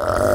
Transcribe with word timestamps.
Uh... 0.00 0.27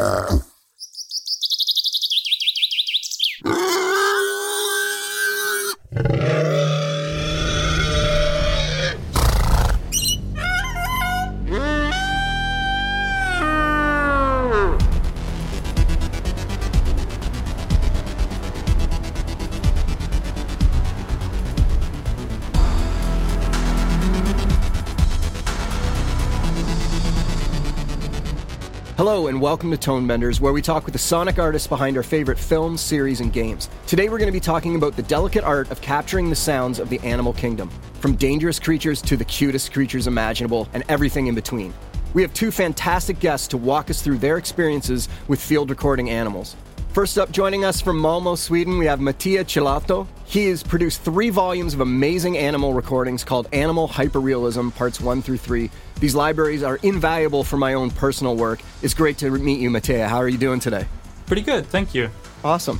Hello, 29.14 29.28
and 29.28 29.40
welcome 29.40 29.70
to 29.70 29.78
Tonebenders, 29.78 30.40
where 30.40 30.54
we 30.54 30.60
talk 30.60 30.86
with 30.86 30.94
the 30.94 30.98
sonic 30.98 31.38
artists 31.38 31.68
behind 31.68 31.98
our 31.98 32.02
favorite 32.02 32.40
films, 32.40 32.82
series, 32.82 33.22
and 33.22 33.32
games. 33.32 33.70
Today, 33.86 34.10
we're 34.10 34.18
going 34.18 34.28
to 34.28 34.32
be 34.32 34.40
talking 34.40 34.76
about 34.76 34.96
the 34.96 35.04
delicate 35.04 35.44
art 35.44 35.70
of 35.70 35.80
capturing 35.82 36.32
the 36.32 36.36
sounds 36.36 36.80
of 36.80 36.90
the 36.90 37.00
animal 37.02 37.32
kingdom, 37.32 37.70
from 38.00 38.16
dangerous 38.16 38.60
creatures 38.60 39.04
to 39.04 39.16
the 39.16 39.24
cutest 39.24 39.72
creatures 39.72 40.08
imaginable, 40.08 40.68
and 40.74 40.84
everything 40.90 41.28
in 41.28 41.36
between. 41.36 41.76
We 42.16 42.24
have 42.24 42.34
two 42.34 42.50
fantastic 42.50 43.20
guests 43.20 43.48
to 43.50 43.58
walk 43.58 43.92
us 43.92 44.02
through 44.02 44.18
their 44.18 44.40
experiences 44.40 45.08
with 45.28 45.40
field 45.40 45.70
recording 45.70 46.10
animals. 46.10 46.56
First 46.94 47.18
up, 47.18 47.32
joining 47.32 47.66
us 47.66 47.82
from 47.82 48.00
Malmo, 48.00 48.36
Sweden, 48.36 48.78
we 48.78 48.86
have 48.86 49.02
Mattia 49.02 49.44
Cellotto. 49.44 50.06
He 50.26 50.46
has 50.50 50.62
produced 50.62 51.02
three 51.02 51.32
volumes 51.32 51.74
of 51.74 51.80
amazing 51.80 52.38
animal 52.38 52.76
recordings 52.76 53.24
called 53.24 53.48
Animal 53.52 53.88
Hyperrealism, 53.88 54.76
parts 54.76 55.02
one 55.02 55.24
through 55.24 55.38
three. 55.38 55.72
These 56.00 56.14
libraries 56.14 56.62
are 56.62 56.76
invaluable 56.84 57.44
for 57.44 57.58
my 57.58 57.74
own 57.74 57.90
personal 57.90 58.36
work. 58.36 58.62
It's 58.84 58.94
great 58.94 59.18
to 59.18 59.32
meet 59.32 59.60
you, 59.60 59.72
Mattia. 59.72 60.08
How 60.08 60.18
are 60.18 60.28
you 60.28 60.38
doing 60.38 60.60
today? 60.60 60.86
Pretty 61.26 61.42
good, 61.42 61.66
thank 61.66 61.96
you. 61.96 62.12
Awesome. 62.44 62.80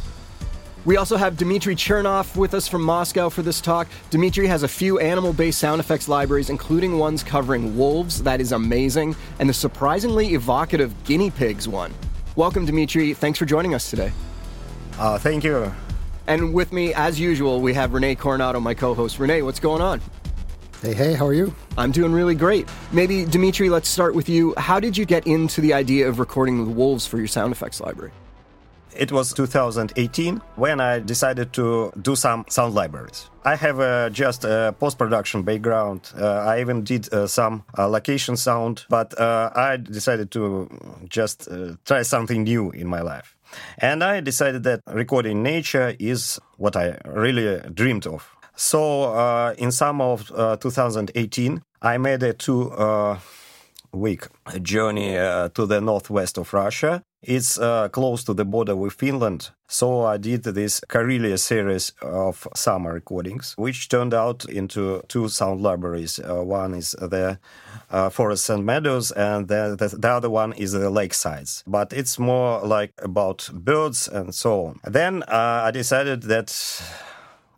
We 0.86 0.98
also 0.98 1.18
have 1.18 1.36
Dmitry 1.36 1.76
Chernov 1.76 2.36
with 2.36 2.54
us 2.54 2.68
from 2.68 2.84
Moscow 2.84 3.30
for 3.30 3.42
this 3.42 3.62
talk. 3.62 3.88
Dmitry 4.12 4.46
has 4.46 4.62
a 4.62 4.68
few 4.68 5.00
animal 5.00 5.34
based 5.34 5.58
sound 5.58 5.80
effects 5.80 6.08
libraries, 6.08 6.52
including 6.52 7.00
ones 7.00 7.24
covering 7.24 7.76
wolves, 7.76 8.22
that 8.22 8.40
is 8.40 8.52
amazing, 8.52 9.16
and 9.40 9.50
the 9.50 9.56
surprisingly 9.56 10.36
evocative 10.36 10.94
guinea 11.04 11.32
pigs 11.32 11.68
one. 11.68 11.92
Welcome, 12.36 12.66
Dmitry. 12.66 13.14
Thanks 13.14 13.38
for 13.38 13.46
joining 13.46 13.76
us 13.76 13.90
today. 13.90 14.12
Uh, 14.98 15.20
thank 15.20 15.44
you. 15.44 15.72
And 16.26 16.54
with 16.54 16.74
me, 16.74 16.94
as 16.94 17.20
usual, 17.20 17.62
we 17.62 17.74
have 17.74 17.92
René 17.92 18.18
Coronado, 18.18 18.60
my 18.60 18.74
co 18.74 18.94
host. 18.94 19.20
René, 19.20 19.44
what's 19.44 19.60
going 19.60 19.82
on? 19.82 20.02
Hey, 20.82 20.94
hey, 20.94 21.14
how 21.14 21.28
are 21.28 21.34
you? 21.34 21.54
I'm 21.78 21.92
doing 21.92 22.12
really 22.12 22.36
great. 22.36 22.68
Maybe, 22.92 23.26
Dmitry, 23.26 23.70
let's 23.70 23.88
start 23.88 24.16
with 24.16 24.30
you. 24.30 24.54
How 24.58 24.80
did 24.80 24.98
you 24.98 25.06
get 25.06 25.28
into 25.28 25.62
the 25.62 25.74
idea 25.74 26.10
of 26.10 26.20
recording 26.20 26.66
the 26.66 26.72
wolves 26.72 27.06
for 27.06 27.18
your 27.18 27.28
sound 27.28 27.52
effects 27.52 27.80
library? 27.80 28.12
It 28.96 29.12
was 29.12 29.34
2018 29.34 30.42
when 30.56 30.80
I 30.80 31.00
decided 31.00 31.54
to 31.54 31.92
do 32.02 32.16
some 32.16 32.46
sound 32.50 32.76
libraries. 32.76 33.30
I 33.44 33.56
have 33.56 33.80
uh, 33.80 34.10
just 34.10 34.46
a 34.46 34.76
post 34.80 34.98
production 34.98 35.44
background. 35.44 36.12
Uh, 36.18 36.28
I 36.28 36.62
even 36.62 36.84
did 36.84 37.12
uh, 37.14 37.28
some 37.28 37.64
uh, 37.78 37.88
location 37.88 38.38
sound, 38.38 38.86
but 38.90 39.20
uh, 39.20 39.52
I 39.56 39.78
decided 39.78 40.32
to 40.32 40.70
just 41.10 41.48
uh, 41.50 41.76
try 41.86 42.04
something 42.04 42.44
new 42.44 42.72
in 42.72 42.88
my 42.88 43.02
life. 43.02 43.36
And 43.78 44.04
I 44.04 44.22
decided 44.22 44.64
that 44.64 44.82
recording 44.88 45.44
nature 45.44 45.96
is 46.00 46.40
what 46.58 46.76
I 46.76 46.98
really 47.06 47.62
dreamed 47.74 48.08
of. 48.08 48.30
So 48.56 49.54
in 49.58 49.72
summer 49.72 50.06
of 50.06 50.60
2018, 50.60 51.62
I 51.82 51.98
made 51.98 52.24
a 52.24 52.34
two 52.34 52.72
week 53.94 54.28
journey 54.62 55.14
to 55.54 55.66
the 55.66 55.80
northwest 55.80 56.38
of 56.38 56.54
Russia 56.54 57.04
it's 57.24 57.58
uh, 57.58 57.88
close 57.88 58.24
to 58.26 58.34
the 58.34 58.44
border 58.44 58.76
with 58.76 58.94
Finland. 58.94 59.52
So 59.68 60.06
I 60.06 60.18
did 60.18 60.44
this 60.44 60.82
Karelia 60.82 61.40
series 61.40 61.94
of 62.02 62.48
summer 62.54 62.94
recordings, 62.94 63.54
which 63.58 63.88
turned 63.88 64.14
out 64.14 64.46
into 64.46 65.02
two 65.08 65.30
sound 65.30 65.62
libraries. 65.62 66.20
Uh, 66.20 66.44
one 66.44 66.74
is 66.74 66.92
the 66.92 67.40
uh, 67.90 68.10
forests 68.10 68.50
and 68.50 68.66
meadows, 68.66 69.12
and 69.12 69.48
the, 69.48 69.76
the, 69.80 69.98
the, 69.98 70.10
other 70.10 70.30
one 70.30 70.52
is 70.54 70.74
the 70.74 70.92
lakesides. 70.92 71.64
But 71.66 71.94
it's 71.94 72.20
more 72.20 72.60
like 72.62 72.92
about 72.98 73.50
birds 73.54 74.08
and 74.10 74.36
so 74.36 74.66
on. 74.66 74.80
Then 74.84 75.24
uh, 75.24 75.64
I 75.66 75.72
decided 75.72 76.24
that 76.24 76.52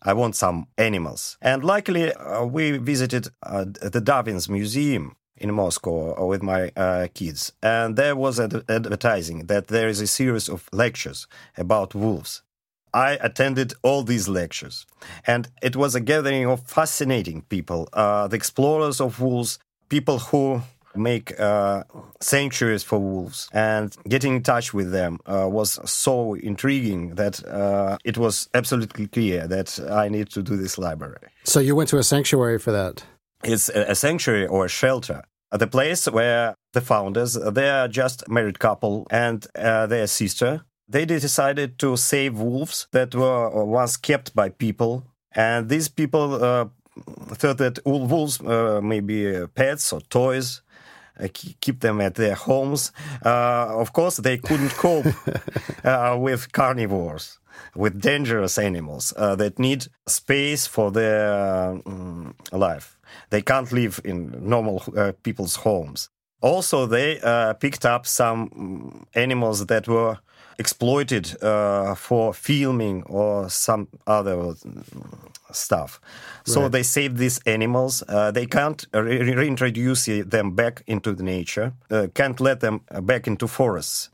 I 0.04 0.14
want 0.14 0.36
some 0.36 0.68
animals. 0.78 1.38
And 1.42 1.64
luckily, 1.64 2.14
uh, 2.14 2.46
we 2.46 2.78
visited 2.78 3.30
uh, 3.42 3.66
the 3.66 4.02
Darwin's 4.02 4.48
Museum 4.48 5.16
in 5.38 5.54
Moscow 5.54 6.26
with 6.26 6.42
my 6.42 6.72
uh, 6.76 7.08
kids, 7.14 7.52
and 7.62 7.96
there 7.96 8.16
was 8.16 8.40
ad- 8.40 8.64
advertising 8.70 9.48
that 9.48 9.68
there 9.68 9.88
is 9.88 10.02
a 10.02 10.08
series 10.08 10.50
of 10.50 10.70
lectures 10.72 11.28
about 11.58 11.94
wolves. 11.94 12.42
I 12.94 13.18
attended 13.22 13.74
all 13.84 14.04
these 14.04 14.30
lectures, 14.30 14.86
and 15.28 15.50
it 15.62 15.76
was 15.76 15.96
a 15.96 16.00
gathering 16.00 16.46
of 16.48 16.62
fascinating 16.66 17.42
people, 17.44 17.90
uh, 17.92 18.28
the 18.28 18.38
explorers 18.38 19.02
of 19.02 19.20
wolves, 19.20 19.60
people 19.90 20.20
who 20.20 20.62
make 20.96 21.38
uh, 21.38 21.84
sanctuaries 22.22 22.84
for 22.84 23.00
wolves, 23.00 23.50
and 23.52 23.96
getting 24.08 24.36
in 24.38 24.44
touch 24.44 24.74
with 24.74 24.92
them 24.92 25.20
uh, 25.26 25.46
was 25.50 25.78
so 25.90 26.36
intriguing 26.36 27.16
that 27.16 27.46
uh, 27.46 27.98
it 28.06 28.18
was 28.18 28.48
absolutely 28.54 29.08
clear 29.08 29.46
that 29.48 29.78
I 29.92 30.08
need 30.08 30.30
to 30.30 30.42
do 30.42 30.56
this 30.56 30.78
library. 30.78 31.28
So 31.44 31.60
you 31.60 31.76
went 31.76 31.90
to 31.90 31.98
a 31.98 32.04
sanctuary 32.04 32.60
for 32.60 32.72
that? 32.72 33.04
It's 33.46 33.70
a 33.70 33.94
sanctuary 33.94 34.48
or 34.48 34.66
a 34.66 34.70
shelter. 34.70 35.24
The 35.52 35.68
place 35.68 36.08
where 36.08 36.56
the 36.74 36.82
founders, 36.82 37.34
they 37.34 37.70
are 37.70 37.88
just 37.88 38.28
married 38.28 38.60
couple 38.60 39.06
and 39.12 39.46
uh, 39.56 39.86
their 39.86 40.08
sister. 40.08 40.66
They 40.88 41.06
decided 41.06 41.78
to 41.80 41.96
save 41.96 42.40
wolves 42.40 42.88
that 42.92 43.14
were 43.14 43.64
once 43.64 43.98
kept 43.98 44.36
by 44.36 44.50
people, 44.50 45.06
and 45.32 45.70
these 45.70 45.90
people 45.90 46.44
uh, 46.44 46.66
thought 47.36 47.58
that 47.60 47.80
wolves 47.86 48.42
uh, 48.42 48.82
may 48.84 49.00
be 49.00 49.36
uh, 49.36 49.48
pets 49.48 49.94
or 49.94 50.02
toys. 50.02 50.62
Uh, 51.18 51.28
keep 51.34 51.80
them 51.80 52.02
at 52.02 52.16
their 52.16 52.36
homes. 52.36 52.92
Uh, 53.26 53.80
of 53.80 53.94
course, 53.94 54.18
they 54.18 54.38
couldn't 54.38 54.72
cope 54.72 55.06
with 56.20 56.52
carnivores 56.52 57.40
with 57.76 58.02
dangerous 58.02 58.58
animals 58.58 59.14
uh, 59.18 59.36
that 59.36 59.60
need 59.60 59.88
space 60.08 60.68
for 60.68 60.92
their 60.92 61.34
um, 61.86 62.36
life. 62.52 62.98
They 63.30 63.42
can't 63.42 63.72
live 63.72 64.00
in 64.04 64.34
normal 64.42 64.84
uh, 64.96 65.12
people's 65.24 65.58
homes. 65.58 66.10
Also, 66.42 66.86
they 66.86 67.20
uh, 67.22 67.54
picked 67.54 67.86
up 67.86 68.06
some 68.06 68.50
mm, 68.50 69.06
animals 69.16 69.66
that 69.66 69.88
were 69.88 70.18
exploited 70.58 71.36
uh, 71.44 71.96
for 71.96 72.34
filming 72.34 73.04
or 73.04 73.50
some 73.50 73.88
other 74.06 74.36
mm, 74.36 74.84
stuff. 75.52 76.00
So 76.46 76.62
right. 76.62 76.72
they 76.72 76.84
saved 76.84 77.18
these 77.18 77.40
animals. 77.46 78.04
Uh, 78.08 78.32
they 78.32 78.46
can't 78.46 78.86
re- 78.94 79.34
reintroduce 79.34 80.06
them 80.06 80.56
back 80.56 80.84
into 80.88 81.14
the 81.14 81.24
nature, 81.24 81.74
uh, 81.90 82.08
can't 82.14 82.40
let 82.40 82.60
them 82.60 82.82
back 83.02 83.28
into 83.28 83.48
forests. 83.48 84.10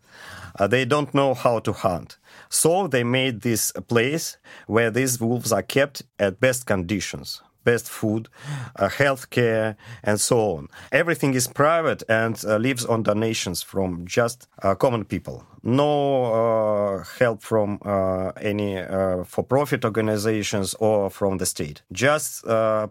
They 0.69 0.85
don't 0.85 1.13
know 1.13 1.34
how 1.34 1.59
to 1.59 1.72
hunt. 1.72 2.18
So 2.51 2.88
they 2.88 3.03
made 3.06 3.41
this 3.41 3.72
place 3.88 4.38
where 4.67 4.91
these 4.91 5.22
wolves 5.22 5.51
are 5.53 5.63
kept 5.63 6.03
at 6.19 6.41
best 6.41 6.66
conditions 6.66 7.41
best 7.63 7.89
food, 7.89 8.28
uh, 8.75 8.89
health 8.89 9.29
care, 9.29 9.75
and 10.03 10.19
so 10.19 10.57
on. 10.57 10.67
Everything 10.91 11.34
is 11.34 11.47
private 11.47 12.03
and 12.09 12.44
uh, 12.45 12.57
lives 12.57 12.85
on 12.85 13.03
donations 13.03 13.62
from 13.62 14.06
just 14.06 14.47
uh, 14.63 14.75
common 14.75 15.06
people. 15.06 15.44
No 15.63 16.34
uh, 16.34 17.03
help 17.19 17.44
from 17.44 17.79
uh, 17.85 18.29
any 18.41 18.78
uh, 18.78 19.23
for 19.23 19.44
profit 19.44 19.85
organizations 19.85 20.73
or 20.79 21.09
from 21.09 21.38
the 21.38 21.45
state. 21.45 21.83
Just 21.91 22.44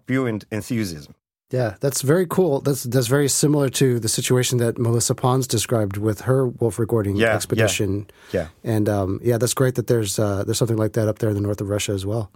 pure 0.07 0.29
enthusiasm. 0.29 1.15
Yeah, 1.51 1.75
that's 1.81 2.03
very 2.03 2.27
cool. 2.27 2.61
That's 2.61 2.85
that's 2.85 3.09
very 3.09 3.29
similar 3.29 3.69
to 3.71 3.99
the 3.99 4.09
situation 4.09 4.59
that 4.59 4.79
Melissa 4.79 5.17
Pons 5.17 5.49
described 5.49 5.97
with 5.97 6.23
her 6.23 6.47
wolf 6.47 6.79
recording 6.79 7.17
yeah, 7.17 7.35
expedition. 7.35 8.09
Yeah, 8.33 8.49
yeah. 8.63 8.73
and 8.73 8.89
um, 8.89 9.21
yeah, 9.23 9.37
that's 9.37 9.55
great 9.55 9.75
that 9.75 9.89
there's 9.89 10.19
uh, 10.19 10.45
there's 10.45 10.59
something 10.59 10.77
like 10.77 10.93
that 10.93 11.09
up 11.09 11.19
there 11.19 11.29
in 11.29 11.35
the 11.35 11.41
north 11.41 11.61
of 11.61 11.69
Russia 11.69 11.93
as 11.93 12.07
well. 12.07 12.31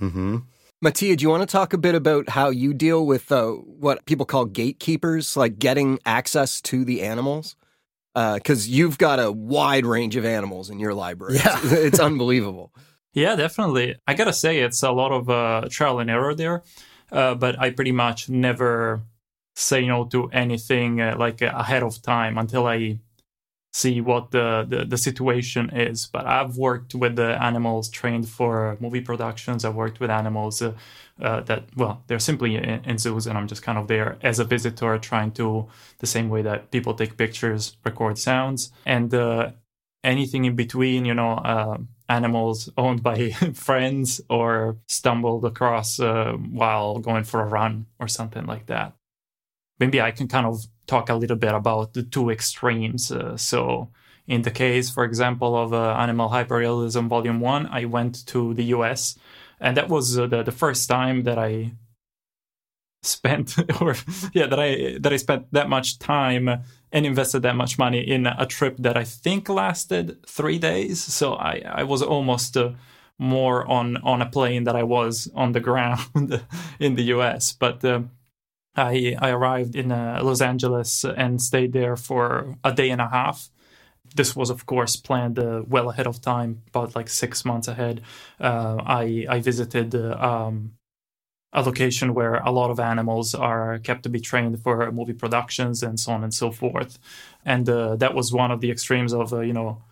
Mm-hmm. 0.00 0.38
Mattia, 0.82 1.16
do 1.16 1.22
you 1.22 1.30
want 1.30 1.42
to 1.42 1.46
talk 1.50 1.72
a 1.72 1.78
bit 1.78 1.94
about 1.94 2.28
how 2.28 2.50
you 2.50 2.74
deal 2.74 3.06
with 3.06 3.32
uh, 3.32 3.52
what 3.52 4.04
people 4.04 4.26
call 4.26 4.44
gatekeepers, 4.44 5.36
like 5.36 5.58
getting 5.58 5.98
access 6.04 6.60
to 6.62 6.84
the 6.84 7.02
animals? 7.02 7.56
Because 8.14 8.66
uh, 8.66 8.70
you've 8.70 8.98
got 8.98 9.18
a 9.18 9.32
wide 9.32 9.86
range 9.86 10.16
of 10.16 10.24
animals 10.24 10.70
in 10.70 10.78
your 10.78 10.92
library. 10.92 11.36
Yeah, 11.36 11.58
it's, 11.62 11.72
it's 11.72 12.00
unbelievable. 12.00 12.72
Yeah, 13.14 13.34
definitely. 13.34 13.96
I 14.06 14.14
gotta 14.14 14.34
say, 14.34 14.58
it's 14.58 14.82
a 14.84 14.92
lot 14.92 15.10
of 15.10 15.28
uh, 15.28 15.68
trial 15.70 15.98
and 15.98 16.08
error 16.08 16.34
there 16.36 16.62
uh, 17.12 17.34
but 17.34 17.58
I 17.60 17.70
pretty 17.70 17.92
much 17.92 18.28
never 18.28 19.02
say 19.54 19.86
no 19.86 20.04
to 20.04 20.30
anything 20.30 21.00
uh, 21.00 21.16
like 21.18 21.42
uh, 21.42 21.52
ahead 21.54 21.82
of 21.82 22.00
time 22.00 22.38
until 22.38 22.66
I 22.66 23.00
see 23.72 24.00
what 24.00 24.30
the, 24.30 24.66
the, 24.68 24.84
the 24.84 24.96
situation 24.96 25.70
is. 25.70 26.06
But 26.06 26.26
I've 26.26 26.56
worked 26.56 26.94
with 26.94 27.16
the 27.16 27.42
animals 27.42 27.88
trained 27.88 28.28
for 28.28 28.76
movie 28.80 29.00
productions. 29.00 29.64
I've 29.64 29.74
worked 29.74 30.00
with 30.00 30.10
animals 30.10 30.62
uh, 30.62 30.72
uh, 31.20 31.40
that, 31.42 31.64
well, 31.76 32.02
they're 32.06 32.18
simply 32.18 32.56
in, 32.56 32.64
in, 32.64 32.98
zoos, 32.98 33.26
and 33.26 33.36
I'm 33.36 33.48
just 33.48 33.62
kind 33.62 33.78
of 33.78 33.88
there 33.88 34.16
as 34.22 34.38
a 34.38 34.44
visitor, 34.44 34.98
trying 34.98 35.32
to, 35.32 35.68
the 35.98 36.06
same 36.06 36.28
way 36.28 36.42
that 36.42 36.70
people 36.70 36.94
take 36.94 37.16
pictures, 37.16 37.76
record 37.84 38.16
sounds, 38.18 38.72
and 38.86 39.12
uh, 39.12 39.50
anything 40.02 40.44
in 40.44 40.56
between, 40.56 41.04
you 41.04 41.14
know. 41.14 41.86
Animals 42.08 42.70
owned 42.76 43.02
by 43.02 43.30
friends 43.54 44.20
or 44.30 44.78
stumbled 44.88 45.44
across 45.44 46.00
uh, 46.00 46.32
while 46.32 46.98
going 46.98 47.24
for 47.24 47.42
a 47.42 47.46
run 47.46 47.86
or 47.98 48.08
something 48.08 48.46
like 48.46 48.66
that. 48.66 48.94
Maybe 49.78 50.00
I 50.00 50.10
can 50.10 50.26
kind 50.26 50.46
of 50.46 50.66
talk 50.86 51.08
a 51.08 51.14
little 51.14 51.36
bit 51.36 51.54
about 51.54 51.94
the 51.94 52.02
two 52.02 52.30
extremes. 52.30 53.12
Uh, 53.12 53.36
so, 53.36 53.90
in 54.26 54.42
the 54.42 54.50
case, 54.50 54.90
for 54.90 55.04
example, 55.04 55.56
of 55.56 55.72
uh, 55.72 55.92
Animal 55.92 56.30
Hyperrealism 56.30 57.08
Volume 57.08 57.40
1, 57.40 57.68
I 57.70 57.84
went 57.84 58.26
to 58.26 58.54
the 58.54 58.64
US, 58.76 59.18
and 59.60 59.76
that 59.76 59.88
was 59.88 60.18
uh, 60.18 60.26
the, 60.26 60.42
the 60.42 60.52
first 60.52 60.88
time 60.88 61.22
that 61.24 61.38
I 61.38 61.72
spent 63.02 63.56
or 63.80 63.94
yeah 64.32 64.46
that 64.46 64.58
i 64.58 64.96
that 65.00 65.12
i 65.12 65.16
spent 65.16 65.46
that 65.52 65.68
much 65.68 65.98
time 65.98 66.62
and 66.92 67.06
invested 67.06 67.42
that 67.42 67.56
much 67.56 67.78
money 67.78 68.00
in 68.00 68.26
a 68.26 68.46
trip 68.46 68.76
that 68.78 68.96
i 68.96 69.04
think 69.04 69.48
lasted 69.48 70.16
three 70.26 70.58
days 70.58 71.02
so 71.02 71.34
i 71.34 71.62
i 71.66 71.82
was 71.84 72.02
almost 72.02 72.56
uh, 72.56 72.70
more 73.18 73.66
on 73.66 73.96
on 73.98 74.22
a 74.22 74.26
plane 74.26 74.64
that 74.64 74.76
i 74.76 74.82
was 74.82 75.30
on 75.34 75.52
the 75.52 75.60
ground 75.68 76.42
in 76.78 76.94
the 76.94 77.04
us 77.04 77.52
but 77.52 77.84
uh, 77.84 78.00
I, 78.78 79.16
I 79.18 79.30
arrived 79.30 79.74
in 79.74 79.90
uh, 79.90 80.20
Los 80.22 80.40
Angeles 80.40 81.04
and 81.04 81.42
stayed 81.42 81.72
there 81.72 81.96
for 81.96 82.56
a 82.62 82.72
day 82.72 82.90
and 82.90 83.00
a 83.00 83.08
half. 83.08 83.50
This 84.14 84.34
was, 84.36 84.50
of 84.50 84.66
course, 84.66 84.96
planned 84.96 85.38
uh, 85.38 85.62
well 85.66 85.90
ahead 85.90 86.06
of 86.06 86.20
time, 86.20 86.62
about 86.68 86.94
like 86.94 87.08
six 87.08 87.44
months 87.44 87.68
ahead. 87.68 88.00
Uh, 88.40 88.76
I 88.86 89.26
I 89.28 89.40
visited 89.40 89.94
uh, 89.94 90.16
um, 90.18 90.77
a 91.52 91.62
location 91.62 92.14
where 92.14 92.34
a 92.34 92.50
lot 92.50 92.70
of 92.70 92.78
animals 92.78 93.34
are 93.34 93.78
kept 93.78 94.02
to 94.02 94.08
be 94.08 94.20
trained 94.20 94.62
for 94.62 94.90
movie 94.92 95.14
productions 95.14 95.82
and 95.82 95.98
so 95.98 96.12
on 96.12 96.22
and 96.22 96.34
so 96.34 96.50
forth. 96.50 96.98
And 97.44 97.68
uh, 97.68 97.96
that 97.96 98.14
was 98.14 98.32
one 98.32 98.50
of 98.50 98.60
the 98.60 98.70
extremes 98.70 99.14
of 99.14 99.32
uh, 99.32 99.40
you 99.40 99.52
know 99.52 99.82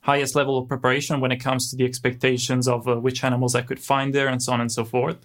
highest 0.00 0.34
level 0.34 0.58
of 0.58 0.68
preparation 0.68 1.20
when 1.20 1.32
it 1.32 1.38
comes 1.38 1.70
to 1.70 1.76
the 1.76 1.84
expectations 1.84 2.68
of 2.68 2.86
which 3.02 3.24
animals 3.24 3.54
I 3.54 3.62
could 3.62 3.80
find 3.80 4.14
there 4.14 4.28
and 4.28 4.42
so 4.42 4.52
on 4.52 4.60
and 4.60 4.70
so 4.70 4.84
forth. 4.84 5.24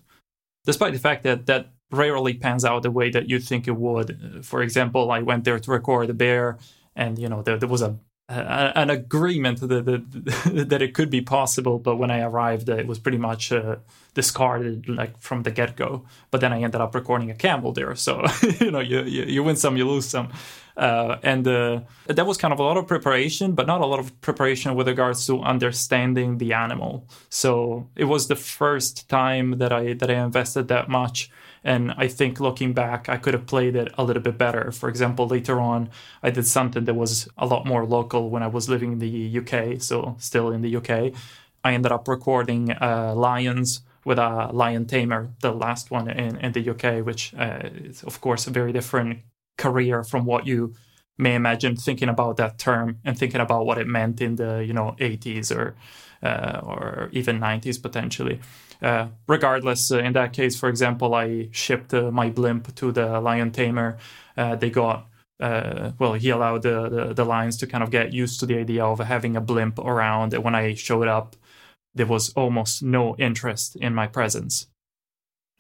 Despite 0.65 0.93
the 0.93 0.99
fact 0.99 1.23
that 1.23 1.47
that 1.47 1.73
rarely 1.91 2.33
pans 2.33 2.65
out 2.65 2.83
the 2.83 2.91
way 2.91 3.09
that 3.09 3.29
you 3.29 3.39
think 3.39 3.67
it 3.67 3.75
would. 3.75 4.45
For 4.45 4.61
example, 4.61 5.11
I 5.11 5.21
went 5.21 5.43
there 5.43 5.59
to 5.59 5.71
record 5.71 6.09
a 6.09 6.13
bear, 6.13 6.57
and 6.95 7.17
you 7.17 7.29
know 7.29 7.41
there, 7.41 7.57
there 7.57 7.69
was 7.69 7.81
a, 7.81 7.97
a 8.29 8.77
an 8.77 8.89
agreement 8.89 9.59
that, 9.61 9.85
that, 9.85 10.69
that 10.69 10.81
it 10.81 10.93
could 10.93 11.09
be 11.09 11.21
possible, 11.21 11.79
but 11.79 11.97
when 11.97 12.11
I 12.11 12.21
arrived, 12.21 12.69
it 12.69 12.87
was 12.87 12.99
pretty 12.99 13.17
much 13.17 13.51
uh, 13.51 13.77
discarded 14.13 14.87
like 14.87 15.19
from 15.19 15.43
the 15.43 15.51
get 15.51 15.75
go. 15.75 16.05
But 16.31 16.41
then 16.41 16.53
I 16.53 16.61
ended 16.61 16.81
up 16.81 16.93
recording 16.93 17.31
a 17.31 17.35
camel 17.35 17.71
there, 17.73 17.95
so 17.95 18.23
you 18.59 18.71
know 18.71 18.79
you, 18.79 19.01
you, 19.01 19.23
you 19.23 19.43
win 19.43 19.55
some, 19.55 19.77
you 19.77 19.87
lose 19.87 20.07
some. 20.07 20.29
Uh, 20.77 21.17
and 21.23 21.45
uh, 21.45 21.81
that 22.05 22.25
was 22.25 22.37
kind 22.37 22.53
of 22.53 22.59
a 22.59 22.63
lot 22.63 22.77
of 22.77 22.87
preparation, 22.87 23.53
but 23.53 23.67
not 23.67 23.81
a 23.81 23.85
lot 23.85 23.99
of 23.99 24.21
preparation 24.21 24.75
with 24.75 24.87
regards 24.87 25.25
to 25.27 25.41
understanding 25.41 26.37
the 26.37 26.53
animal. 26.53 27.05
So 27.29 27.89
it 27.97 28.05
was 28.05 28.29
the 28.29 28.37
first 28.37 29.09
time 29.09 29.57
that 29.57 29.73
I 29.73 29.93
that 29.93 30.09
I 30.09 30.23
invested 30.23 30.67
that 30.69 30.87
much 30.87 31.29
and 31.63 31.91
I 31.97 32.07
think 32.07 32.39
looking 32.39 32.73
back, 32.73 33.09
I 33.09 33.17
could 33.17 33.33
have 33.33 33.45
played 33.45 33.75
it 33.75 33.91
a 33.97 34.03
little 34.03 34.21
bit 34.21 34.37
better. 34.37 34.71
For 34.71 34.89
example, 34.89 35.27
later 35.27 35.59
on, 35.59 35.89
I 36.23 36.29
did 36.29 36.47
something 36.47 36.85
that 36.85 36.93
was 36.93 37.27
a 37.37 37.45
lot 37.45 37.65
more 37.65 37.85
local 37.85 38.29
when 38.29 38.43
I 38.43 38.47
was 38.47 38.69
living 38.69 38.93
in 38.93 38.99
the 38.99 39.39
UK, 39.39 39.81
so 39.81 40.15
still 40.19 40.51
in 40.51 40.61
the 40.61 40.75
UK. 40.75 41.13
I 41.63 41.73
ended 41.73 41.91
up 41.91 42.07
recording 42.07 42.71
uh, 42.71 43.13
lions 43.15 43.81
with 44.05 44.17
a 44.17 44.49
lion 44.53 44.85
tamer, 44.85 45.33
the 45.41 45.51
last 45.51 45.91
one 45.91 46.09
in, 46.09 46.37
in 46.37 46.53
the 46.53 46.69
UK, 46.69 47.05
which 47.05 47.33
uh, 47.35 47.59
is, 47.63 48.03
of 48.03 48.21
course, 48.21 48.47
a 48.47 48.51
very 48.51 48.71
different 48.71 49.19
career 49.57 50.03
from 50.03 50.25
what 50.25 50.47
you 50.47 50.73
may 51.17 51.35
imagine 51.35 51.75
thinking 51.75 52.07
about 52.07 52.37
that 52.37 52.57
term 52.57 52.97
and 53.03 53.19
thinking 53.19 53.41
about 53.41 53.65
what 53.65 53.77
it 53.77 53.85
meant 53.85 54.21
in 54.21 54.37
the 54.37 54.63
you 54.65 54.73
know 54.73 54.95
80s 54.99 55.53
or 55.55 55.75
uh, 56.23 56.59
or 56.63 57.09
even 57.11 57.39
90s 57.39 57.81
potentially. 57.81 58.39
Uh, 58.81 59.07
regardless, 59.27 59.91
uh, 59.91 59.99
in 59.99 60.13
that 60.13 60.31
case, 60.33 60.57
for 60.57 60.69
example, 60.69 61.13
I 61.13 61.49
shipped 61.51 61.93
uh, 61.93 62.11
my 62.11 62.29
blimp 62.29 62.73
to 62.75 62.91
the 62.91 63.19
lion 63.19 63.51
tamer. 63.51 63.97
Uh, 64.37 64.55
they 64.55 64.69
got 64.69 65.09
uh, 65.39 65.91
well, 65.99 66.13
he 66.13 66.29
allowed 66.29 66.63
the, 66.63 66.89
the, 66.89 67.13
the 67.13 67.25
lions 67.25 67.55
to 67.57 67.67
kind 67.67 67.83
of 67.83 67.91
get 67.91 68.13
used 68.13 68.39
to 68.39 68.45
the 68.45 68.57
idea 68.57 68.83
of 68.83 68.99
having 68.99 69.37
a 69.37 69.41
blimp 69.41 69.79
around. 69.79 70.33
And 70.33 70.43
when 70.43 70.55
I 70.55 70.73
showed 70.73 71.07
up, 71.07 71.35
there 71.95 72.05
was 72.05 72.29
almost 72.33 72.83
no 72.83 73.15
interest 73.17 73.75
in 73.77 73.95
my 73.95 74.07
presence. 74.07 74.67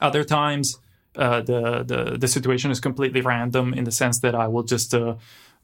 Other 0.01 0.23
times, 0.23 0.79
uh, 1.15 1.41
the, 1.41 1.83
the 1.83 2.17
the 2.17 2.27
situation 2.27 2.71
is 2.71 2.79
completely 2.79 3.21
random 3.21 3.73
in 3.73 3.83
the 3.83 3.91
sense 3.91 4.19
that 4.19 4.35
I 4.35 4.47
will 4.47 4.63
just 4.63 4.93
uh, 4.93 5.15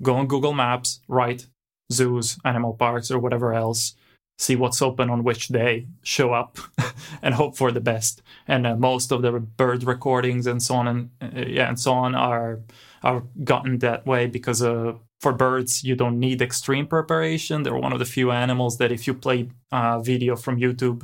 go 0.02 0.16
on 0.16 0.28
Google 0.28 0.54
Maps, 0.54 1.02
write 1.08 1.48
zoos, 1.92 2.38
animal 2.44 2.74
parks, 2.74 3.12
or 3.12 3.20
whatever 3.20 3.54
else, 3.54 3.96
see 4.38 4.56
what's 4.56 4.82
open 4.82 5.10
on 5.10 5.24
which 5.24 5.48
day, 5.48 5.88
show 6.04 6.34
up, 6.34 6.58
and 7.22 7.34
hope 7.34 7.56
for 7.56 7.72
the 7.72 7.80
best. 7.80 8.22
And 8.48 8.68
uh, 8.68 8.76
most 8.76 9.12
of 9.12 9.22
the 9.22 9.32
bird 9.32 9.84
recordings 9.84 10.48
and 10.48 10.62
so 10.62 10.76
on 10.76 10.88
and 10.88 11.10
uh, 11.22 11.46
yeah 11.48 11.70
and 11.70 11.80
so 11.80 11.94
on 11.94 12.16
are 12.16 12.62
are 13.04 13.24
gotten 13.44 13.80
that 13.80 14.06
way 14.06 14.28
because 14.28 14.62
uh, 14.62 14.94
for 15.22 15.32
birds 15.32 15.84
you 15.84 15.96
don't 15.96 16.20
need 16.20 16.42
extreme 16.42 16.88
preparation. 16.88 17.64
They're 17.64 17.76
one 17.76 17.94
of 17.94 18.00
the 18.00 18.06
few 18.06 18.32
animals 18.32 18.78
that 18.78 18.92
if 18.92 19.08
you 19.08 19.14
play 19.14 19.50
uh, 19.72 20.00
video 20.00 20.36
from 20.36 20.60
YouTube 20.60 21.04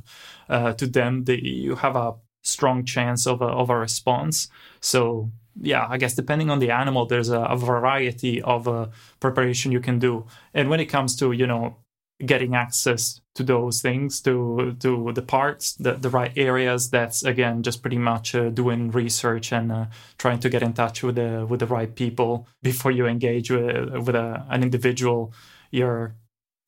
uh, 0.50 0.74
to 0.74 0.88
them, 0.88 1.24
they, 1.26 1.40
you 1.40 1.76
have 1.76 1.96
a 1.96 2.16
strong 2.44 2.84
chance 2.86 3.28
of 3.28 3.42
a, 3.42 3.46
of 3.46 3.70
a 3.70 3.78
response. 3.78 4.50
So 4.82 5.32
yeah, 5.60 5.86
I 5.90 5.98
guess 5.98 6.16
depending 6.16 6.50
on 6.50 6.60
the 6.60 6.72
animal, 6.72 7.06
there's 7.06 7.30
a, 7.30 7.42
a 7.42 7.58
variety 7.58 8.42
of 8.42 8.68
uh, 8.68 8.88
preparation 9.20 9.72
you 9.72 9.80
can 9.80 10.00
do. 10.00 10.26
And 10.54 10.70
when 10.70 10.80
it 10.80 10.86
comes 10.86 11.16
to 11.18 11.32
you 11.32 11.48
know 11.48 11.78
getting 12.26 12.56
access 12.56 13.22
to 13.34 13.44
those 13.44 13.82
things 13.82 14.22
to 14.22 14.76
to 14.80 15.12
the 15.14 15.22
parks 15.22 15.74
the, 15.74 15.94
the 15.94 16.10
right 16.10 16.34
areas. 16.36 16.90
That's 16.90 17.24
again 17.24 17.64
just 17.64 17.82
pretty 17.82 17.98
much 17.98 18.36
uh, 18.36 18.50
doing 18.50 18.92
research 18.92 19.52
and 19.52 19.72
uh, 19.72 19.86
trying 20.18 20.40
to 20.40 20.50
get 20.50 20.64
in 20.64 20.74
touch 20.74 21.04
with 21.04 21.16
the 21.16 21.46
with 21.48 21.60
the 21.60 21.68
right 21.68 21.94
people 21.96 22.48
before 22.62 22.92
you 22.92 23.06
engage 23.06 23.52
with, 23.52 23.90
with 24.06 24.16
a, 24.16 24.46
an 24.50 24.64
individual. 24.64 25.34
You're 25.72 26.16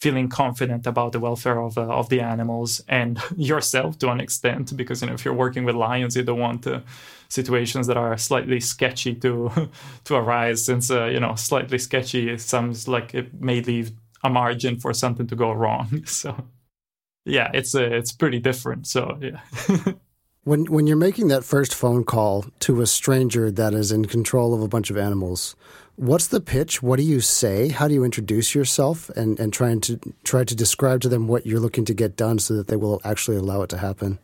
feeling 0.04 0.28
confident 0.28 0.86
about 0.86 1.14
the 1.14 1.20
welfare 1.20 1.62
of, 1.62 1.78
uh, 1.78 1.84
of 1.84 2.10
the 2.10 2.20
animals 2.20 2.82
and 2.90 3.22
yourself 3.38 3.98
to 3.98 4.10
an 4.10 4.20
extent 4.20 4.76
because 4.76 5.02
you 5.02 5.08
know 5.08 5.14
if 5.14 5.24
you're 5.24 5.34
working 5.34 5.64
with 5.64 5.76
lions 5.76 6.14
you 6.18 6.24
don't 6.24 6.40
want 6.40 6.68
uh, 6.68 6.82
situations 7.30 7.88
that 7.88 7.96
are 7.96 8.18
slightly 8.18 8.60
sketchy 8.60 9.16
to 9.16 9.50
to 10.04 10.16
arise 10.16 10.66
since 10.66 10.92
uh, 10.92 11.06
you 11.06 11.22
know 11.22 11.36
slightly 11.36 11.80
sketchy 11.80 12.38
sounds 12.38 12.86
like 12.86 13.16
it 13.16 13.42
may 13.42 13.62
leave 13.62 13.94
a 14.24 14.30
margin 14.30 14.80
for 14.80 14.94
something 14.94 15.28
to 15.28 15.36
go 15.36 15.52
wrong. 15.52 16.04
So 16.08 16.36
yeah, 17.26 17.50
it's 17.54 17.74
uh, 17.74 17.84
it's 17.84 18.12
pretty 18.12 18.40
different. 18.40 18.88
So 18.88 19.18
yeah. 19.22 19.40
when 20.44 20.66
when 20.66 20.88
you're 20.88 20.98
making 20.98 21.30
that 21.30 21.44
first 21.44 21.74
phone 21.74 22.04
call 22.04 22.46
to 22.60 22.82
a 22.82 22.88
stranger 22.88 23.50
that 23.52 23.74
is 23.74 23.92
in 23.92 24.06
control 24.06 24.54
of 24.54 24.62
a 24.62 24.68
bunch 24.68 24.90
of 24.90 24.98
animals, 24.98 25.56
what's 25.96 26.28
the 26.28 26.42
pitch? 26.42 26.84
What 26.84 26.98
do 26.98 27.04
you 27.04 27.22
say? 27.22 27.70
How 27.70 27.88
do 27.88 27.94
you 27.94 28.04
introduce 28.04 28.54
yourself 28.54 29.10
and 29.12 29.40
and 29.40 29.54
trying 29.54 29.80
to 29.82 30.00
try 30.24 30.44
to 30.44 30.56
describe 30.56 31.02
to 31.02 31.10
them 31.10 31.28
what 31.28 31.46
you're 31.46 31.62
looking 31.62 31.86
to 31.86 31.94
get 31.94 32.18
done 32.18 32.40
so 32.40 32.56
that 32.56 32.68
they 32.68 32.76
will 32.76 33.00
actually 33.06 33.38
allow 33.38 33.62
it 33.62 33.70
to 33.70 33.78
happen? 33.78 34.20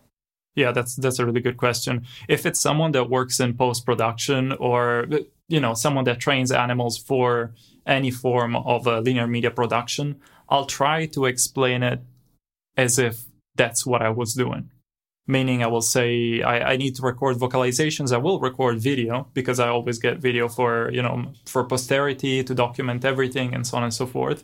Yeah, 0.56 0.74
that's 0.74 0.96
that's 0.96 1.20
a 1.20 1.26
really 1.26 1.42
good 1.42 1.58
question. 1.58 2.06
If 2.28 2.46
it's 2.46 2.60
someone 2.60 2.92
that 2.92 3.10
works 3.10 3.40
in 3.40 3.56
post 3.56 3.86
production 3.86 4.52
or 4.54 5.08
you 5.50 5.60
know 5.60 5.74
someone 5.74 6.06
that 6.06 6.20
trains 6.20 6.52
animals 6.52 6.98
for 6.98 7.54
any 7.86 8.12
form 8.12 8.56
of 8.56 8.88
a 8.88 9.02
linear 9.02 9.28
media 9.28 9.52
production, 9.52 10.22
I'll 10.48 10.66
try 10.66 11.08
to 11.08 11.26
explain 11.26 11.84
it 11.84 12.00
as 12.78 12.98
if 12.98 13.26
that's 13.56 13.86
what 13.86 14.02
I 14.02 14.10
was 14.10 14.34
doing. 14.34 14.70
Meaning, 15.28 15.64
I 15.64 15.68
will 15.68 15.82
say 15.82 16.42
I, 16.42 16.72
I, 16.72 16.78
need 16.78 16.96
to 16.96 17.04
record 17.04 17.38
vocalizations. 17.38 18.12
I 18.12 18.18
will 18.18 18.40
record 18.40 18.80
video 18.80 19.28
because 19.36 19.60
I 19.60 19.68
always 19.68 20.00
get 20.00 20.18
video 20.18 20.48
for 20.48 20.90
you 20.92 21.04
know 21.04 21.34
for 21.46 21.64
posterity 21.66 22.44
to 22.44 22.56
document 22.56 23.06
everything 23.06 23.54
and 23.54 23.68
so 23.68 23.78
on 23.78 23.84
and 23.84 23.94
so 23.94 24.08
forth. 24.08 24.44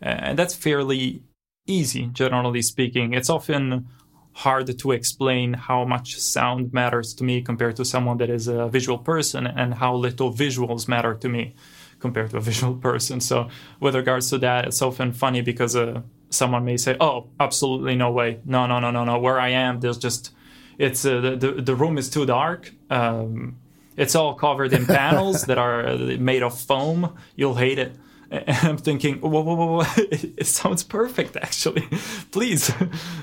And 0.00 0.38
that's 0.38 0.54
fairly 0.54 1.22
easy, 1.66 2.06
generally 2.06 2.62
speaking. 2.62 3.12
It's 3.12 3.28
often 3.28 3.88
hard 4.32 4.78
to 4.78 4.92
explain 4.92 5.52
how 5.52 5.84
much 5.84 6.18
sound 6.18 6.72
matters 6.72 7.14
to 7.14 7.24
me 7.24 7.42
compared 7.42 7.76
to 7.76 7.84
someone 7.84 8.16
that 8.18 8.30
is 8.30 8.48
a 8.48 8.68
visual 8.68 8.98
person 8.98 9.46
and 9.46 9.74
how 9.74 9.94
little 9.94 10.32
visuals 10.32 10.88
matter 10.88 11.14
to 11.14 11.28
me 11.28 11.54
compared 12.00 12.30
to 12.30 12.38
a 12.38 12.40
visual 12.50 12.74
person. 12.74 13.20
So 13.20 13.48
with 13.80 13.94
regards 13.94 14.30
to 14.30 14.38
that, 14.38 14.66
it's 14.66 14.82
often 14.82 15.12
funny 15.12 15.42
because 15.42 15.76
uh, 15.76 16.02
someone 16.30 16.64
may 16.64 16.76
say, 16.76 16.96
"Oh, 17.00 17.28
absolutely 17.38 17.94
no 17.94 18.10
way, 18.10 18.40
no, 18.44 18.66
no, 18.66 18.80
no, 18.80 18.90
no, 18.90 19.04
no. 19.04 19.18
Where 19.18 19.38
I 19.38 19.50
am, 19.50 19.80
there's 19.80 19.98
just 19.98 20.32
it's 20.78 21.04
uh, 21.04 21.20
the, 21.20 21.36
the 21.36 21.52
the 21.62 21.74
room 21.74 21.98
is 21.98 22.08
too 22.10 22.26
dark. 22.26 22.72
Um, 22.90 23.56
it's 23.96 24.14
all 24.14 24.34
covered 24.34 24.72
in 24.72 24.86
panels 24.86 25.42
that 25.44 25.58
are 25.58 25.86
uh, 25.86 25.96
made 26.18 26.42
of 26.42 26.58
foam. 26.58 27.16
You'll 27.36 27.56
hate 27.56 27.78
it." 27.78 27.94
I'm 28.48 28.78
thinking, 28.78 29.20
whoa, 29.20 29.28
whoa, 29.28 29.54
whoa, 29.54 29.66
whoa. 29.66 29.84
it 29.96 30.46
sounds 30.46 30.82
perfect, 30.82 31.36
actually. 31.36 31.86
please, 32.30 32.72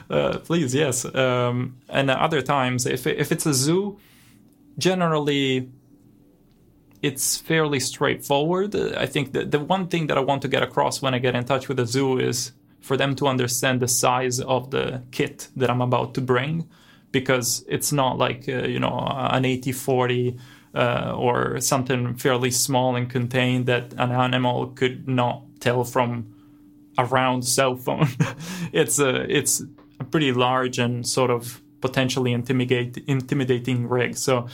uh, 0.10 0.40
please, 0.44 0.76
yes. 0.76 1.04
Um, 1.16 1.78
and 1.90 2.12
other 2.12 2.42
times, 2.42 2.86
if 2.86 3.08
if 3.08 3.32
it's 3.32 3.46
a 3.46 3.54
zoo, 3.54 4.00
generally 4.78 5.70
it's 7.02 7.38
fairly 7.38 7.80
straightforward. 7.80 8.76
I 8.76 9.06
think 9.06 9.32
the, 9.32 9.46
the 9.46 9.60
one 9.60 9.88
thing 9.88 10.08
that 10.08 10.18
I 10.18 10.22
want 10.22 10.42
to 10.42 10.48
get 10.50 10.64
across 10.64 11.02
when 11.02 11.14
I 11.14 11.20
get 11.20 11.34
in 11.34 11.46
touch 11.46 11.70
with 11.70 11.80
a 11.80 11.86
zoo 11.86 12.20
is 12.20 12.52
for 12.82 12.98
them 12.98 13.16
to 13.16 13.28
understand 13.28 13.80
the 13.80 13.88
size 13.88 14.42
of 14.42 14.72
the 14.72 15.02
kit 15.12 15.48
that 15.56 15.70
I'm 15.70 15.82
about 15.82 16.14
to 16.16 16.22
bring, 16.22 16.70
because 17.12 17.64
it's 17.70 17.94
not 17.94 18.18
like, 18.18 18.50
uh, 18.50 18.68
you 18.68 18.80
know, 18.80 19.08
an 19.32 19.46
8040 19.46 20.38
uh, 20.74 21.14
or 21.16 21.60
something 21.60 22.16
fairly 22.16 22.52
small 22.52 22.96
and 22.96 23.10
contained 23.10 23.66
that 23.66 23.94
an 23.94 24.12
animal 24.12 24.68
could 24.68 25.08
not 25.08 25.44
tell 25.60 25.84
from 25.84 26.34
a 26.98 27.06
round 27.06 27.46
cell 27.46 27.76
phone. 27.76 28.08
it's 28.74 29.00
a 29.00 29.26
it's 29.36 29.64
a 30.00 30.04
pretty 30.04 30.32
large 30.32 30.80
and 30.80 31.08
sort 31.08 31.32
of 31.32 31.62
potentially 31.82 32.34
intimidate, 32.34 32.98
intimidating 33.08 33.88
rig. 33.88 34.18
So 34.18 34.48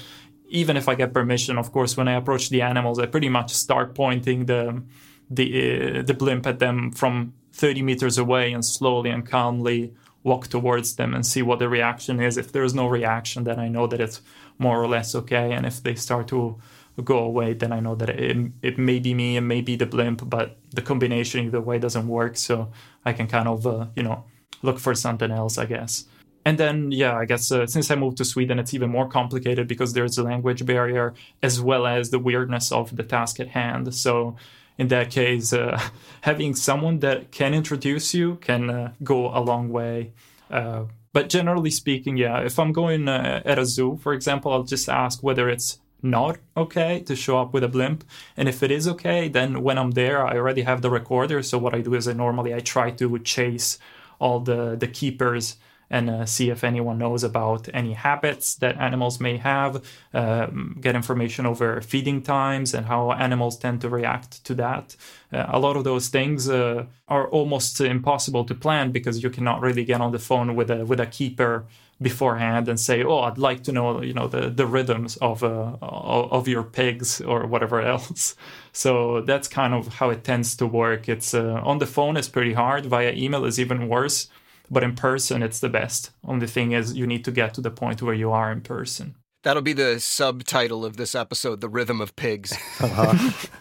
even 0.48 0.78
if 0.78 0.88
I 0.88 0.96
get 0.96 1.14
permission, 1.14 1.58
of 1.58 1.72
course, 1.72 1.98
when 1.98 2.08
I 2.08 2.14
approach 2.14 2.50
the 2.50 2.62
animals, 2.62 3.00
I 3.00 3.08
pretty 3.08 3.30
much 3.30 3.54
start 3.54 3.96
pointing 3.96 4.46
the 4.46 4.84
the 5.30 6.00
uh, 6.00 6.02
the 6.04 6.14
blimp 6.14 6.46
at 6.46 6.60
them 6.60 6.92
from 6.92 7.34
30 7.54 7.82
meters 7.82 8.18
away 8.18 8.54
and 8.54 8.64
slowly 8.64 9.10
and 9.10 9.26
calmly 9.26 9.94
walk 10.26 10.48
towards 10.48 10.96
them 10.96 11.14
and 11.14 11.26
see 11.26 11.44
what 11.44 11.60
the 11.60 11.70
reaction 11.70 12.20
is. 12.20 12.36
If 12.36 12.52
there's 12.52 12.74
no 12.74 12.88
reaction, 12.88 13.44
then 13.46 13.60
I 13.60 13.70
know 13.70 13.88
that 13.88 14.02
it's 14.02 14.22
more 14.58 14.82
or 14.82 14.88
less 14.88 15.16
okay. 15.16 15.54
And 15.54 15.66
if 15.66 15.84
they 15.84 15.96
start 15.96 16.28
to 16.30 16.60
go 17.04 17.20
away, 17.20 17.54
then 17.54 17.72
I 17.72 17.80
know 17.80 17.96
that 17.96 18.10
it, 18.10 18.52
it 18.64 18.78
may 18.78 19.00
be 19.00 19.14
me 19.14 19.38
and 19.38 19.48
may 19.48 19.62
be 19.62 19.76
the 19.76 19.86
blimp, 19.86 20.28
but 20.28 20.58
the 20.72 20.82
combination 20.82 21.46
either 21.46 21.62
way 21.62 21.78
doesn't 21.78 22.08
work. 22.08 22.38
So 22.38 22.72
I 23.06 23.14
can 23.14 23.28
kind 23.28 23.48
of, 23.48 23.68
uh, 23.68 23.86
you 23.96 24.04
know, 24.04 24.26
look 24.64 24.80
for 24.80 24.96
something 24.96 25.32
else, 25.32 25.60
I 25.60 25.68
guess. 25.68 26.06
And 26.44 26.58
then, 26.58 26.92
yeah, 26.92 27.16
I 27.16 27.26
guess 27.26 27.52
uh, 27.52 27.68
since 27.68 27.92
I 27.92 27.96
moved 27.96 28.18
to 28.18 28.26
Sweden, 28.26 28.60
it's 28.60 28.74
even 28.74 28.90
more 28.90 29.08
complicated 29.08 29.68
because 29.68 29.94
there's 29.94 30.18
a 30.18 30.24
language 30.24 30.66
barrier 30.66 31.14
as 31.44 31.62
well 31.62 31.86
as 31.86 32.10
the 32.10 32.20
weirdness 32.20 32.72
of 32.72 32.96
the 32.96 33.04
task 33.04 33.40
at 33.40 33.50
hand. 33.50 33.94
So, 33.94 34.36
in 34.78 34.88
that 34.90 35.12
case, 35.12 35.54
uh, 35.54 35.80
having 36.22 36.56
someone 36.56 37.00
that 37.00 37.32
can 37.32 37.54
introduce 37.54 38.14
you 38.14 38.36
can 38.36 38.70
uh, 38.70 38.94
go 39.04 39.28
a 39.28 39.40
long 39.40 39.70
way. 39.70 40.14
Uh, 40.50 40.86
but 41.14 41.30
generally 41.30 41.72
speaking, 41.72 42.18
yeah, 42.18 42.40
if 42.40 42.60
I'm 42.60 42.74
going 42.74 43.08
uh, 43.08 43.42
at 43.46 43.58
a 43.58 43.66
zoo, 43.66 43.98
for 44.02 44.14
example, 44.14 44.52
I'll 44.52 44.64
just 44.64 44.90
ask 44.90 45.24
whether 45.24 45.50
it's 45.50 45.80
not 46.02 46.38
okay 46.56 47.00
to 47.02 47.16
show 47.16 47.40
up 47.40 47.54
with 47.54 47.64
a 47.64 47.68
blimp 47.68 48.04
and 48.38 48.48
if 48.48 48.62
it 48.62 48.70
is 48.70 48.88
okay 48.88 49.28
then 49.28 49.64
when 49.64 49.78
i'm 49.78 49.92
there 49.92 50.26
i 50.26 50.36
already 50.36 50.62
have 50.62 50.82
the 50.82 50.90
recorder 50.90 51.42
so 51.42 51.58
what 51.58 51.74
i 51.74 51.82
do 51.82 51.96
is 51.96 52.08
i 52.08 52.14
normally 52.14 52.54
i 52.54 52.60
try 52.60 52.92
to 52.92 53.18
chase 53.20 53.80
all 54.20 54.40
the 54.40 54.76
the 54.76 54.88
keepers 54.88 55.58
and 55.90 56.10
uh, 56.10 56.26
see 56.26 56.50
if 56.50 56.64
anyone 56.64 56.98
knows 56.98 57.24
about 57.24 57.68
any 57.74 57.94
habits 57.94 58.56
that 58.56 58.78
animals 58.78 59.20
may 59.20 59.38
have, 59.38 59.84
um, 60.14 60.78
get 60.82 60.96
information 60.96 61.46
over 61.46 61.82
feeding 61.82 62.22
times 62.22 62.74
and 62.74 62.88
how 62.88 63.12
animals 63.12 63.58
tend 63.58 63.82
to 63.82 63.90
react 63.90 64.44
to 64.46 64.56
that. 64.56 64.96
Uh, 65.32 65.46
a 65.50 65.60
lot 65.60 65.78
of 65.78 65.84
those 65.84 66.08
things 66.08 66.50
uh, 66.50 66.86
are 67.08 67.28
almost 67.30 67.80
impossible 67.82 68.44
to 68.46 68.56
plan 68.56 68.92
because 68.92 69.24
you 69.24 69.30
cannot 69.30 69.62
really 69.62 69.86
get 69.86 70.02
on 70.02 70.12
the 70.12 70.20
phone 70.20 70.56
with 70.56 70.70
a 70.72 70.86
with 70.86 71.00
a 71.00 71.06
keeper 71.06 71.66
beforehand 72.02 72.68
and 72.68 72.80
say, 72.80 73.04
"Oh, 73.04 73.20
I'd 73.20 73.38
like 73.38 73.64
to 73.64 73.72
know, 73.72 74.02
you 74.02 74.14
know, 74.14 74.28
the 74.28 74.50
the 74.50 74.66
rhythms 74.66 75.18
of 75.18 75.44
uh, 75.44 75.78
of 75.82 76.48
your 76.48 76.64
pigs 76.64 77.22
or 77.22 77.46
whatever 77.48 77.82
else." 77.94 78.36
So 78.72 79.22
that's 79.22 79.48
kind 79.48 79.74
of 79.74 79.88
how 79.96 80.10
it 80.10 80.24
tends 80.24 80.56
to 80.58 80.68
work. 80.68 81.08
It's 81.08 81.34
uh, 81.34 81.62
on 81.64 81.80
the 81.80 81.86
phone 81.86 82.18
is 82.18 82.28
pretty 82.30 82.54
hard. 82.54 82.86
Via 82.86 83.14
email 83.14 83.46
is 83.46 83.60
even 83.60 83.88
worse 83.88 84.28
but 84.70 84.84
in 84.84 84.96
person 84.96 85.44
it's 85.44 85.60
the 85.60 85.70
best 85.70 86.12
only 86.28 86.48
thing 86.48 86.72
is 86.72 86.96
you 86.96 87.08
need 87.08 87.24
to 87.24 87.32
get 87.32 87.54
to 87.54 87.62
the 87.62 87.72
point 87.72 88.02
where 88.02 88.14
you 88.14 88.32
are 88.32 88.52
in 88.52 88.62
person 88.62 89.16
that'll 89.44 89.62
be 89.62 89.74
the 89.74 90.00
subtitle 90.00 90.86
of 90.86 90.98
this 90.98 91.16
episode 91.16 91.62
the 91.62 91.70
rhythm 91.70 92.02
of 92.02 92.16
pigs 92.16 92.54
uh-huh. 92.80 93.32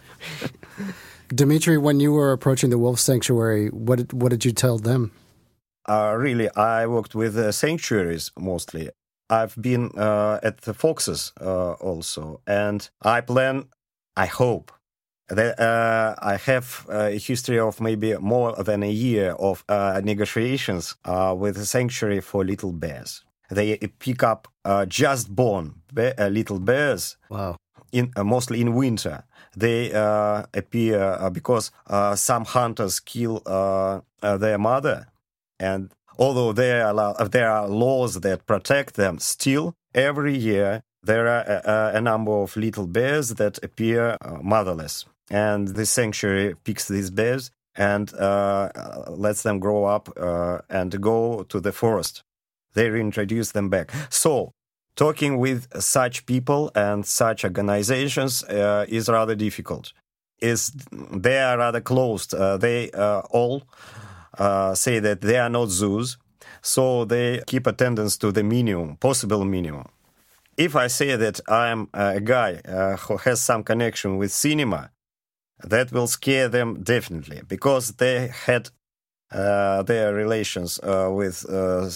Dmitry, 1.29 1.77
when 1.77 1.99
you 1.99 2.11
were 2.11 2.31
approaching 2.31 2.69
the 2.69 2.77
wolf 2.77 2.99
sanctuary, 2.99 3.69
what 3.69 3.97
did, 3.97 4.13
what 4.13 4.29
did 4.29 4.45
you 4.45 4.51
tell 4.51 4.77
them? 4.77 5.11
Uh, 5.87 6.15
really, 6.17 6.49
I 6.55 6.85
worked 6.87 7.15
with 7.15 7.37
uh, 7.37 7.51
sanctuaries 7.51 8.31
mostly. 8.37 8.89
I've 9.29 9.59
been 9.59 9.91
uh, 9.97 10.39
at 10.43 10.61
the 10.61 10.73
foxes 10.73 11.31
uh, 11.41 11.73
also, 11.73 12.41
and 12.45 12.87
I 13.01 13.21
plan, 13.21 13.65
I 14.15 14.27
hope, 14.27 14.71
uh, 15.29 16.15
I 16.19 16.37
have 16.45 16.85
a 16.89 17.17
history 17.17 17.59
of 17.59 17.81
maybe 17.81 18.15
more 18.17 18.53
than 18.63 18.83
a 18.83 18.91
year 18.91 19.31
of 19.31 19.63
uh, 19.67 20.01
negotiations 20.03 20.95
uh, 21.05 21.35
with 21.37 21.57
a 21.57 21.65
sanctuary 21.65 22.21
for 22.21 22.45
little 22.45 22.71
bears. 22.71 23.23
They 23.49 23.77
pick 23.99 24.23
up 24.23 24.47
uh, 24.63 24.85
just 24.85 25.35
born 25.35 25.75
uh, 25.97 26.27
little 26.27 26.59
bears. 26.59 27.17
Wow. 27.29 27.57
In, 27.91 28.11
uh, 28.15 28.23
mostly 28.23 28.61
in 28.61 28.73
winter. 28.73 29.23
They 29.55 29.91
appear 30.53 31.29
because 31.31 31.71
some 32.15 32.43
hunters 32.43 32.99
kill 32.99 33.41
their 34.21 34.57
mother, 34.57 35.07
and 35.57 35.93
although 36.17 36.51
there 36.51 36.85
are 36.87 37.25
there 37.29 37.49
are 37.49 37.65
laws 37.65 38.19
that 38.19 38.45
protect 38.45 38.95
them, 38.95 39.17
still 39.19 39.75
every 39.93 40.37
year 40.37 40.83
there 41.03 41.27
are 41.27 41.43
a, 41.93 41.95
a 41.95 42.01
number 42.01 42.33
of 42.33 42.57
little 42.57 42.85
bears 42.85 43.29
that 43.35 43.63
appear 43.63 44.17
motherless 44.41 45.05
and 45.29 45.69
the 45.69 45.85
sanctuary 45.85 46.55
picks 46.63 46.87
these 46.87 47.09
bears 47.09 47.51
and 47.75 48.13
uh, 48.13 48.69
lets 49.09 49.43
them 49.43 49.59
grow 49.59 49.85
up 49.85 50.09
uh, 50.17 50.59
and 50.69 51.01
go 51.01 51.43
to 51.43 51.59
the 51.59 51.71
forest. 51.71 52.23
They 52.73 52.89
reintroduce 52.89 53.51
them 53.51 53.69
back. 53.69 53.91
So, 54.09 54.51
talking 54.95 55.37
with 55.37 55.67
such 55.81 56.25
people 56.25 56.71
and 56.75 57.05
such 57.05 57.43
organizations 57.43 58.43
uh, 58.43 58.85
is 58.87 59.09
rather 59.09 59.35
difficult. 59.35 59.93
Is 60.39 60.71
they 60.91 61.39
are 61.41 61.57
rather 61.57 61.81
closed. 61.81 62.33
Uh, 62.33 62.57
they 62.57 62.91
uh, 62.91 63.21
all 63.29 63.63
uh, 64.37 64.75
say 64.75 64.99
that 64.99 65.21
they 65.21 65.37
are 65.37 65.49
not 65.49 65.69
zoos, 65.69 66.17
so 66.61 67.05
they 67.05 67.41
keep 67.47 67.67
attendance 67.67 68.17
to 68.17 68.31
the 68.31 68.43
minimum, 68.43 68.97
possible 68.97 69.45
minimum. 69.45 69.87
If 70.57 70.75
I 70.75 70.87
say 70.87 71.15
that 71.15 71.39
I 71.47 71.67
am 71.67 71.89
a 71.93 72.19
guy 72.21 72.55
who 73.07 73.17
has 73.17 73.41
some 73.41 73.63
connection 73.63 74.17
with 74.17 74.31
cinema, 74.31 74.91
that 75.63 75.91
will 75.91 76.07
scare 76.07 76.49
them 76.49 76.83
definitely 76.83 77.41
because 77.47 77.93
they 77.93 78.27
had 78.27 78.69
uh, 79.31 79.83
their 79.83 80.13
relations 80.13 80.79
uh, 80.83 81.09
with 81.11 81.45
uh, 81.49 81.89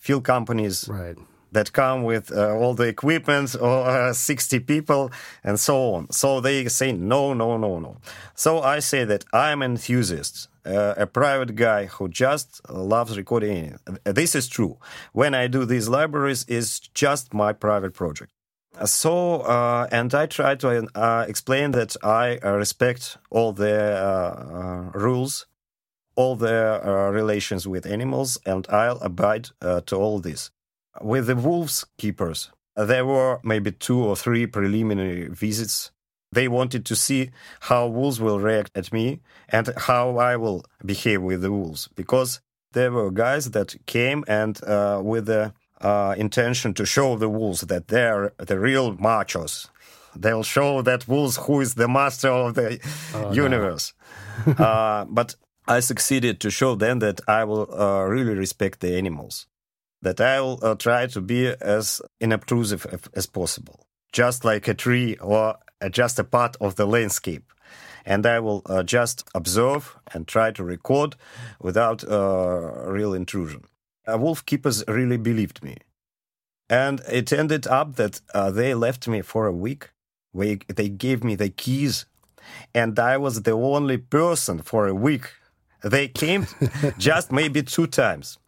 fuel 0.00 0.20
companies 0.20 0.88
right. 0.88 1.16
that 1.52 1.72
come 1.72 2.02
with 2.02 2.32
uh, 2.32 2.54
all 2.54 2.74
the 2.74 2.84
equipment 2.84 3.54
or 3.60 3.88
uh, 3.88 4.12
60 4.12 4.60
people 4.60 5.10
and 5.44 5.58
so 5.58 5.94
on. 5.94 6.10
So 6.10 6.40
they 6.40 6.66
say, 6.68 6.92
no, 6.92 7.34
no, 7.34 7.56
no, 7.56 7.78
no. 7.78 7.98
So 8.34 8.60
I 8.60 8.80
say 8.80 9.04
that 9.04 9.24
I'm 9.32 9.62
an 9.62 9.72
enthusiast, 9.72 10.48
uh, 10.66 10.94
a 10.96 11.06
private 11.06 11.54
guy 11.54 11.86
who 11.86 12.08
just 12.08 12.60
loves 12.70 13.16
recording. 13.16 13.78
This 14.04 14.34
is 14.34 14.48
true. 14.48 14.78
When 15.12 15.34
I 15.34 15.46
do 15.46 15.64
these 15.64 15.88
libraries, 15.88 16.44
it's 16.48 16.80
just 16.80 17.32
my 17.32 17.52
private 17.52 17.94
project. 17.94 18.32
So, 18.84 19.40
uh, 19.40 19.88
and 19.90 20.14
I 20.14 20.26
try 20.26 20.54
to 20.56 20.86
uh, 20.94 21.24
explain 21.26 21.72
that 21.72 21.96
I 22.02 22.38
uh, 22.44 22.52
respect 22.52 23.18
all 23.30 23.52
the 23.52 23.74
uh, 23.74 24.90
uh, 24.94 24.98
rules, 24.98 25.46
all 26.14 26.36
the 26.36 26.80
relations 27.12 27.66
with 27.66 27.86
animals, 27.86 28.38
and 28.46 28.66
I'll 28.68 28.98
abide 28.98 29.48
to 29.60 29.96
all 29.96 30.20
this. 30.20 30.50
With 31.00 31.26
the 31.26 31.36
wolves 31.36 31.86
keepers, 31.96 32.50
there 32.76 33.04
were 33.04 33.40
maybe 33.42 33.72
two 33.72 34.02
or 34.02 34.16
three 34.16 34.46
preliminary 34.46 35.28
visits. 35.28 35.90
They 36.30 36.46
wanted 36.46 36.84
to 36.86 36.94
see 36.94 37.30
how 37.60 37.88
wolves 37.88 38.20
will 38.20 38.38
react 38.38 38.76
at 38.76 38.92
me 38.92 39.20
and 39.48 39.72
how 39.76 40.18
I 40.18 40.36
will 40.36 40.64
behave 40.84 41.22
with 41.22 41.42
the 41.42 41.50
wolves, 41.50 41.88
because 41.94 42.40
there 42.72 42.92
were 42.92 43.10
guys 43.10 43.50
that 43.52 43.74
came 43.86 44.24
and 44.28 44.60
with 45.04 45.26
the 45.26 45.52
uh, 45.80 46.14
intention 46.16 46.74
to 46.74 46.84
show 46.84 47.16
the 47.16 47.28
wolves 47.28 47.62
that 47.62 47.88
they're 47.88 48.32
the 48.38 48.58
real 48.58 48.96
machos. 48.96 49.68
They'll 50.16 50.42
show 50.42 50.82
that 50.82 51.06
wolves 51.06 51.36
who 51.36 51.60
is 51.60 51.74
the 51.74 51.88
master 51.88 52.30
of 52.30 52.54
the 52.54 52.80
oh, 53.14 53.32
universe. 53.32 53.92
No. 54.46 54.52
uh, 54.64 55.04
but 55.04 55.36
I 55.66 55.80
succeeded 55.80 56.40
to 56.40 56.50
show 56.50 56.74
them 56.74 56.98
that 57.00 57.20
I 57.28 57.44
will 57.44 57.72
uh, 57.72 58.02
really 58.02 58.34
respect 58.34 58.80
the 58.80 58.96
animals, 58.96 59.46
that 60.02 60.20
I 60.20 60.40
will 60.40 60.58
uh, 60.62 60.74
try 60.74 61.06
to 61.08 61.20
be 61.20 61.48
as 61.60 62.00
inobtrusive 62.20 63.08
as 63.14 63.26
possible, 63.26 63.86
just 64.12 64.44
like 64.44 64.66
a 64.66 64.74
tree 64.74 65.16
or 65.16 65.56
just 65.90 66.18
a 66.18 66.24
part 66.24 66.56
of 66.60 66.76
the 66.76 66.86
landscape. 66.86 67.52
And 68.04 68.24
I 68.24 68.40
will 68.40 68.62
uh, 68.66 68.82
just 68.82 69.28
observe 69.34 69.94
and 70.14 70.26
try 70.26 70.50
to 70.52 70.64
record 70.64 71.14
without 71.60 72.02
uh, 72.02 72.72
real 72.86 73.12
intrusion 73.12 73.64
wolf 74.16 74.46
keepers 74.46 74.84
really 74.88 75.16
believed 75.16 75.62
me. 75.62 75.76
And 76.70 77.00
it 77.10 77.32
ended 77.32 77.66
up 77.66 77.96
that 77.96 78.20
uh, 78.34 78.50
they 78.50 78.74
left 78.74 79.08
me 79.08 79.22
for 79.22 79.46
a 79.46 79.52
week. 79.52 79.90
They, 80.32 80.58
they 80.68 80.88
gave 80.88 81.24
me 81.24 81.34
the 81.34 81.48
keys 81.48 82.06
and 82.74 82.98
I 82.98 83.16
was 83.16 83.42
the 83.42 83.52
only 83.52 83.98
person 83.98 84.60
for 84.62 84.86
a 84.86 84.94
week. 84.94 85.32
They 85.82 86.08
came 86.08 86.46
just 86.98 87.32
maybe 87.32 87.62
two 87.62 87.86
times. 87.86 88.38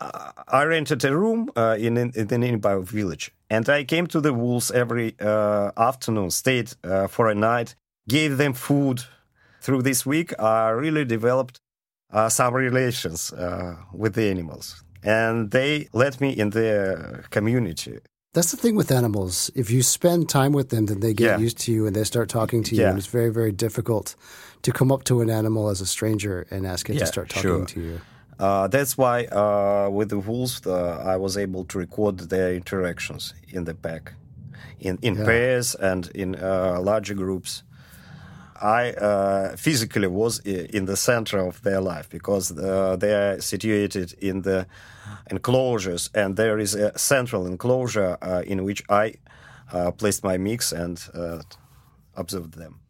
Uh, 0.00 0.32
I 0.46 0.62
rented 0.64 1.04
a 1.04 1.16
room 1.16 1.50
uh, 1.56 1.76
in, 1.78 1.96
in, 1.96 2.12
in 2.14 2.26
the 2.28 2.38
nearby 2.38 2.78
village, 2.78 3.32
and 3.50 3.68
I 3.68 3.84
came 3.84 4.06
to 4.08 4.20
the 4.20 4.32
wolves 4.32 4.70
every 4.70 5.16
uh, 5.20 5.72
afternoon, 5.76 6.30
stayed 6.30 6.72
uh, 6.84 7.08
for 7.08 7.28
a 7.28 7.34
night, 7.34 7.74
gave 8.08 8.36
them 8.36 8.52
food. 8.52 9.02
Through 9.60 9.82
this 9.82 10.06
week, 10.06 10.38
I 10.40 10.68
really 10.68 11.04
developed 11.04 11.60
uh, 12.12 12.28
some 12.28 12.54
relations 12.54 13.32
uh, 13.32 13.76
with 13.92 14.14
the 14.14 14.30
animals, 14.30 14.84
and 15.02 15.50
they 15.50 15.88
let 15.92 16.20
me 16.20 16.30
in 16.30 16.50
the 16.50 17.24
community. 17.30 17.98
That's 18.34 18.50
the 18.50 18.56
thing 18.56 18.76
with 18.76 18.92
animals. 18.92 19.50
If 19.54 19.70
you 19.70 19.82
spend 19.82 20.28
time 20.28 20.52
with 20.52 20.68
them, 20.68 20.86
then 20.86 21.00
they 21.00 21.14
get 21.14 21.24
yeah. 21.24 21.38
used 21.38 21.58
to 21.60 21.72
you 21.72 21.86
and 21.86 21.96
they 21.96 22.04
start 22.04 22.28
talking 22.28 22.62
to 22.64 22.74
you. 22.74 22.82
Yeah. 22.82 22.90
And 22.90 22.98
it's 22.98 23.06
very, 23.06 23.30
very 23.30 23.52
difficult 23.52 24.14
to 24.62 24.70
come 24.70 24.92
up 24.92 25.04
to 25.04 25.20
an 25.22 25.30
animal 25.30 25.68
as 25.70 25.80
a 25.80 25.86
stranger 25.86 26.46
and 26.50 26.66
ask 26.66 26.90
it 26.90 26.94
yeah, 26.94 27.00
to 27.00 27.06
start 27.06 27.30
talking 27.30 27.42
sure. 27.42 27.66
to 27.66 27.80
you. 27.80 28.00
Uh, 28.38 28.68
that's 28.68 28.96
why 28.96 29.24
uh, 29.24 29.88
with 29.90 30.10
the 30.10 30.18
wolves, 30.18 30.64
uh, 30.66 31.02
I 31.04 31.16
was 31.16 31.36
able 31.36 31.64
to 31.64 31.78
record 31.78 32.18
their 32.18 32.54
interactions 32.54 33.34
in 33.48 33.64
the 33.64 33.74
pack, 33.74 34.12
in 34.78 34.98
in 35.02 35.16
pairs 35.16 35.74
and 35.74 36.08
in 36.14 36.36
uh, 36.36 36.78
larger 36.80 37.14
groups. 37.14 37.64
I 38.60 38.90
uh, 38.92 39.56
physically 39.56 40.08
was 40.08 40.40
in 40.40 40.86
the 40.86 40.96
center 40.96 41.38
of 41.38 41.62
their 41.62 41.80
life 41.80 42.08
because 42.08 42.50
uh, 42.50 42.96
they 42.96 43.14
are 43.14 43.40
situated 43.40 44.14
in 44.20 44.42
the 44.42 44.66
enclosures, 45.30 46.10
and 46.14 46.36
there 46.36 46.58
is 46.58 46.74
a 46.74 46.96
central 46.98 47.46
enclosure 47.46 48.18
uh, 48.20 48.42
in 48.46 48.64
which 48.64 48.82
I 48.88 49.14
uh, 49.72 49.90
placed 49.92 50.24
my 50.24 50.38
mix 50.38 50.72
and 50.72 51.02
uh, 51.14 51.40
observed 52.14 52.54
them. 52.54 52.80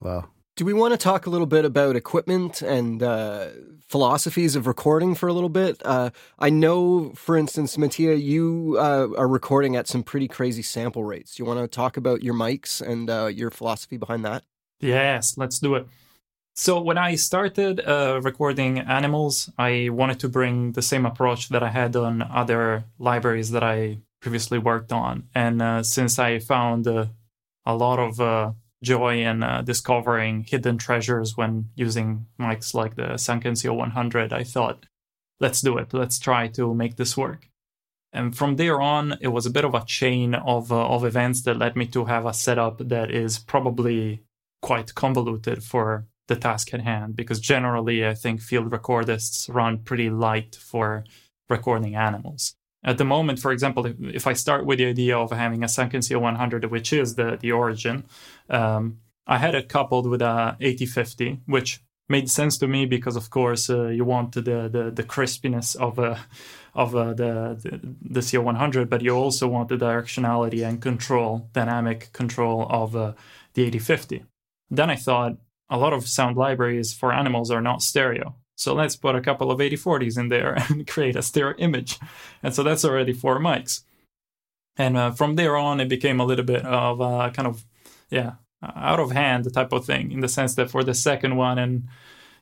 Wow. 0.00 0.30
Do 0.56 0.64
we 0.64 0.72
want 0.72 0.92
to 0.92 0.98
talk 0.98 1.26
a 1.26 1.30
little 1.30 1.46
bit 1.46 1.64
about 1.64 1.94
equipment 1.94 2.62
and 2.62 3.00
uh, 3.00 3.48
philosophies 3.86 4.56
of 4.56 4.66
recording 4.66 5.14
for 5.14 5.28
a 5.28 5.32
little 5.32 5.48
bit? 5.48 5.80
I 5.84 6.50
know, 6.50 7.12
for 7.14 7.36
instance, 7.36 7.78
Mattia, 7.78 8.16
you 8.16 8.76
are 8.76 9.28
recording 9.28 9.76
at 9.76 9.86
some 9.86 10.02
pretty 10.02 10.26
crazy 10.26 10.62
sample 10.62 11.04
rates. 11.04 11.36
Do 11.36 11.44
you 11.44 11.46
want 11.46 11.60
to 11.60 11.68
talk 11.68 11.96
about 11.96 12.24
your 12.24 12.34
mics 12.34 12.80
and 12.80 13.08
your 13.36 13.52
philosophy 13.52 13.98
behind 13.98 14.24
that? 14.24 14.42
Yes, 14.80 15.36
let's 15.36 15.58
do 15.58 15.74
it. 15.74 15.86
So 16.54 16.80
when 16.80 16.98
I 16.98 17.14
started 17.14 17.80
uh, 17.80 18.20
recording 18.22 18.80
animals, 18.80 19.48
I 19.58 19.90
wanted 19.90 20.18
to 20.20 20.28
bring 20.28 20.72
the 20.72 20.82
same 20.82 21.06
approach 21.06 21.50
that 21.50 21.62
I 21.62 21.68
had 21.68 21.94
on 21.94 22.22
other 22.22 22.84
libraries 22.98 23.52
that 23.52 23.62
I 23.62 23.98
previously 24.20 24.58
worked 24.58 24.92
on. 24.92 25.28
And 25.34 25.62
uh, 25.62 25.82
since 25.84 26.18
I 26.18 26.40
found 26.40 26.88
uh, 26.88 27.06
a 27.64 27.76
lot 27.76 28.00
of 28.00 28.20
uh, 28.20 28.52
joy 28.82 29.22
in 29.22 29.42
uh, 29.42 29.62
discovering 29.62 30.44
hidden 30.44 30.78
treasures 30.78 31.36
when 31.36 31.70
using 31.76 32.26
mics 32.40 32.74
like 32.74 32.96
the 32.96 33.14
Sanken 33.14 33.54
CO100, 33.54 34.32
I 34.32 34.42
thought, 34.42 34.86
let's 35.38 35.60
do 35.60 35.78
it. 35.78 35.94
Let's 35.94 36.18
try 36.18 36.48
to 36.48 36.74
make 36.74 36.96
this 36.96 37.16
work. 37.16 37.48
And 38.12 38.36
from 38.36 38.56
there 38.56 38.80
on, 38.80 39.16
it 39.20 39.28
was 39.28 39.46
a 39.46 39.50
bit 39.50 39.64
of 39.64 39.74
a 39.74 39.84
chain 39.84 40.34
of 40.34 40.72
uh, 40.72 40.86
of 40.86 41.04
events 41.04 41.42
that 41.42 41.58
led 41.58 41.76
me 41.76 41.86
to 41.88 42.06
have 42.06 42.26
a 42.26 42.32
setup 42.32 42.78
that 42.88 43.10
is 43.10 43.38
probably 43.38 44.24
quite 44.60 44.94
convoluted 44.94 45.62
for 45.62 46.06
the 46.26 46.36
task 46.36 46.74
at 46.74 46.82
hand 46.82 47.16
because 47.16 47.40
generally 47.40 48.06
I 48.06 48.14
think 48.14 48.40
field 48.40 48.70
recordists 48.70 49.52
run 49.52 49.78
pretty 49.78 50.10
light 50.10 50.54
for 50.56 51.04
recording 51.48 51.96
animals. 51.96 52.54
At 52.84 52.98
the 52.98 53.04
moment, 53.04 53.40
for 53.40 53.50
example, 53.50 53.86
if, 53.86 54.26
I 54.26 54.34
start 54.34 54.64
with 54.64 54.78
the 54.78 54.86
idea 54.86 55.18
of 55.18 55.32
having 55.32 55.64
a 55.64 55.66
Sanken 55.66 56.00
CO100, 56.00 56.70
which 56.70 56.92
is 56.92 57.16
the, 57.16 57.36
the 57.40 57.50
origin, 57.50 58.04
um, 58.48 58.98
I 59.26 59.38
had 59.38 59.54
it 59.54 59.68
coupled 59.68 60.08
with 60.08 60.22
a 60.22 60.56
8050, 60.60 61.40
which 61.46 61.80
made 62.08 62.30
sense 62.30 62.56
to 62.58 62.68
me 62.68 62.86
because, 62.86 63.16
of 63.16 63.30
course, 63.30 63.68
uh, 63.68 63.88
you 63.88 64.04
want 64.04 64.32
the, 64.32 64.40
the, 64.40 64.92
the 64.94 65.02
crispiness 65.02 65.76
of 65.76 65.98
uh, 65.98 66.16
of 66.74 66.94
uh, 66.94 67.12
the, 67.12 67.58
the, 67.60 67.80
the 68.00 68.20
CO100, 68.20 68.88
but 68.88 69.02
you 69.02 69.10
also 69.10 69.48
want 69.48 69.68
the 69.68 69.76
directionality 69.76 70.66
and 70.66 70.80
control, 70.80 71.48
dynamic 71.52 72.12
control 72.12 72.66
of 72.70 72.94
uh, 72.94 73.12
the 73.54 73.62
8050. 73.64 74.24
Then 74.70 74.90
I 74.90 74.96
thought 74.96 75.36
a 75.70 75.78
lot 75.78 75.92
of 75.92 76.08
sound 76.08 76.36
libraries 76.36 76.92
for 76.92 77.12
animals 77.12 77.50
are 77.50 77.60
not 77.60 77.82
stereo. 77.82 78.34
So 78.56 78.74
let's 78.74 78.96
put 78.96 79.14
a 79.14 79.20
couple 79.20 79.50
of 79.50 79.60
8040s 79.60 80.18
in 80.18 80.28
there 80.28 80.54
and 80.68 80.86
create 80.86 81.16
a 81.16 81.22
stereo 81.22 81.56
image. 81.58 81.98
And 82.42 82.54
so 82.54 82.62
that's 82.62 82.84
already 82.84 83.12
four 83.12 83.38
mics. 83.38 83.82
And 84.76 84.96
uh, 84.96 85.10
from 85.12 85.36
there 85.36 85.56
on, 85.56 85.80
it 85.80 85.88
became 85.88 86.20
a 86.20 86.24
little 86.24 86.44
bit 86.44 86.64
of 86.64 87.00
a 87.00 87.30
kind 87.30 87.48
of, 87.48 87.64
yeah, 88.10 88.34
out 88.62 89.00
of 89.00 89.10
hand 89.12 89.52
type 89.52 89.72
of 89.72 89.84
thing 89.84 90.12
in 90.12 90.20
the 90.20 90.28
sense 90.28 90.54
that 90.54 90.70
for 90.70 90.82
the 90.82 90.94
second 90.94 91.36
one, 91.36 91.58
and 91.58 91.88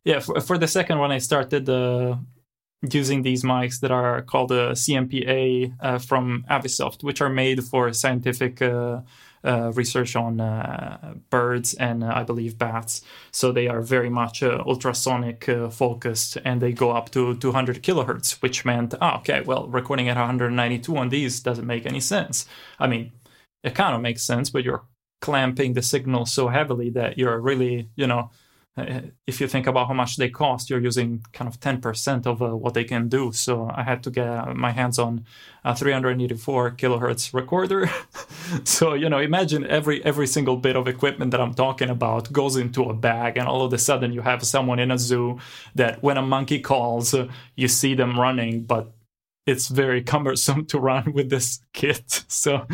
yeah, 0.05 0.21
for, 0.21 0.41
for 0.41 0.59
the 0.59 0.69
second 0.69 0.99
one, 0.99 1.11
I 1.11 1.19
started 1.19 1.69
uh, 1.69 2.17
using 2.91 3.23
these 3.23 3.43
mics 3.43 3.81
that 3.81 3.91
are 3.91 4.23
called 4.23 4.51
the 4.51 4.71
CMPA 4.73 5.75
uh, 5.81 5.99
from 5.99 6.45
Avisoft, 6.51 7.03
which 7.03 7.21
are 7.21 7.29
made 7.29 7.65
for 7.65 7.93
scientific 7.93 8.63
uh, 9.47 9.57
uh, 9.67 9.73
research 9.73 10.17
on 10.17 10.41
uh, 10.41 11.15
birds 11.31 11.75
and 11.75 12.05
uh, 12.05 12.13
I 12.15 12.23
believe 12.25 12.59
bats. 12.59 13.03
So 13.31 13.53
they 13.53 13.69
are 13.69 13.81
very 13.81 14.11
much 14.11 14.43
ultrasonic 14.43 15.49
focused 15.71 16.37
and 16.45 16.61
they 16.61 16.73
go 16.73 16.91
up 16.91 17.11
to 17.13 17.37
200 17.37 17.83
kilohertz, 17.83 18.43
which 18.43 18.65
meant, 18.65 18.95
oh, 19.01 19.17
okay, 19.19 19.43
well, 19.43 19.69
recording 19.69 20.09
at 20.09 20.17
192 20.17 20.97
on 20.97 21.09
these 21.09 21.41
doesn't 21.41 21.67
make 21.67 21.87
any 21.87 22.01
sense. 22.01 22.47
I 22.79 22.87
mean, 22.87 23.13
it 23.63 23.75
kind 23.75 23.95
of 23.95 24.01
makes 24.03 24.23
sense, 24.23 24.51
but 24.51 24.65
you're 24.65 24.85
clamping 25.21 25.73
the 25.73 25.83
signal 25.83 26.27
so 26.27 26.49
heavily 26.49 26.91
that 26.91 27.19
you're 27.19 27.41
really, 27.41 27.91
you 27.97 28.07
know, 28.07 28.19
uh, 28.21 28.46
if 28.77 29.41
you 29.41 29.49
think 29.49 29.67
about 29.67 29.89
how 29.89 29.95
much 29.95 30.17
they 30.17 30.29
cost, 30.29 30.69
you're 30.69 30.81
using 30.81 31.25
kind 31.33 31.49
of 31.49 31.59
10% 31.61 32.27
of 32.27 32.43
uh, 32.43 32.55
what 32.55 32.75
they 32.75 32.85
can 32.85 33.09
do. 33.09 33.33
So 33.33 33.71
I 33.75 33.83
had 33.83 34.03
to 34.03 34.11
get 34.11 34.55
my 34.55 34.71
hands 34.71 34.99
on 34.99 35.25
a 35.65 35.75
384 35.75 36.73
kilohertz 36.73 37.33
recorder. 37.33 37.91
so 38.65 38.93
you 38.93 39.09
know, 39.09 39.19
imagine 39.19 39.67
every 39.67 40.05
every 40.05 40.27
single 40.27 40.57
bit 40.57 40.77
of 40.77 40.87
equipment 40.87 41.31
that 41.31 41.41
I'm 41.41 41.55
talking 41.55 41.89
about 41.89 42.33
goes 42.33 42.57
into 42.57 42.83
a 42.85 42.95
bag, 42.95 43.39
and 43.39 43.49
all 43.49 43.63
of 43.63 43.73
a 43.73 43.79
sudden 43.79 44.13
you 44.13 44.21
have 44.21 44.45
someone 44.45 44.79
in 44.79 44.91
a 44.91 44.99
zoo 44.99 45.39
that 45.75 46.03
when 46.03 46.19
a 46.19 46.23
monkey 46.23 46.61
calls, 46.61 47.15
uh, 47.15 47.29
you 47.55 47.69
see 47.69 47.95
them 47.95 48.21
running, 48.21 48.65
but 48.65 48.93
it's 49.47 49.69
very 49.69 50.03
cumbersome 50.03 50.67
to 50.67 50.79
run 50.79 51.13
with 51.15 51.31
this 51.31 51.61
kit. 51.73 52.25
So 52.37 52.67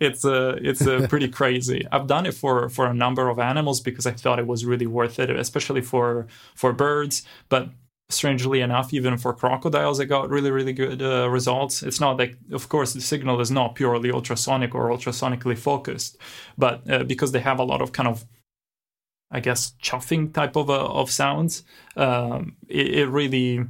it's 0.00 0.24
a 0.24 0.56
it's 0.62 0.80
a 0.86 1.06
pretty 1.08 1.28
crazy. 1.40 1.86
I've 1.92 2.06
done 2.06 2.26
it 2.26 2.34
for 2.34 2.68
for 2.68 2.86
a 2.86 2.94
number 2.94 3.28
of 3.28 3.38
animals 3.38 3.80
because 3.80 4.06
I 4.06 4.12
thought 4.12 4.38
it 4.38 4.46
was 4.46 4.64
really 4.64 4.86
worth 4.86 5.18
it, 5.18 5.30
especially 5.30 5.82
for 5.82 6.26
for 6.54 6.72
birds. 6.72 7.22
But 7.48 7.68
strangely 8.08 8.60
enough, 8.60 8.92
even 8.92 9.18
for 9.18 9.32
crocodiles, 9.34 10.00
I 10.00 10.04
got 10.04 10.30
really 10.30 10.50
really 10.50 10.72
good 10.72 11.02
uh, 11.02 11.28
results. 11.28 11.82
It's 11.82 12.00
not 12.00 12.18
like, 12.18 12.36
of 12.50 12.68
course, 12.68 12.92
the 12.94 13.00
signal 13.00 13.40
is 13.40 13.50
not 13.50 13.74
purely 13.74 14.10
ultrasonic 14.10 14.74
or 14.74 14.90
ultrasonically 14.90 15.58
focused, 15.58 16.16
but 16.56 16.90
uh, 16.90 17.04
because 17.04 17.32
they 17.32 17.40
have 17.40 17.58
a 17.58 17.64
lot 17.64 17.82
of 17.82 17.92
kind 17.92 18.08
of 18.08 18.24
I 19.30 19.40
guess 19.40 19.74
chuffing 19.82 20.32
type 20.32 20.56
of 20.56 20.70
uh, 20.70 20.86
of 20.86 21.10
sounds, 21.10 21.62
um, 21.96 22.56
it, 22.68 22.88
it 23.00 23.06
really 23.08 23.66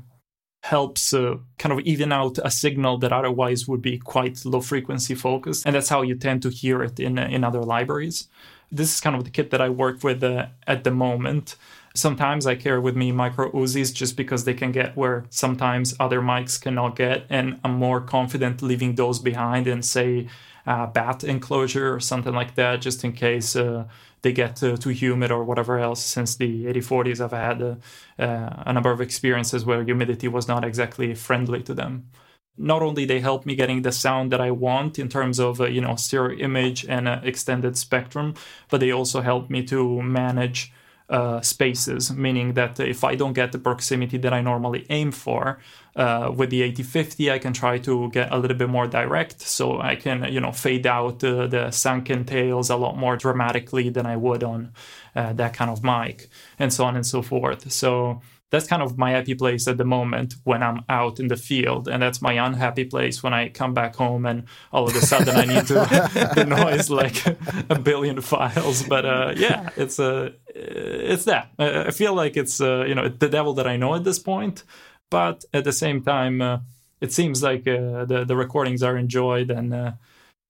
helps 0.62 1.14
uh, 1.14 1.36
kind 1.58 1.72
of 1.72 1.80
even 1.80 2.12
out 2.12 2.38
a 2.44 2.50
signal 2.50 2.98
that 2.98 3.12
otherwise 3.12 3.66
would 3.66 3.82
be 3.82 3.98
quite 3.98 4.44
low 4.44 4.60
frequency 4.60 5.14
focused. 5.14 5.64
And 5.66 5.74
that's 5.74 5.88
how 5.88 6.02
you 6.02 6.14
tend 6.14 6.42
to 6.42 6.50
hear 6.50 6.82
it 6.82 7.00
in 7.00 7.18
in 7.18 7.44
other 7.44 7.62
libraries. 7.62 8.28
This 8.70 8.94
is 8.94 9.00
kind 9.00 9.16
of 9.16 9.24
the 9.24 9.30
kit 9.30 9.50
that 9.50 9.60
i 9.60 9.68
work 9.68 10.04
with 10.04 10.22
uh, 10.22 10.46
at 10.66 10.84
the 10.84 10.90
moment. 10.90 11.56
Sometimes 11.94 12.46
i 12.46 12.54
carry 12.54 12.78
with 12.78 12.96
me 12.96 13.10
micro 13.10 13.50
uzis 13.50 13.92
just 13.92 14.16
because 14.16 14.44
they 14.44 14.54
can 14.54 14.70
get 14.70 14.96
where 14.96 15.24
sometimes 15.30 15.94
other 15.98 16.20
mics 16.20 16.60
cannot 16.60 16.94
get 16.94 17.26
and 17.28 17.58
i'm 17.64 17.74
more 17.74 18.00
confident 18.00 18.62
leaving 18.62 18.94
those 18.94 19.18
behind 19.18 19.66
and 19.66 19.84
say 19.84 20.28
uh, 20.68 20.86
bat 20.86 21.24
enclosure 21.24 21.92
or 21.92 21.98
something 21.98 22.32
like 22.32 22.54
that 22.54 22.80
just 22.80 23.02
in 23.02 23.12
case 23.12 23.56
uh, 23.56 23.84
they 24.22 24.32
get 24.32 24.62
uh, 24.62 24.76
too 24.76 24.90
humid 24.90 25.30
or 25.30 25.44
whatever 25.44 25.78
else. 25.78 26.04
Since 26.04 26.36
the 26.36 26.64
8040s, 26.66 27.20
I've 27.20 27.30
had 27.32 27.62
uh, 27.62 27.74
uh, 28.18 28.62
a 28.66 28.72
number 28.72 28.90
of 28.90 29.00
experiences 29.00 29.64
where 29.64 29.82
humidity 29.82 30.28
was 30.28 30.48
not 30.48 30.64
exactly 30.64 31.14
friendly 31.14 31.62
to 31.62 31.74
them. 31.74 32.08
Not 32.56 32.82
only 32.82 33.04
they 33.06 33.20
help 33.20 33.46
me 33.46 33.54
getting 33.54 33.82
the 33.82 33.92
sound 33.92 34.30
that 34.32 34.40
I 34.40 34.50
want 34.50 34.98
in 34.98 35.08
terms 35.08 35.38
of 35.38 35.60
uh, 35.60 35.66
you 35.66 35.80
know 35.80 35.96
stereo 35.96 36.36
image 36.38 36.84
and 36.86 37.08
uh, 37.08 37.20
extended 37.22 37.76
spectrum, 37.76 38.34
but 38.68 38.80
they 38.80 38.90
also 38.90 39.20
help 39.22 39.48
me 39.48 39.64
to 39.66 40.02
manage 40.02 40.72
uh, 41.10 41.40
spaces, 41.40 42.12
meaning 42.12 42.54
that 42.54 42.78
if 42.78 43.02
I 43.02 43.16
don't 43.16 43.32
get 43.32 43.52
the 43.52 43.58
proximity 43.58 44.16
that 44.18 44.32
I 44.32 44.40
normally 44.40 44.86
aim 44.88 45.10
for, 45.10 45.58
uh, 45.96 46.32
with 46.34 46.50
the 46.50 46.62
8050, 46.62 47.30
I 47.32 47.38
can 47.38 47.52
try 47.52 47.78
to 47.78 48.08
get 48.10 48.32
a 48.32 48.38
little 48.38 48.56
bit 48.56 48.68
more 48.68 48.86
direct, 48.86 49.40
so 49.40 49.80
I 49.80 49.96
can 49.96 50.32
you 50.32 50.40
know 50.40 50.52
fade 50.52 50.86
out 50.86 51.22
uh, 51.24 51.48
the 51.48 51.70
Sanken 51.70 52.26
tails 52.26 52.70
a 52.70 52.76
lot 52.76 52.96
more 52.96 53.16
dramatically 53.16 53.88
than 53.88 54.06
I 54.06 54.16
would 54.16 54.44
on 54.44 54.72
uh, 55.16 55.32
that 55.32 55.52
kind 55.52 55.70
of 55.70 55.82
mic, 55.82 56.28
and 56.58 56.72
so 56.72 56.84
on 56.84 56.94
and 56.94 57.04
so 57.04 57.22
forth. 57.22 57.72
So 57.72 58.22
that's 58.50 58.66
kind 58.66 58.82
of 58.82 58.98
my 58.98 59.12
happy 59.12 59.34
place 59.34 59.68
at 59.68 59.78
the 59.78 59.84
moment 59.84 60.34
when 60.44 60.62
I'm 60.62 60.82
out 60.88 61.20
in 61.20 61.28
the 61.28 61.36
field, 61.36 61.88
and 61.88 62.02
that's 62.02 62.20
my 62.20 62.32
unhappy 62.32 62.84
place 62.84 63.22
when 63.22 63.32
I 63.32 63.48
come 63.48 63.74
back 63.74 63.94
home 63.94 64.26
and 64.26 64.44
all 64.72 64.88
of 64.88 64.96
a 64.96 65.00
sudden 65.00 65.36
I 65.36 65.44
need 65.44 65.66
to 65.68 65.74
the 66.34 66.44
noise 66.44 66.90
like 66.90 67.24
a 67.70 67.78
billion 67.78 68.20
files. 68.20 68.82
But 68.82 69.06
uh, 69.06 69.34
yeah, 69.36 69.70
it's 69.76 69.98
a 69.98 70.26
uh, 70.26 70.30
it's 70.54 71.24
that. 71.24 71.50
I 71.58 71.92
feel 71.92 72.14
like 72.14 72.36
it's 72.36 72.60
uh, 72.60 72.84
you 72.86 72.94
know 72.94 73.08
the 73.08 73.28
devil 73.28 73.54
that 73.54 73.66
I 73.66 73.76
know 73.76 73.94
at 73.94 74.04
this 74.04 74.18
point, 74.18 74.64
but 75.10 75.44
at 75.54 75.64
the 75.64 75.72
same 75.72 76.02
time, 76.02 76.42
uh, 76.42 76.58
it 77.00 77.12
seems 77.12 77.42
like 77.42 77.68
uh, 77.68 78.04
the 78.04 78.24
the 78.26 78.36
recordings 78.36 78.82
are 78.82 78.96
enjoyed 78.96 79.50
and. 79.50 79.72
Uh, 79.72 79.92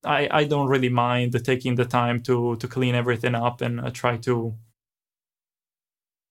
I, 0.03 0.29
I 0.31 0.45
don't 0.45 0.69
really 0.69 0.89
mind 0.89 1.39
taking 1.45 1.75
the 1.75 1.85
time 1.85 2.23
to 2.23 2.57
to 2.57 2.67
clean 2.67 2.95
everything 2.95 3.35
up 3.35 3.61
and 3.61 3.95
try 3.95 4.17
to 4.17 4.55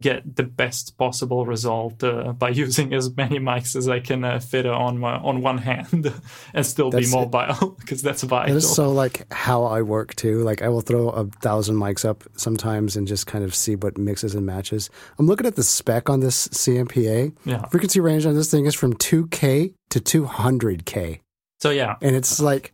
get 0.01 0.35
the 0.35 0.43
best 0.43 0.97
possible 0.97 1.45
result 1.45 2.03
uh, 2.03 2.31
by 2.33 2.49
using 2.65 2.93
as 2.93 3.15
many 3.15 3.39
mics 3.39 3.75
as 3.75 3.89
I 3.89 3.99
can 3.99 4.23
uh, 4.23 4.39
fit 4.39 4.65
on 4.65 4.99
my 4.99 5.15
on 5.15 5.41
one 5.41 5.57
hand 5.57 6.13
and 6.53 6.65
still 6.65 6.89
that's 6.89 7.12
be 7.12 7.15
mobile 7.15 7.75
because 7.79 8.01
that's 8.01 8.23
vital. 8.23 8.53
That 8.53 8.57
is 8.57 8.75
so 8.75 8.91
like 8.91 9.31
how 9.31 9.63
I 9.63 9.81
work 9.81 10.15
too. 10.15 10.41
Like 10.43 10.62
I 10.62 10.69
will 10.69 10.81
throw 10.81 11.09
a 11.09 11.25
thousand 11.25 11.75
mics 11.75 12.05
up 12.05 12.23
sometimes 12.38 12.95
and 12.95 13.07
just 13.07 13.27
kind 13.27 13.43
of 13.43 13.53
see 13.53 13.75
what 13.75 13.97
mixes 13.97 14.35
and 14.35 14.45
matches. 14.45 14.89
I'm 15.17 15.27
looking 15.27 15.47
at 15.47 15.55
the 15.55 15.63
spec 15.63 16.09
on 16.09 16.21
this 16.21 16.47
CMPA. 16.49 17.35
Yeah. 17.45 17.65
Frequency 17.65 17.99
range 17.99 18.25
on 18.25 18.35
this 18.35 18.49
thing 18.49 18.65
is 18.65 18.75
from 18.75 18.93
2K 18.93 19.73
to 19.89 19.99
200K. 19.99 21.19
So 21.59 21.71
yeah, 21.71 21.95
and 22.01 22.15
it's 22.15 22.39
like 22.39 22.73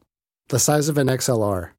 the 0.50 0.60
size 0.60 0.90
of 0.90 0.98
an 0.98 1.08
XLR. 1.08 1.72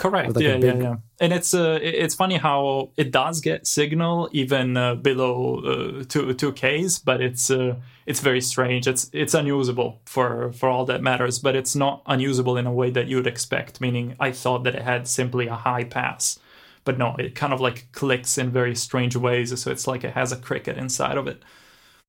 Correct. 0.00 0.34
Like 0.34 0.42
yeah, 0.42 0.56
big... 0.56 0.76
yeah, 0.76 0.82
yeah. 0.82 0.96
And 1.20 1.30
it's 1.30 1.52
uh, 1.52 1.78
it's 1.82 2.14
funny 2.14 2.38
how 2.38 2.90
it 2.96 3.10
does 3.10 3.42
get 3.42 3.66
signal 3.66 4.30
even 4.32 4.74
uh, 4.74 4.94
below 4.94 5.60
uh, 5.60 6.04
two 6.08 6.32
two 6.32 6.52
Ks, 6.52 6.98
but 6.98 7.20
it's 7.20 7.50
uh, 7.50 7.74
it's 8.06 8.20
very 8.20 8.40
strange. 8.40 8.88
It's 8.88 9.10
it's 9.12 9.34
unusable 9.34 10.00
for 10.06 10.52
for 10.52 10.70
all 10.70 10.86
that 10.86 11.02
matters, 11.02 11.38
but 11.38 11.54
it's 11.54 11.76
not 11.76 12.02
unusable 12.06 12.56
in 12.56 12.66
a 12.66 12.72
way 12.72 12.90
that 12.90 13.08
you 13.08 13.16
would 13.16 13.26
expect. 13.26 13.82
Meaning, 13.82 14.16
I 14.18 14.32
thought 14.32 14.64
that 14.64 14.74
it 14.74 14.80
had 14.80 15.06
simply 15.06 15.48
a 15.48 15.54
high 15.54 15.84
pass, 15.84 16.38
but 16.84 16.96
no, 16.96 17.14
it 17.18 17.34
kind 17.34 17.52
of 17.52 17.60
like 17.60 17.88
clicks 17.92 18.38
in 18.38 18.50
very 18.50 18.74
strange 18.74 19.16
ways. 19.16 19.60
So 19.60 19.70
it's 19.70 19.86
like 19.86 20.02
it 20.02 20.14
has 20.14 20.32
a 20.32 20.36
cricket 20.36 20.78
inside 20.78 21.18
of 21.18 21.28
it. 21.28 21.42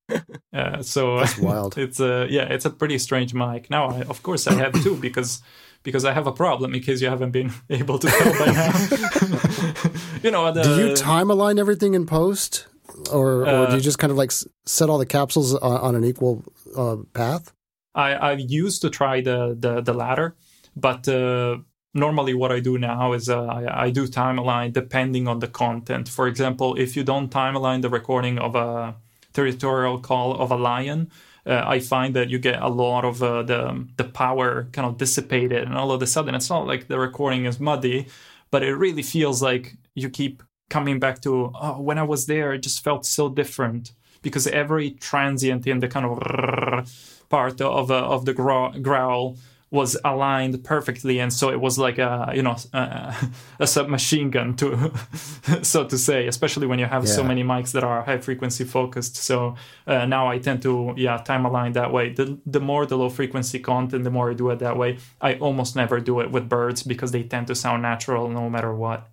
Uh, 0.54 0.84
so 0.84 1.20
That's 1.20 1.38
wild. 1.38 1.78
it's 1.86 2.02
a 2.02 2.28
yeah, 2.30 2.44
it's 2.44 2.66
a 2.66 2.70
pretty 2.70 2.98
strange 2.98 3.34
mic. 3.34 3.70
Now, 3.70 3.88
I, 3.88 4.02
of 4.02 4.22
course, 4.22 4.48
I 4.48 4.54
have 4.56 4.74
two 4.84 4.98
because 4.98 5.42
because 5.84 6.06
I 6.06 6.14
have 6.14 6.28
a 6.28 6.32
problem 6.32 6.74
in 6.74 6.82
case 6.82 7.02
you 7.02 7.10
haven't 7.10 7.32
been 7.32 7.52
able 7.70 8.00
to 8.00 8.08
tell 8.08 8.34
by 8.40 8.52
now. 8.52 8.72
you 10.24 10.32
know, 10.32 10.52
the, 10.52 10.64
do 10.64 10.88
you 10.88 10.96
time 10.96 11.30
align 11.30 11.60
everything 11.60 11.94
in 11.94 12.06
post, 12.06 12.68
or, 13.12 13.48
uh, 13.48 13.64
or 13.64 13.66
do 13.68 13.74
you 13.74 13.80
uh, 13.80 13.82
just 13.82 14.00
kind 14.00 14.12
of 14.12 14.18
like 14.18 14.32
set 14.66 14.90
all 14.90 14.98
the 14.98 15.06
capsules 15.06 15.56
on, 15.56 15.78
on 15.82 15.96
an 15.96 16.04
equal 16.04 16.44
uh, 16.76 16.98
path? 17.14 17.54
I 17.94 18.14
I 18.14 18.32
used 18.34 18.82
to 18.84 18.90
try 18.90 19.22
the 19.22 19.56
the, 19.58 19.82
the 19.82 19.94
latter, 19.94 20.36
but. 20.76 21.08
Uh, 21.08 21.58
normally, 21.94 22.34
what 22.34 22.54
I 22.54 22.62
do 22.62 22.78
now 22.78 23.12
is 23.12 23.28
uh, 23.28 23.44
I, 23.44 23.86
I 23.88 23.90
do 23.90 24.08
time 24.08 24.40
align 24.40 24.72
depending 24.72 25.28
on 25.28 25.40
the 25.40 25.48
content. 25.48 26.08
For 26.08 26.26
example, 26.26 26.76
if 26.76 26.96
you 26.96 27.04
don't 27.04 27.30
time 27.30 27.54
align 27.54 27.82
the 27.82 27.90
recording 27.90 28.40
of 28.40 28.56
a 28.56 28.96
territorial 29.34 30.00
call 30.00 30.34
of 30.34 30.52
a 30.52 30.56
lion, 30.56 31.12
uh, 31.46 31.64
I 31.66 31.80
find 31.80 32.16
that 32.16 32.30
you 32.30 32.40
get 32.40 32.62
a 32.62 32.68
lot 32.68 33.06
of 33.06 33.22
uh, 33.24 33.44
the 33.44 33.88
the 33.98 34.04
power 34.04 34.68
kind 34.72 34.88
of 34.88 34.98
dissipated, 34.98 35.64
and 35.64 35.76
all 35.76 35.92
of 35.92 36.02
a 36.02 36.08
sudden 36.08 36.36
it's 36.36 36.50
not 36.50 36.68
like 36.68 36.88
the 36.88 37.00
recording 37.00 37.46
is 37.46 37.60
muddy, 37.60 38.08
but 38.52 38.64
it 38.64 38.76
really 38.76 39.04
feels 39.04 39.42
like 39.42 39.76
you 39.96 40.10
keep 40.10 40.44
coming 40.70 41.00
back 41.00 41.22
to 41.22 41.52
oh, 41.54 41.82
when 41.82 41.98
I 41.98 42.04
was 42.04 42.26
there, 42.26 42.54
it 42.54 42.64
just 42.64 42.84
felt 42.84 43.06
so 43.06 43.30
different. 43.30 43.94
Because 44.22 44.46
every 44.46 44.92
transient 44.92 45.66
in 45.66 45.80
the 45.80 45.88
kind 45.88 46.06
of 46.06 47.26
part 47.30 47.60
of 47.60 47.90
uh, 47.90 48.08
of 48.08 48.26
the 48.26 48.34
growl 48.34 49.36
was 49.72 49.98
aligned 50.04 50.62
perfectly, 50.66 51.20
and 51.20 51.32
so 51.32 51.50
it 51.50 51.62
was 51.62 51.80
like 51.80 51.98
a 51.98 52.32
you 52.36 52.44
know 52.44 52.58
a, 52.74 53.16
a 53.60 53.66
submachine 53.66 54.30
gun 54.30 54.56
to 54.58 54.92
so 55.62 55.86
to 55.86 55.98
say, 55.98 56.28
especially 56.28 56.68
when 56.68 56.78
you 56.78 56.86
have 56.86 57.06
yeah. 57.06 57.12
so 57.12 57.24
many 57.24 57.42
mics 57.44 57.72
that 57.72 57.84
are 57.84 58.04
high 58.04 58.18
frequency 58.18 58.66
focused. 58.66 59.16
So 59.16 59.56
uh, 59.88 60.06
now 60.06 60.28
I 60.28 60.40
tend 60.40 60.62
to 60.64 60.94
yeah 60.98 61.18
time 61.18 61.46
align 61.46 61.72
that 61.74 61.94
way. 61.94 62.14
The 62.14 62.38
the 62.46 62.60
more 62.60 62.86
the 62.86 62.98
low 62.98 63.10
frequency 63.10 63.60
content, 63.60 64.04
the 64.04 64.12
more 64.12 64.30
I 64.32 64.34
do 64.34 64.50
it 64.50 64.60
that 64.60 64.78
way. 64.78 64.98
I 65.22 65.36
almost 65.36 65.76
never 65.76 66.02
do 66.02 66.20
it 66.20 66.32
with 66.32 66.50
birds 66.50 66.84
because 66.84 67.12
they 67.12 67.24
tend 67.24 67.48
to 67.48 67.56
sound 67.56 67.82
natural 67.82 68.28
no 68.28 68.50
matter 68.50 68.76
what. 68.76 69.08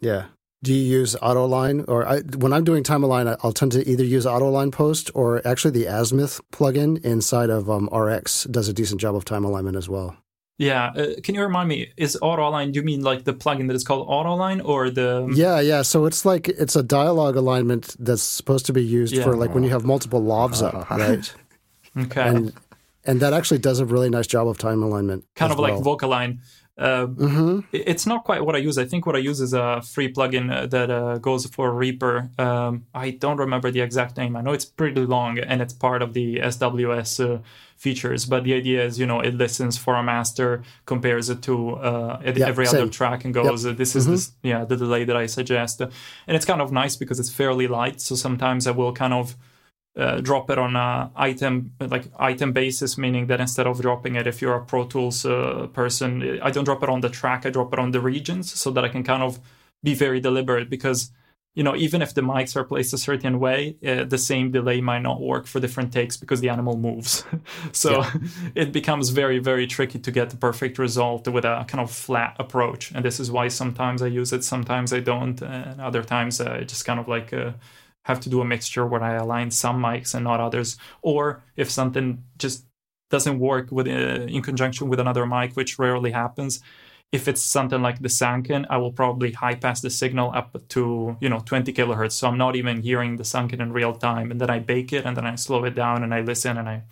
Yeah, 0.00 0.26
do 0.62 0.72
you 0.72 0.82
use 0.82 1.16
AutoAlign? 1.16 1.84
Or 1.88 2.06
I, 2.06 2.20
when 2.20 2.52
I'm 2.52 2.64
doing 2.64 2.82
time 2.82 3.02
align, 3.02 3.28
I'll 3.42 3.52
tend 3.52 3.72
to 3.72 3.88
either 3.88 4.04
use 4.04 4.26
AutoAlign 4.26 4.72
Post 4.72 5.10
or 5.14 5.46
actually 5.46 5.72
the 5.72 5.86
Azimuth 5.86 6.40
plugin 6.52 7.04
inside 7.04 7.50
of 7.50 7.68
um, 7.68 7.88
RX 7.92 8.44
does 8.44 8.68
a 8.68 8.72
decent 8.72 9.00
job 9.00 9.14
of 9.14 9.24
time 9.24 9.44
alignment 9.44 9.76
as 9.76 9.88
well. 9.88 10.16
Yeah, 10.58 10.92
uh, 10.94 11.06
can 11.22 11.34
you 11.34 11.42
remind 11.42 11.68
me? 11.68 11.92
Is 11.96 12.16
AutoAlign? 12.22 12.72
Do 12.72 12.78
you 12.78 12.84
mean 12.84 13.02
like 13.02 13.24
the 13.24 13.34
plugin 13.34 13.66
that 13.66 13.74
is 13.74 13.82
called 13.82 14.06
AutoAlign, 14.06 14.64
or 14.64 14.90
the? 14.90 15.28
Yeah, 15.34 15.58
yeah. 15.58 15.82
So 15.82 16.04
it's 16.04 16.24
like 16.24 16.48
it's 16.48 16.76
a 16.76 16.82
dialogue 16.82 17.36
alignment 17.36 17.96
that's 17.98 18.22
supposed 18.22 18.66
to 18.66 18.72
be 18.72 18.84
used 18.84 19.14
yeah. 19.14 19.24
for 19.24 19.34
like 19.34 19.54
when 19.54 19.64
you 19.64 19.70
have 19.70 19.84
multiple 19.84 20.22
lavs 20.22 20.62
up, 20.62 20.88
right? 20.90 21.34
okay. 21.98 22.28
And, 22.28 22.52
and 23.04 23.20
that 23.20 23.32
actually 23.32 23.58
does 23.58 23.80
a 23.80 23.86
really 23.86 24.10
nice 24.10 24.28
job 24.28 24.46
of 24.46 24.58
time 24.58 24.82
alignment. 24.82 25.24
Kind 25.34 25.50
of 25.50 25.58
well. 25.58 25.74
like 25.74 25.82
VocAlign. 25.82 26.38
Uh, 26.78 27.06
mm-hmm. 27.06 27.60
It's 27.72 28.06
not 28.06 28.24
quite 28.24 28.44
what 28.44 28.56
I 28.56 28.58
use. 28.58 28.78
I 28.78 28.86
think 28.86 29.04
what 29.04 29.14
I 29.14 29.18
use 29.18 29.40
is 29.40 29.52
a 29.52 29.82
free 29.82 30.10
plugin 30.10 30.50
uh, 30.50 30.66
that 30.66 30.90
uh, 30.90 31.18
goes 31.18 31.44
for 31.46 31.72
Reaper. 31.72 32.30
Um, 32.38 32.86
I 32.94 33.10
don't 33.10 33.36
remember 33.36 33.70
the 33.70 33.80
exact 33.80 34.16
name. 34.16 34.36
I 34.36 34.40
know 34.40 34.52
it's 34.52 34.64
pretty 34.64 35.02
long 35.02 35.38
and 35.38 35.60
it's 35.60 35.74
part 35.74 36.00
of 36.00 36.14
the 36.14 36.36
SWS 36.36 37.36
uh, 37.36 37.42
features. 37.76 38.24
But 38.24 38.44
the 38.44 38.54
idea 38.54 38.84
is, 38.84 38.98
you 38.98 39.06
know, 39.06 39.20
it 39.20 39.34
listens 39.34 39.76
for 39.76 39.96
a 39.96 40.02
master, 40.02 40.62
compares 40.86 41.28
it 41.28 41.42
to 41.42 41.72
uh, 41.72 42.20
yeah, 42.24 42.46
every 42.46 42.66
same. 42.66 42.82
other 42.82 42.90
track, 42.90 43.24
and 43.26 43.34
goes, 43.34 43.66
yep. 43.66 43.76
"This 43.76 43.94
is 43.94 44.04
mm-hmm. 44.04 44.12
this, 44.12 44.32
yeah, 44.42 44.64
the 44.64 44.76
delay 44.76 45.04
that 45.04 45.16
I 45.16 45.26
suggest." 45.26 45.80
And 45.80 45.90
it's 46.26 46.46
kind 46.46 46.62
of 46.62 46.72
nice 46.72 46.96
because 46.96 47.20
it's 47.20 47.30
fairly 47.30 47.68
light. 47.68 48.00
So 48.00 48.14
sometimes 48.14 48.66
I 48.66 48.70
will 48.70 48.92
kind 48.92 49.12
of 49.12 49.36
uh, 49.96 50.20
drop 50.20 50.48
it 50.50 50.58
on 50.58 50.74
a 50.74 51.10
item 51.16 51.72
like 51.80 52.06
item 52.18 52.52
basis 52.52 52.96
meaning 52.96 53.26
that 53.26 53.40
instead 53.40 53.66
of 53.66 53.80
dropping 53.80 54.14
it 54.14 54.26
if 54.26 54.40
you're 54.40 54.54
a 54.54 54.64
pro 54.64 54.84
tools 54.84 55.26
uh, 55.26 55.66
person 55.72 56.40
i 56.42 56.50
don't 56.50 56.64
drop 56.64 56.82
it 56.82 56.88
on 56.88 57.00
the 57.00 57.10
track 57.10 57.44
i 57.44 57.50
drop 57.50 57.72
it 57.72 57.78
on 57.78 57.90
the 57.90 58.00
regions 58.00 58.52
so 58.58 58.70
that 58.70 58.84
i 58.84 58.88
can 58.88 59.02
kind 59.02 59.22
of 59.22 59.38
be 59.82 59.94
very 59.94 60.20
deliberate 60.20 60.70
because 60.70 61.10
you 61.54 61.62
know 61.62 61.76
even 61.76 62.00
if 62.00 62.14
the 62.14 62.20
mics 62.20 62.56
are 62.56 62.64
placed 62.64 62.94
a 62.94 62.98
certain 62.98 63.38
way 63.38 63.76
uh, 63.86 64.04
the 64.04 64.16
same 64.16 64.50
delay 64.50 64.80
might 64.80 65.02
not 65.02 65.20
work 65.20 65.46
for 65.46 65.60
different 65.60 65.92
takes 65.92 66.16
because 66.16 66.40
the 66.40 66.48
animal 66.48 66.76
moves. 66.76 67.24
So 67.72 68.00
yeah. 68.00 68.12
it 68.54 68.72
becomes 68.72 69.10
very 69.10 69.38
very 69.38 69.66
tricky 69.66 69.98
to 69.98 70.10
get 70.10 70.30
the 70.30 70.36
perfect 70.36 70.78
result 70.78 71.28
with 71.28 71.44
a 71.44 71.64
kind 71.68 71.82
of 71.82 71.90
flat 71.90 72.36
approach. 72.38 72.90
And 72.92 73.04
this 73.04 73.20
is 73.20 73.30
why 73.30 73.48
sometimes 73.48 74.02
i 74.02 74.06
use 74.06 74.32
it 74.32 74.44
sometimes 74.44 74.92
i 74.92 75.00
don't. 75.00 75.40
And 75.42 75.80
other 75.80 76.02
times 76.02 76.40
i 76.40 76.64
just 76.64 76.84
kind 76.84 77.00
of 77.00 77.08
like 77.08 77.32
uh, 77.32 77.52
have 78.04 78.20
to 78.20 78.28
do 78.28 78.40
a 78.40 78.44
mixture 78.44 78.86
where 78.86 79.02
I 79.02 79.14
align 79.14 79.50
some 79.50 79.80
mics 79.80 80.14
and 80.14 80.24
not 80.24 80.40
others, 80.40 80.76
or 81.02 81.42
if 81.56 81.70
something 81.70 82.24
just 82.38 82.66
doesn't 83.10 83.38
work 83.38 83.70
with 83.70 83.86
uh, 83.86 84.26
in 84.26 84.42
conjunction 84.42 84.88
with 84.88 84.98
another 84.98 85.26
mic, 85.26 85.54
which 85.54 85.78
rarely 85.78 86.10
happens. 86.10 86.60
If 87.12 87.28
it's 87.28 87.42
something 87.42 87.82
like 87.82 88.00
the 88.00 88.08
Sanken, 88.08 88.64
I 88.70 88.78
will 88.78 88.90
probably 88.90 89.32
high 89.32 89.54
pass 89.54 89.82
the 89.82 89.90
signal 89.90 90.32
up 90.34 90.56
to 90.68 91.16
you 91.20 91.28
know 91.28 91.40
20 91.40 91.72
kilohertz, 91.72 92.12
so 92.12 92.28
I'm 92.28 92.38
not 92.38 92.56
even 92.56 92.82
hearing 92.82 93.16
the 93.16 93.22
Sanken 93.22 93.60
in 93.60 93.72
real 93.72 93.94
time, 93.94 94.30
and 94.30 94.40
then 94.40 94.50
I 94.50 94.58
bake 94.58 94.92
it, 94.92 95.04
and 95.04 95.16
then 95.16 95.26
I 95.26 95.34
slow 95.36 95.64
it 95.64 95.74
down, 95.74 96.02
and 96.02 96.14
I 96.14 96.22
listen, 96.22 96.56
and 96.58 96.68
I 96.68 96.82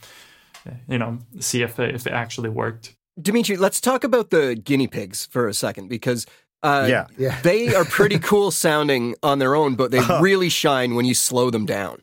you 0.88 0.98
know 0.98 1.18
see 1.40 1.62
if 1.62 1.80
if 1.80 2.06
it 2.06 2.12
actually 2.12 2.50
worked. 2.50 2.94
Dmitry, 3.20 3.56
let's 3.56 3.80
talk 3.80 4.04
about 4.04 4.30
the 4.30 4.54
guinea 4.54 4.86
pigs 4.86 5.26
for 5.26 5.48
a 5.48 5.54
second 5.54 5.88
because 5.88 6.26
uh, 6.62 6.86
yeah. 6.88 7.06
yeah. 7.16 7.40
they 7.42 7.74
are 7.74 7.84
pretty 7.84 8.18
cool 8.30 8.50
sounding 8.50 9.14
on 9.22 9.38
their 9.38 9.54
own, 9.54 9.74
but 9.74 9.90
they 9.90 10.00
really 10.20 10.48
shine 10.48 10.94
when 10.94 11.04
you 11.04 11.14
slow 11.14 11.50
them 11.50 11.66
down. 11.66 12.02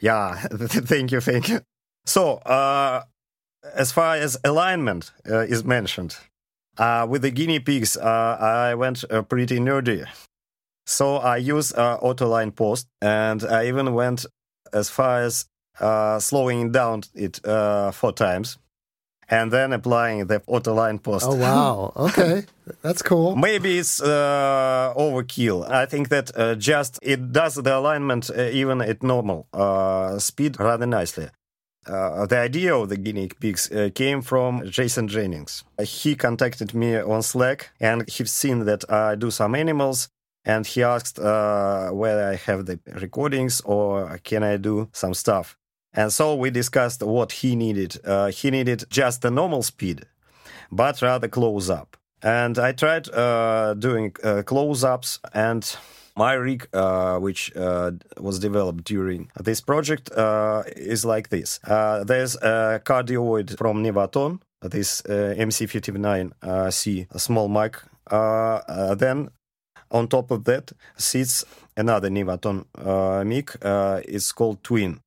Yeah, 0.00 0.34
thank 0.52 1.12
you, 1.12 1.20
thank 1.20 1.48
you. 1.48 1.60
So, 2.04 2.34
uh, 2.38 3.04
as 3.74 3.92
far 3.92 4.16
as 4.16 4.36
alignment 4.44 5.12
uh, 5.28 5.40
is 5.40 5.64
mentioned, 5.64 6.16
uh, 6.76 7.06
with 7.08 7.22
the 7.22 7.30
guinea 7.30 7.60
pigs, 7.60 7.96
uh, 7.96 8.36
I 8.40 8.74
went 8.74 9.04
uh, 9.10 9.22
pretty 9.22 9.58
nerdy. 9.58 10.06
So 10.86 11.16
I 11.16 11.38
use 11.38 11.72
AutoAlign 11.72 12.54
Post, 12.54 12.88
and 13.00 13.42
I 13.42 13.68
even 13.68 13.94
went 13.94 14.26
as 14.72 14.90
far 14.90 15.22
as 15.22 15.46
slowing 16.22 16.72
down 16.72 17.04
it 17.14 17.40
four 17.94 18.12
times 18.12 18.58
and 19.36 19.46
then 19.50 19.72
applying 19.72 20.26
the 20.30 20.38
AutoAlign 20.54 20.96
post. 21.02 21.26
Oh 21.28 21.36
wow! 21.46 21.92
Okay, 22.06 22.36
that's 22.82 23.02
cool. 23.10 23.30
Maybe 23.36 23.70
it's 23.82 24.00
uh, 24.02 24.94
overkill. 25.04 25.58
I 25.82 25.86
think 25.86 26.08
that 26.08 26.26
uh, 26.36 26.54
just 26.70 26.92
it 27.02 27.20
does 27.32 27.54
the 27.66 27.72
alignment 27.80 28.24
uh, 28.30 28.60
even 28.60 28.80
at 28.90 29.02
normal 29.02 29.46
uh, 29.52 30.18
speed 30.18 30.52
rather 30.60 30.86
nicely. 30.86 31.28
Uh, 31.86 32.24
the 32.32 32.38
idea 32.38 32.72
of 32.74 32.88
the 32.88 32.96
guinea 32.96 33.28
pigs 33.40 33.70
uh, 33.70 33.90
came 33.94 34.22
from 34.22 34.62
Jason 34.76 35.06
Jennings. 35.06 35.64
he 35.82 36.14
contacted 36.16 36.72
me 36.74 36.90
on 37.14 37.22
Slack, 37.22 37.58
and 37.78 38.08
he's 38.08 38.32
seen 38.32 38.64
that 38.64 38.82
I 38.90 39.16
do 39.24 39.30
some 39.30 39.54
animals. 39.64 40.08
and 40.46 40.66
he 40.66 40.82
asked 40.96 41.18
uh, 41.18 41.88
whether 42.02 42.24
I 42.34 42.36
have 42.46 42.60
the 42.68 42.76
recordings 43.02 43.54
or 43.64 44.18
can 44.28 44.42
I 44.42 44.58
do 44.58 44.88
some 44.92 45.14
stuff. 45.14 45.56
And 45.94 46.12
so 46.12 46.34
we 46.34 46.50
discussed 46.50 47.02
what 47.02 47.32
he 47.32 47.56
needed. 47.56 47.98
Uh, 48.04 48.30
he 48.30 48.50
needed 48.50 48.84
just 48.90 49.22
the 49.22 49.30
normal 49.30 49.62
speed, 49.62 50.04
but 50.70 51.00
rather 51.00 51.28
close 51.28 51.70
up. 51.70 51.96
And 52.22 52.58
I 52.58 52.72
tried 52.72 53.08
uh, 53.10 53.74
doing 53.74 54.14
uh, 54.24 54.42
close 54.44 54.82
ups, 54.82 55.20
and 55.32 55.76
my 56.16 56.32
rig, 56.32 56.68
uh, 56.72 57.18
which 57.18 57.54
uh, 57.54 57.92
was 58.18 58.38
developed 58.38 58.84
during 58.84 59.30
this 59.38 59.60
project, 59.60 60.10
is 60.76 61.04
like 61.04 61.28
this 61.28 61.60
there's 61.64 62.36
a 62.36 62.80
cardioid 62.84 63.58
from 63.58 63.84
Nevaton, 63.84 64.40
this 64.62 65.02
MC59C 65.02 67.20
small 67.20 67.48
mic. 67.48 67.76
then 68.10 69.28
on 69.90 70.08
top 70.08 70.30
of 70.30 70.44
that 70.44 70.72
sits 70.96 71.44
another 71.76 72.10
Nevaton 72.10 72.64
uh, 72.78 73.24
mic. 73.24 73.56
Uh, 73.64 74.00
it's 74.06 74.32
called 74.32 74.62
Twin. 74.62 75.00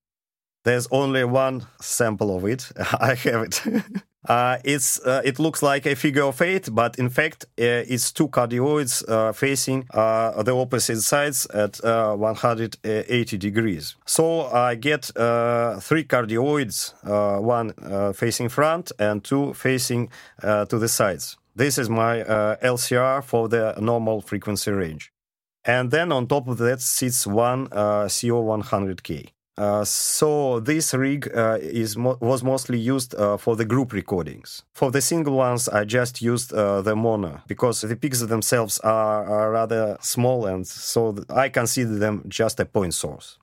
There's 0.68 0.90
only 0.92 1.24
one 1.24 1.66
sample 1.80 2.36
of 2.36 2.44
it. 2.44 2.70
I 3.00 3.14
have 3.14 3.44
it. 3.44 3.64
uh, 4.28 4.58
it's 4.66 5.00
uh, 5.00 5.22
it 5.24 5.40
looks 5.40 5.64
like 5.64 5.86
a 5.86 5.96
figure 5.96 6.26
of 6.26 6.42
eight, 6.42 6.68
but 6.74 7.00
in 7.00 7.10
fact 7.10 7.46
uh, 7.58 7.88
it's 7.94 8.12
two 8.12 8.28
cardioids 8.28 9.02
uh, 9.08 9.32
facing 9.32 9.86
the 9.94 10.54
opposite 10.54 11.00
sides 11.04 11.46
at 11.54 11.80
180 11.82 13.38
degrees. 13.38 13.96
So 14.06 14.48
I 14.48 14.76
get 14.76 15.06
three 15.06 16.04
cardioids, 16.04 16.94
one 17.42 17.72
facing 18.14 18.50
front 18.50 18.92
and 19.00 19.24
two 19.24 19.54
facing 19.54 20.10
to 20.42 20.78
the 20.78 20.90
sides. 20.90 21.38
This 21.56 21.78
is 21.78 21.90
my 21.90 22.24
uh, 22.24 22.58
LCR 22.58 23.24
for 23.24 23.48
the 23.48 23.74
normal 23.80 24.20
frequency 24.20 24.72
range. 24.72 25.14
And 25.64 25.92
then 25.92 26.12
on 26.12 26.28
top 26.28 26.50
of 26.50 26.58
that 26.58 26.82
sits 26.82 27.26
one 27.26 27.70
uh, 27.72 28.08
CO100K. 28.08 29.30
Uh, 29.58 29.84
so 29.84 30.60
this 30.60 30.94
rig 30.94 31.28
uh, 31.36 31.58
is 31.60 31.98
mo- 31.98 32.18
was 32.22 32.44
mostly 32.44 32.78
used 32.78 33.16
uh, 33.16 33.38
for 33.38 33.56
the 33.56 33.66
group 33.66 33.92
recordings. 33.92 34.64
For 34.74 34.92
the 34.92 35.02
single 35.02 35.36
ones, 35.36 35.68
I 35.68 35.84
just 35.84 36.22
used 36.22 36.54
uh, 36.54 36.84
the 36.84 36.96
mono 36.96 37.42
because 37.48 37.82
the 37.82 37.96
peaks 37.96 38.22
themselves 38.22 38.80
are, 38.80 39.26
are 39.26 39.52
rather 39.52 39.98
small, 40.00 40.46
and 40.46 40.68
so 40.68 41.16
I 41.30 41.50
consider 41.50 41.98
them 41.98 42.24
just 42.28 42.60
a 42.60 42.66
point 42.66 42.94
source. 42.94 43.40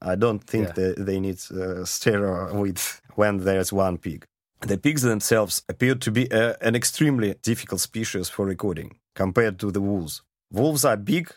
I 0.00 0.14
don't 0.14 0.42
think 0.44 0.68
yeah. 0.68 0.72
that 0.74 1.06
they 1.06 1.18
need 1.18 1.38
uh, 1.50 1.84
stereo 1.84 2.54
width 2.54 3.00
when 3.14 3.38
there's 3.38 3.72
one 3.72 3.98
peak. 3.98 4.24
The 4.60 4.78
pigs 4.78 5.02
themselves 5.02 5.62
appear 5.68 5.96
to 5.96 6.10
be 6.12 6.30
uh, 6.30 6.54
an 6.60 6.76
extremely 6.76 7.34
difficult 7.42 7.80
species 7.80 8.28
for 8.28 8.46
recording 8.46 8.96
compared 9.16 9.58
to 9.58 9.72
the 9.72 9.80
wolves. 9.80 10.22
Wolves 10.52 10.84
are 10.84 10.96
big. 10.96 11.32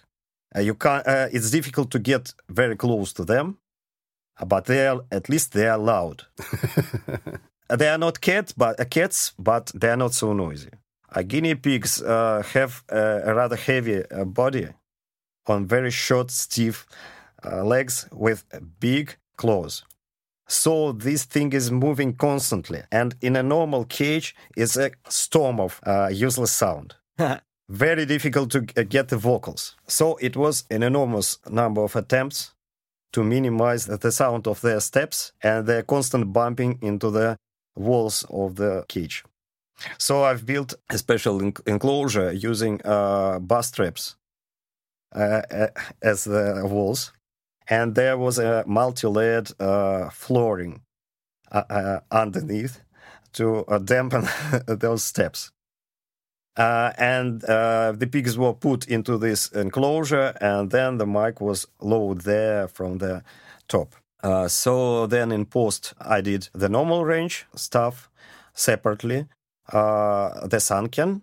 Uh, 0.55 0.59
you 0.61 0.75
can 0.75 1.01
uh, 1.07 1.27
it's 1.31 1.49
difficult 1.49 1.89
to 1.91 1.99
get 1.99 2.33
very 2.49 2.75
close 2.75 3.11
to 3.13 3.25
them, 3.25 3.57
but 4.45 4.65
they 4.65 4.87
are 4.87 5.01
at 5.11 5.29
least 5.29 5.53
they 5.53 5.67
are 5.67 5.77
loud. 5.77 6.23
they 7.69 7.87
are 7.87 7.97
not 7.97 8.21
cats, 8.21 8.53
but 8.53 8.79
uh, 8.79 8.85
cats, 8.85 9.33
but 9.37 9.71
they 9.73 9.89
are 9.89 9.97
not 9.97 10.13
so 10.13 10.33
noisy. 10.33 10.69
Uh, 11.13 11.21
guinea 11.21 11.55
pigs 11.55 12.01
uh, 12.01 12.43
have 12.53 12.83
a 12.89 13.33
rather 13.33 13.55
heavy 13.55 14.03
body 14.25 14.67
on 15.47 15.65
very 15.65 15.91
short, 15.91 16.31
stiff 16.31 16.85
legs 17.43 18.07
with 18.11 18.43
big 18.79 19.15
claws. 19.37 19.83
So 20.47 20.91
this 20.91 21.23
thing 21.23 21.53
is 21.53 21.71
moving 21.71 22.13
constantly, 22.13 22.83
and 22.91 23.15
in 23.21 23.35
a 23.35 23.43
normal 23.43 23.85
cage, 23.85 24.35
it's 24.55 24.77
a 24.77 24.91
storm 25.09 25.59
of 25.59 25.79
uh, 25.85 26.09
useless 26.11 26.51
sound. 26.51 26.95
Very 27.69 28.05
difficult 28.05 28.51
to 28.51 28.61
get 28.61 29.07
the 29.07 29.17
vocals. 29.17 29.75
So 29.87 30.17
it 30.17 30.37
was 30.37 30.65
an 30.69 30.83
enormous 30.83 31.39
number 31.49 31.83
of 31.83 31.95
attempts 31.95 32.51
to 33.15 33.23
minimize 33.23 33.85
the 33.85 34.11
sound 34.11 34.45
of 34.45 34.59
their 34.59 34.81
steps 34.81 35.31
and 35.41 35.65
their 35.65 35.83
constant 35.83 36.33
bumping 36.33 36.77
into 36.81 37.09
the 37.09 37.37
walls 37.77 38.25
of 38.29 38.57
the 38.57 38.83
cage. 38.89 39.23
So 39.97 40.25
I've 40.25 40.45
built 40.45 40.73
a 40.89 40.97
special 40.97 41.39
enclosure 41.65 42.33
using 42.33 42.81
uh, 42.83 43.39
bass 43.39 43.71
traps 43.71 44.17
uh, 45.13 45.43
as 46.01 46.25
the 46.25 46.67
walls 46.69 47.13
and 47.69 47.95
there 47.95 48.17
was 48.17 48.37
a 48.37 48.65
multi-layered 48.67 49.49
uh, 49.61 50.09
flooring 50.09 50.81
uh, 51.53 51.63
uh 51.69 51.99
underneath 52.11 52.81
to 53.31 53.63
uh, 53.65 53.77
dampen 53.77 54.27
those 54.67 55.03
steps. 55.05 55.51
Uh, 56.57 56.93
and 56.97 57.41
the 57.41 58.09
pigs 58.09 58.37
were 58.37 58.53
put 58.53 58.87
into 58.87 59.17
this 59.17 59.47
enclosure, 59.51 60.37
and 60.39 60.71
then 60.71 60.97
the 60.97 61.05
mic 61.05 61.41
was 61.41 61.67
lowered 61.81 62.21
there 62.21 62.67
from 62.67 62.99
the 62.99 63.23
top. 63.67 63.95
so 64.47 65.05
then 65.07 65.31
in 65.31 65.45
post, 65.45 65.93
I 65.99 66.21
did 66.21 66.49
the 66.53 66.69
normal 66.69 67.03
range 67.03 67.45
stuff 67.55 68.09
separately, 68.53 69.25
the 69.71 70.59
Sanken, 70.59 71.21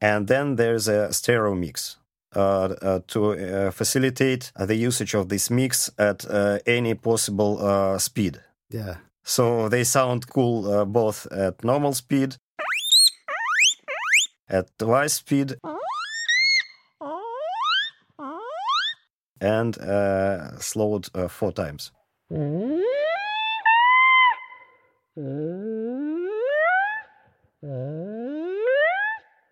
and 0.00 0.26
then 0.26 0.56
there's 0.56 0.88
a 0.88 1.12
stereo 1.12 1.54
mix 1.54 1.98
uh, 2.34 2.74
uh, 2.80 3.00
to 3.06 3.32
uh, 3.32 3.70
facilitate 3.70 4.52
the 4.58 4.74
usage 4.74 5.12
of 5.12 5.28
this 5.28 5.50
mix 5.50 5.90
at 5.98 6.24
any 6.66 6.94
possible 6.94 7.98
speed. 7.98 8.40
Yeah. 8.70 8.96
So 9.22 9.68
they 9.68 9.84
sound 9.84 10.26
cool 10.28 10.86
both 10.86 11.26
at 11.30 11.62
normal 11.62 11.92
speed, 11.92 12.36
at 14.52 14.78
twice 14.78 15.14
speed, 15.14 15.54
and 19.40 19.74
slowed 20.60 21.08
four 21.30 21.52
times. 21.52 21.90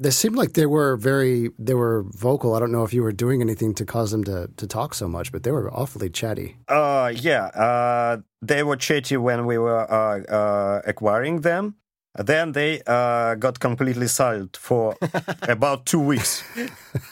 They 0.03 0.11
seemed 0.11 0.37
like 0.37 0.55
they 0.55 0.65
were 0.65 0.97
very 0.97 1.51
they 1.59 1.75
were 1.75 2.05
vocal. 2.09 2.55
I 2.55 2.61
don't 2.61 2.73
know 2.73 2.85
if 2.85 2.95
you 2.95 3.03
were 3.03 3.13
doing 3.13 3.43
anything 3.43 3.75
to 3.75 3.85
cause 3.85 4.13
them 4.13 4.25
to, 4.25 4.49
to 4.57 4.67
talk 4.67 4.95
so 4.95 5.07
much, 5.07 5.31
but 5.31 5.43
they 5.43 5.51
were 5.51 5.71
awfully 5.71 6.09
chatty. 6.09 6.57
Uh 6.69 7.13
yeah. 7.15 7.45
Uh 7.49 8.23
they 8.41 8.63
were 8.63 8.77
chatty 8.77 9.19
when 9.19 9.45
we 9.45 9.59
were 9.59 9.85
uh, 9.93 10.21
uh 10.23 10.81
acquiring 10.87 11.43
them. 11.43 11.75
Then 12.15 12.53
they 12.53 12.83
uh, 12.87 13.37
got 13.37 13.61
completely 13.61 14.09
silent 14.09 14.57
for 14.57 14.97
about 15.43 15.87
two 15.87 16.01
weeks. 16.01 16.43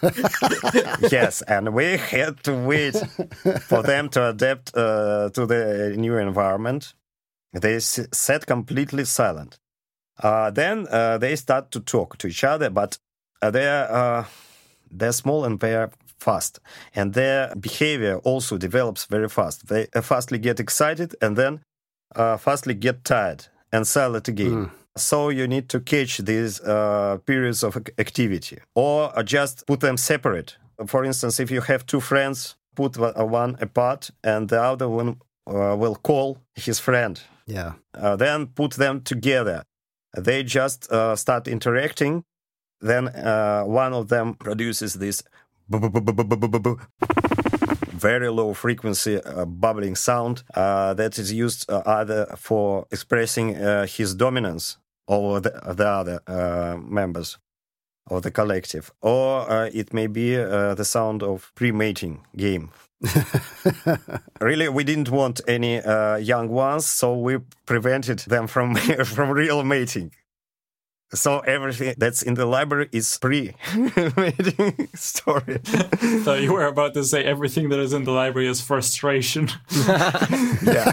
yes, 1.11 1.43
and 1.43 1.73
we 1.73 1.97
had 1.97 2.43
to 2.45 2.53
wait 2.55 2.97
for 3.69 3.83
them 3.83 4.09
to 4.11 4.31
adapt 4.31 4.77
uh, 4.77 5.31
to 5.31 5.47
the 5.47 5.95
new 5.97 6.17
environment. 6.17 6.95
They 7.53 7.79
sat 7.79 8.47
completely 8.47 9.05
silent. 9.05 9.59
Uh, 10.21 10.51
then 10.51 10.87
uh, 10.91 11.19
they 11.19 11.37
start 11.37 11.71
to 11.71 11.81
talk 11.81 12.19
to 12.19 12.27
each 12.27 12.43
other, 12.43 12.71
but 12.71 12.99
uh, 13.41 13.51
they're 13.51 13.91
uh, 13.91 14.25
they're 14.91 15.13
small 15.13 15.45
and 15.45 15.61
they're 15.61 15.91
fast, 16.19 16.59
and 16.95 17.15
their 17.15 17.55
behavior 17.55 18.19
also 18.19 18.59
develops 18.59 19.05
very 19.05 19.29
fast. 19.29 19.69
They 19.69 19.87
uh, 19.95 20.03
fastly 20.03 20.39
get 20.39 20.59
excited 20.59 21.15
and 21.23 21.37
then 21.37 21.61
uh, 22.17 22.37
fastly 22.37 22.75
get 22.75 23.05
tired 23.05 23.47
and 23.73 23.87
silent 23.87 24.27
again. 24.29 24.51
Mm. 24.51 24.71
So 24.99 25.31
you 25.31 25.47
need 25.47 25.69
to 25.71 25.81
catch 25.81 26.19
these 26.19 26.61
periods 27.27 27.63
of 27.63 27.77
activity, 27.99 28.59
or 28.75 29.13
just 29.23 29.67
put 29.67 29.81
them 29.81 29.97
separate. 29.97 30.57
For 30.87 31.05
instance, 31.05 31.41
if 31.41 31.51
you 31.51 31.61
have 31.63 31.87
two 31.87 32.01
friends, 32.01 32.57
put 32.75 32.97
one 32.97 33.57
apart, 33.61 34.11
and 34.23 34.49
the 34.49 34.63
other 34.63 34.89
one 34.89 35.17
will 35.47 35.97
call 35.97 36.39
his 36.55 36.79
friend. 36.79 37.21
Yeah. 37.47 37.73
then 38.19 38.47
put 38.49 38.73
them 38.75 39.01
together 39.01 39.65
they 40.17 40.43
just 40.43 40.91
uh, 40.91 41.17
start 41.17 41.49
interacting. 41.49 42.25
Then 42.81 43.09
uh, 43.09 43.65
one 43.65 43.93
of 43.93 44.09
them 44.09 44.35
produces 44.35 44.95
this 44.95 45.23
very 47.99 48.31
low 48.31 48.55
frequency 48.55 49.21
uh, 49.23 49.45
bubbling 49.45 49.97
sound 49.97 50.45
uh, 50.55 50.95
that 50.95 51.19
is 51.19 51.33
used 51.33 51.69
uh, 51.71 51.83
either 51.85 52.27
for 52.37 52.87
expressing 52.91 53.57
uh, 53.57 53.87
his 53.87 54.15
dominance 54.15 54.79
over 55.09 55.41
the, 55.41 55.51
the 55.75 55.87
other 55.87 56.21
uh, 56.27 56.77
members 56.77 57.39
of 58.11 58.23
the 58.23 58.31
collective, 58.31 58.91
or 59.03 59.51
uh, 59.51 59.71
it 59.73 59.93
may 59.93 60.07
be 60.07 60.37
uh, 60.37 60.75
the 60.75 60.85
sound 60.85 61.23
of 61.23 61.53
pre-mating 61.55 62.21
game. 62.37 62.71
really, 64.41 64.69
we 64.69 64.85
didn't 64.85 65.11
want 65.11 65.41
any 65.47 65.81
uh, 65.81 66.17
young 66.17 66.49
ones, 66.49 66.87
so 66.87 67.17
we 67.17 67.39
prevented 67.67 68.19
them 68.21 68.47
from 68.47 68.75
from 69.05 69.31
real 69.31 69.63
mating. 69.63 70.13
So 71.15 71.41
everything 71.41 71.95
that's 71.97 72.23
in 72.23 72.35
the 72.35 72.45
library 72.45 72.89
is 72.93 73.17
pre-mating 73.19 74.89
story. 74.95 75.61
so 76.25 76.35
you 76.35 76.53
were 76.53 76.67
about 76.67 76.93
to 76.95 77.05
say 77.05 77.25
everything 77.25 77.71
that 77.71 77.79
is 77.79 77.93
in 77.95 78.05
the 78.05 78.13
library 78.13 78.49
is 78.49 78.61
frustration. 78.61 79.49
yeah, 79.89 80.93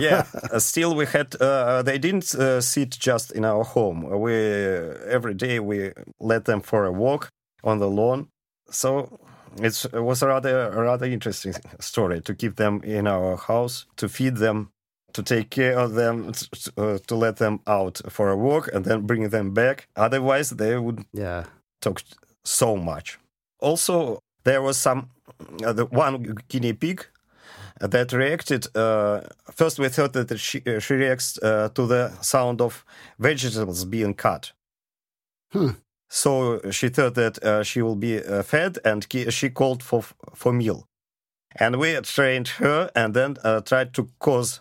yeah. 0.00 0.26
Uh, 0.52 0.58
still, 0.60 0.94
we 0.94 1.06
had. 1.06 1.34
Uh, 1.40 1.82
they 1.82 1.98
didn't 1.98 2.34
uh, 2.34 2.60
sit 2.60 2.90
just 2.90 3.32
in 3.32 3.44
our 3.44 3.64
home. 3.64 4.08
We 4.20 4.34
every 4.34 5.34
day 5.34 5.58
we 5.58 5.92
let 6.20 6.44
them 6.44 6.60
for 6.60 6.84
a 6.84 6.92
walk 6.92 7.30
on 7.64 7.78
the 7.78 7.88
lawn 7.88 8.28
So 8.70 9.18
it's, 9.58 9.84
it 9.86 10.00
was 10.00 10.22
a 10.22 10.28
rather 10.28 10.68
a 10.70 10.82
rather 10.82 11.06
interesting 11.06 11.54
story 11.80 12.20
to 12.22 12.34
keep 12.34 12.56
them 12.56 12.80
in 12.84 13.06
our 13.06 13.36
house, 13.36 13.86
to 13.96 14.08
feed 14.08 14.36
them, 14.36 14.70
to 15.16 15.22
take 15.22 15.48
care 15.50 15.78
of 15.84 15.90
them, 15.94 16.32
uh, 16.76 16.98
to 17.06 17.14
let 17.16 17.36
them 17.36 17.58
out 17.66 18.00
for 18.08 18.28
a 18.30 18.36
walk, 18.36 18.68
and 18.74 18.84
then 18.84 19.06
bring 19.06 19.30
them 19.30 19.52
back. 19.54 19.88
Otherwise, 19.96 20.50
they 20.56 20.76
would 20.78 21.04
Yeah. 21.12 21.44
talk 21.80 22.02
so 22.44 22.76
much. 22.76 23.18
Also, 23.60 24.18
there 24.44 24.60
was 24.62 24.76
some 24.76 25.00
uh, 25.66 25.72
the 25.72 25.84
one 25.86 26.36
guinea 26.48 26.72
pig 26.72 26.98
that 27.80 28.12
reacted. 28.12 28.66
Uh, 28.76 29.20
first, 29.50 29.78
we 29.78 29.88
thought 29.88 30.12
that 30.12 30.38
she, 30.38 30.62
uh, 30.66 30.78
she 30.80 30.94
reacts 30.94 31.38
uh, 31.42 31.68
to 31.74 31.86
the 31.86 32.10
sound 32.22 32.60
of 32.60 32.84
vegetables 33.18 33.84
being 33.84 34.14
cut. 34.14 34.52
Hmm. 35.52 35.70
So 36.08 36.60
she 36.70 36.88
thought 36.88 37.14
that 37.14 37.42
uh, 37.42 37.62
she 37.64 37.82
will 37.82 37.96
be 37.96 38.18
uh, 38.22 38.42
fed, 38.42 38.78
and 38.84 39.08
ki- 39.08 39.30
she 39.30 39.50
called 39.50 39.82
for 39.82 40.02
for 40.34 40.52
meal. 40.52 40.84
And 41.58 41.76
we 41.76 42.00
trained 42.02 42.48
her, 42.60 42.90
and 42.94 43.14
then 43.14 43.36
uh, 43.44 43.60
tried 43.60 43.92
to 43.94 44.08
cause 44.18 44.60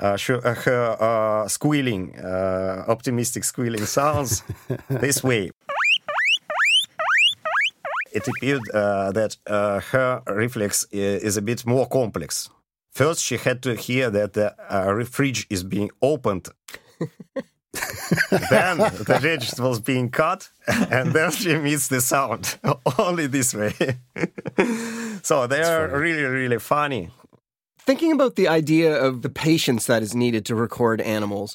uh, 0.00 0.16
uh, 0.28 0.54
her 0.54 0.96
uh, 1.00 1.48
squealing, 1.48 2.16
uh, 2.18 2.84
optimistic 2.88 3.44
squealing 3.44 3.86
sounds 3.86 4.42
this 4.88 5.22
way. 5.22 5.50
It 8.12 8.28
appeared 8.28 8.62
uh, 8.72 9.12
that 9.12 9.36
uh, 9.46 9.80
her 9.80 10.22
reflex 10.28 10.86
is 10.92 11.36
a 11.36 11.42
bit 11.42 11.66
more 11.66 11.86
complex. 11.86 12.48
First, 12.92 13.24
she 13.24 13.36
had 13.38 13.60
to 13.62 13.74
hear 13.74 14.08
that 14.10 14.34
the 14.34 14.54
uh, 14.68 15.04
fridge 15.04 15.46
is 15.50 15.64
being 15.64 15.90
opened. 16.00 16.48
then 18.50 18.78
the 18.78 19.18
vegetables 19.20 19.80
being 19.80 20.10
cut, 20.10 20.48
and 20.68 21.12
then 21.12 21.32
she 21.32 21.56
meets 21.56 21.88
the 21.88 22.00
sound 22.00 22.56
only 22.98 23.26
this 23.26 23.52
way. 23.52 23.74
so 25.22 25.48
they 25.48 25.62
are 25.62 25.88
really, 25.88 26.22
really 26.22 26.58
funny. 26.60 27.10
Thinking 27.86 28.12
about 28.12 28.36
the 28.36 28.48
idea 28.48 28.94
of 28.94 29.20
the 29.20 29.28
patience 29.28 29.86
that 29.86 30.02
is 30.02 30.14
needed 30.14 30.46
to 30.46 30.54
record 30.54 31.02
animals, 31.02 31.54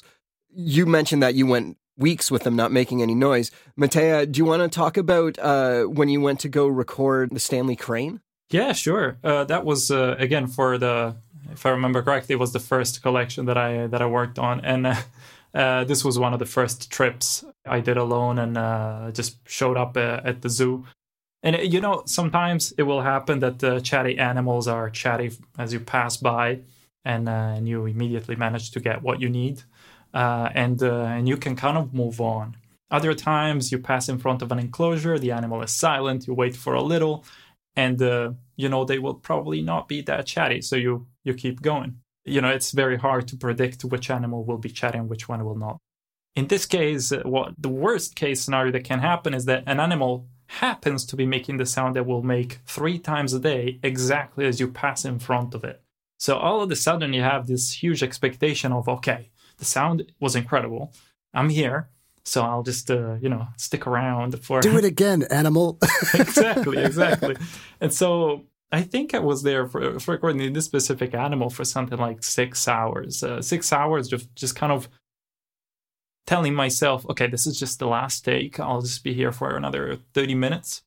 you 0.54 0.86
mentioned 0.86 1.22
that 1.22 1.34
you 1.34 1.44
went 1.44 1.76
weeks 1.96 2.30
with 2.30 2.44
them 2.44 2.54
not 2.54 2.70
making 2.70 3.02
any 3.02 3.14
noise. 3.14 3.50
Mattia, 3.76 4.26
do 4.26 4.38
you 4.38 4.44
want 4.44 4.62
to 4.62 4.68
talk 4.68 4.96
about 4.96 5.38
uh, 5.40 5.84
when 5.84 6.08
you 6.08 6.20
went 6.20 6.38
to 6.40 6.48
go 6.48 6.68
record 6.68 7.30
the 7.32 7.40
Stanley 7.40 7.74
Crane? 7.74 8.20
Yeah, 8.50 8.72
sure. 8.72 9.18
Uh, 9.24 9.44
that 9.44 9.64
was 9.64 9.90
uh, 9.90 10.14
again 10.18 10.46
for 10.46 10.78
the, 10.78 11.16
if 11.50 11.66
I 11.66 11.70
remember 11.70 12.00
correctly, 12.02 12.34
it 12.34 12.38
was 12.38 12.52
the 12.52 12.60
first 12.60 13.02
collection 13.02 13.46
that 13.46 13.58
I 13.58 13.88
that 13.88 14.00
I 14.00 14.06
worked 14.06 14.38
on, 14.38 14.60
and 14.64 14.86
uh, 14.86 14.94
uh, 15.54 15.84
this 15.84 16.04
was 16.04 16.18
one 16.18 16.32
of 16.32 16.38
the 16.38 16.46
first 16.46 16.90
trips 16.90 17.44
I 17.66 17.80
did 17.80 17.96
alone, 17.96 18.38
and 18.38 18.56
uh, 18.56 19.10
just 19.12 19.36
showed 19.48 19.76
up 19.76 19.96
uh, 19.96 20.20
at 20.24 20.42
the 20.42 20.48
zoo. 20.48 20.84
And 21.42 21.56
uh, 21.56 21.60
you 21.60 21.80
know, 21.80 22.02
sometimes 22.06 22.72
it 22.76 22.82
will 22.82 23.02
happen 23.02 23.40
that 23.40 23.58
the 23.58 23.80
chatty 23.80 24.18
animals 24.18 24.68
are 24.68 24.90
chatty 24.90 25.32
as 25.58 25.72
you 25.72 25.80
pass 25.80 26.16
by, 26.16 26.60
and 27.04 27.28
uh, 27.28 27.54
and 27.56 27.68
you 27.68 27.86
immediately 27.86 28.36
manage 28.36 28.70
to 28.72 28.80
get 28.80 29.02
what 29.02 29.20
you 29.20 29.28
need, 29.28 29.62
uh, 30.14 30.50
and 30.54 30.82
uh, 30.82 31.04
and 31.04 31.28
you 31.28 31.36
can 31.36 31.56
kind 31.56 31.78
of 31.78 31.94
move 31.94 32.20
on. 32.20 32.56
Other 32.90 33.14
times 33.14 33.70
you 33.70 33.78
pass 33.78 34.08
in 34.08 34.18
front 34.18 34.42
of 34.42 34.50
an 34.50 34.58
enclosure, 34.58 35.18
the 35.18 35.30
animal 35.30 35.62
is 35.62 35.70
silent, 35.70 36.26
you 36.26 36.34
wait 36.34 36.56
for 36.56 36.74
a 36.74 36.82
little, 36.82 37.24
and 37.76 38.02
uh, 38.02 38.32
you 38.56 38.68
know 38.68 38.84
they 38.84 38.98
will 38.98 39.14
probably 39.14 39.62
not 39.62 39.88
be 39.88 40.02
that 40.02 40.26
chatty, 40.26 40.60
so 40.60 40.76
you 40.76 41.06
you 41.24 41.34
keep 41.34 41.62
going. 41.62 42.00
You 42.24 42.40
know, 42.42 42.50
it's 42.50 42.72
very 42.72 42.98
hard 42.98 43.28
to 43.28 43.36
predict 43.36 43.82
which 43.84 44.10
animal 44.10 44.44
will 44.44 44.58
be 44.58 44.68
chatty 44.68 44.98
and 44.98 45.08
which 45.08 45.28
one 45.28 45.44
will 45.44 45.56
not. 45.56 45.78
In 46.36 46.48
this 46.48 46.66
case, 46.66 47.12
uh, 47.12 47.22
what 47.24 47.54
the 47.58 47.68
worst 47.68 48.14
case 48.14 48.42
scenario 48.42 48.72
that 48.72 48.84
can 48.84 49.00
happen 49.00 49.34
is 49.34 49.46
that 49.46 49.64
an 49.66 49.80
animal 49.80 50.28
happens 50.50 51.06
to 51.06 51.14
be 51.14 51.24
making 51.24 51.58
the 51.58 51.64
sound 51.64 51.94
that 51.94 52.06
will 52.06 52.22
make 52.22 52.58
three 52.66 52.98
times 52.98 53.32
a 53.32 53.38
day 53.38 53.78
exactly 53.84 54.44
as 54.44 54.58
you 54.58 54.66
pass 54.66 55.04
in 55.04 55.18
front 55.18 55.54
of 55.54 55.62
it. 55.62 55.80
So 56.18 56.36
all 56.36 56.60
of 56.60 56.70
a 56.70 56.76
sudden 56.76 57.12
you 57.12 57.22
have 57.22 57.46
this 57.46 57.82
huge 57.82 58.02
expectation 58.02 58.72
of 58.72 58.88
okay, 58.88 59.30
the 59.58 59.64
sound 59.64 60.12
was 60.18 60.34
incredible. 60.34 60.92
I'm 61.32 61.50
here, 61.50 61.88
so 62.24 62.42
I'll 62.42 62.64
just 62.64 62.90
uh, 62.90 63.14
you 63.22 63.28
know 63.28 63.46
stick 63.56 63.86
around 63.86 64.42
for 64.44 64.60
Do 64.60 64.76
it 64.76 64.84
again, 64.94 65.22
animal. 65.30 65.78
exactly, 66.14 66.78
exactly. 66.78 67.36
And 67.80 67.94
so 67.94 68.44
I 68.72 68.82
think 68.82 69.14
I 69.14 69.20
was 69.20 69.44
there 69.44 69.68
for, 69.68 70.00
for 70.00 70.12
recording 70.12 70.52
this 70.52 70.64
specific 70.64 71.14
animal 71.14 71.48
for 71.50 71.64
something 71.64 71.98
like 71.98 72.24
six 72.24 72.66
hours. 72.66 73.22
Uh, 73.22 73.40
six 73.40 73.72
hours 73.72 74.12
of 74.12 74.34
just 74.34 74.56
kind 74.56 74.72
of 74.72 74.88
telling 76.26 76.54
myself, 76.54 77.04
okay, 77.08 77.26
this 77.26 77.46
is 77.46 77.58
just 77.58 77.78
the 77.78 77.86
last 77.86 78.24
take. 78.24 78.60
I'll 78.60 78.82
just 78.82 79.02
be 79.04 79.14
here 79.14 79.32
for 79.32 79.56
another 79.56 79.98
30 80.14 80.34
minutes. 80.34 80.82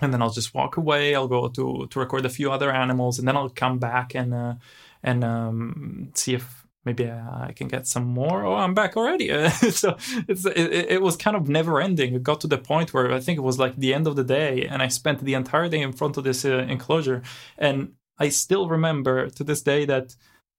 And 0.00 0.12
then 0.12 0.22
I'll 0.22 0.30
just 0.30 0.54
walk 0.54 0.76
away. 0.76 1.14
I'll 1.14 1.28
go 1.28 1.48
to, 1.48 1.86
to 1.88 1.98
record 1.98 2.24
a 2.24 2.30
few 2.30 2.50
other 2.50 2.72
animals, 2.72 3.18
and 3.18 3.28
then 3.28 3.36
I'll 3.36 3.50
come 3.50 3.78
back 3.78 4.14
and 4.14 4.32
uh, 4.32 4.54
and 5.02 5.22
um, 5.22 6.10
see 6.14 6.34
if 6.34 6.66
maybe 6.84 7.10
I 7.10 7.52
can 7.54 7.68
get 7.68 7.86
some 7.86 8.04
more. 8.04 8.44
Oh, 8.44 8.54
I'm 8.54 8.74
back 8.74 8.96
already. 8.96 9.28
so 9.70 9.96
it, 10.26 10.46
it 10.46 11.02
was 11.02 11.16
kind 11.16 11.36
of 11.36 11.48
never 11.48 11.80
ending. 11.80 12.14
It 12.14 12.22
got 12.22 12.40
to 12.40 12.46
the 12.46 12.58
point 12.58 12.94
where 12.94 13.12
I 13.12 13.20
think 13.20 13.38
it 13.38 13.42
was 13.42 13.58
like 13.58 13.76
the 13.76 13.92
end 13.92 14.06
of 14.06 14.16
the 14.16 14.24
day, 14.24 14.66
and 14.66 14.82
I 14.82 14.88
spent 14.88 15.22
the 15.22 15.34
entire 15.34 15.68
day 15.68 15.82
in 15.82 15.92
front 15.92 16.16
of 16.16 16.24
this 16.24 16.44
uh, 16.44 16.66
enclosure, 16.68 17.22
and 17.58 17.92
I 18.18 18.30
still 18.30 18.68
remember 18.68 19.28
to 19.30 19.44
this 19.44 19.62
day 19.62 19.84
that 19.86 20.16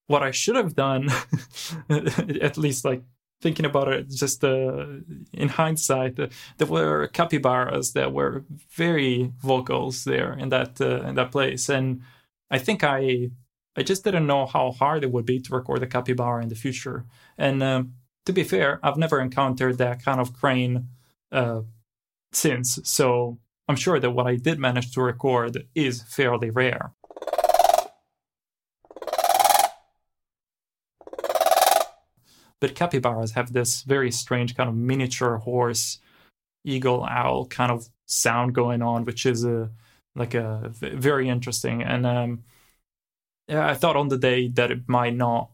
what 0.08 0.24
I 0.24 0.32
should 0.32 0.56
have 0.56 0.76
done, 0.76 1.10
at 1.90 2.58
least 2.58 2.86
like 2.86 3.04
thinking 3.42 3.66
about 3.66 3.88
it 3.88 4.10
just 4.10 4.44
uh, 4.44 4.86
in 5.34 5.50
hindsight 5.50 6.20
uh, 6.20 6.28
there 6.58 6.68
were 6.68 7.08
capybaras 7.08 7.94
that 7.94 8.14
were 8.14 8.46
very 8.70 9.32
vocals 9.42 10.04
there 10.04 10.34
in 10.34 10.50
that 10.50 10.80
uh, 10.80 11.02
in 11.02 11.16
that 11.16 11.32
place. 11.32 11.70
And 11.70 12.02
i 12.50 12.58
think 12.60 12.84
i 12.84 13.30
i 13.76 13.84
just 13.84 14.04
didn't 14.04 14.28
know 14.28 14.46
how 14.46 14.72
hard 14.72 15.04
it 15.04 15.12
would 15.12 15.26
be 15.26 15.40
to 15.40 15.56
record 15.56 15.84
a 15.84 15.88
capybara 15.88 16.42
in 16.44 16.50
the 16.50 16.56
future. 16.56 17.06
And 17.38 17.64
um, 17.64 17.94
to 18.26 18.34
be 18.34 18.44
fair 18.44 18.80
i've 18.84 18.98
never 18.98 19.20
encountered 19.20 19.78
that 19.78 20.04
kind 20.04 20.20
of 20.20 20.34
crane 20.34 20.88
uh, 21.32 21.62
since. 22.32 22.80
So 22.84 23.40
i'm 23.68 23.76
sure 23.76 24.00
that 24.00 24.12
what 24.12 24.28
i 24.28 24.36
did 24.36 24.60
manage 24.60 24.92
to 24.94 25.02
record 25.02 25.68
is 25.76 26.04
fairly 26.04 26.50
rare 26.50 26.94
but 32.62 32.76
capybaras 32.76 33.32
have 33.32 33.52
this 33.52 33.82
very 33.82 34.12
strange 34.12 34.56
kind 34.56 34.70
of 34.70 34.76
miniature 34.76 35.38
horse 35.38 36.00
eagle 36.64 37.04
owl 37.04 37.48
kind 37.48 37.72
of 37.72 37.90
sound 38.06 38.54
going 38.56 38.82
on 38.82 39.04
which 39.04 39.26
is 39.26 39.44
a 39.44 39.70
like 40.16 40.34
a 40.34 40.72
very 40.74 41.28
interesting. 41.28 41.82
And 41.82 42.06
um 42.06 42.44
i 43.50 43.74
thought 43.74 43.98
on 43.98 44.08
the 44.08 44.18
day 44.18 44.48
that 44.48 44.72
it 44.72 44.88
might 44.88 45.16
not 45.16 45.50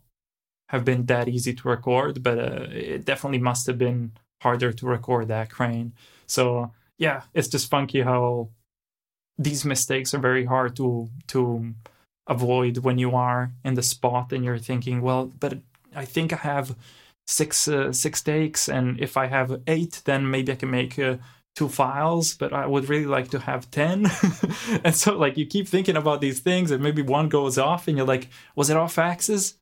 have 0.70 0.86
been 0.86 1.06
that 1.06 1.28
easy 1.28 1.54
to 1.54 1.68
record 1.70 2.22
but 2.22 2.38
uh, 2.38 2.68
it 2.70 3.06
definitely 3.06 3.40
must 3.40 3.66
have 3.66 3.78
been 3.78 4.12
harder 4.44 4.72
to 4.74 4.86
record 4.86 5.30
that 5.30 5.50
crane. 5.50 5.94
So 6.28 6.72
yeah 6.98 7.24
it's 7.34 7.48
just 7.48 7.70
funky 7.70 8.02
how 8.02 8.50
these 9.38 9.64
mistakes 9.66 10.14
are 10.14 10.20
very 10.20 10.46
hard 10.46 10.76
to 10.76 11.10
to 11.28 11.74
avoid 12.28 12.80
when 12.80 12.98
you 12.98 13.16
are 13.16 13.54
in 13.64 13.76
the 13.76 13.84
spot 13.84 14.34
and 14.34 14.44
you're 14.44 14.58
thinking 14.58 15.02
well 15.02 15.32
but 15.40 15.60
I 15.98 16.06
think 16.06 16.32
I 16.32 16.38
have 16.38 16.76
six 17.26 17.68
uh, 17.68 17.92
six 17.92 18.22
takes, 18.22 18.70
and 18.70 19.00
if 19.00 19.18
I 19.18 19.26
have 19.26 19.62
eight, 19.66 20.02
then 20.06 20.30
maybe 20.30 20.52
I 20.52 20.56
can 20.56 20.70
make 20.70 20.98
uh, 21.00 21.18
two 21.56 21.70
files. 21.70 22.36
But 22.36 22.54
I 22.54 22.68
would 22.68 22.88
really 22.88 23.08
like 23.08 23.30
to 23.32 23.40
have 23.40 23.72
ten, 23.72 24.06
and 24.84 24.96
so 24.96 25.18
like 25.18 25.38
you 25.38 25.48
keep 25.48 25.68
thinking 25.68 25.98
about 25.98 26.22
these 26.22 26.40
things, 26.40 26.70
and 26.70 26.84
maybe 26.84 27.02
one 27.02 27.30
goes 27.30 27.58
off, 27.58 27.88
and 27.88 27.98
you're 27.98 28.06
like, 28.06 28.30
was 28.56 28.70
it 28.70 28.78
off 28.78 29.00
axis? 29.00 29.56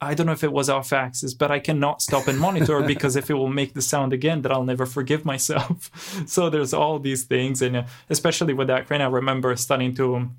I 0.00 0.14
don't 0.14 0.26
know 0.26 0.32
if 0.32 0.44
it 0.44 0.52
was 0.52 0.70
off 0.70 0.94
axis, 0.94 1.34
but 1.34 1.50
I 1.50 1.58
cannot 1.58 2.00
stop 2.00 2.26
and 2.26 2.38
monitor 2.38 2.80
because 2.86 3.16
if 3.16 3.28
it 3.28 3.34
will 3.34 3.48
make 3.48 3.74
the 3.74 3.82
sound 3.82 4.12
again, 4.12 4.42
that 4.42 4.52
I'll 4.52 4.64
never 4.64 4.86
forgive 4.86 5.26
myself. 5.26 5.90
so 6.26 6.48
there's 6.48 6.72
all 6.72 7.00
these 7.00 7.24
things, 7.24 7.62
and 7.62 7.76
uh, 7.76 7.84
especially 8.08 8.54
with 8.54 8.68
that 8.68 8.86
crane, 8.86 9.02
I 9.02 9.08
remember 9.08 9.54
starting 9.56 9.94
to. 9.96 10.30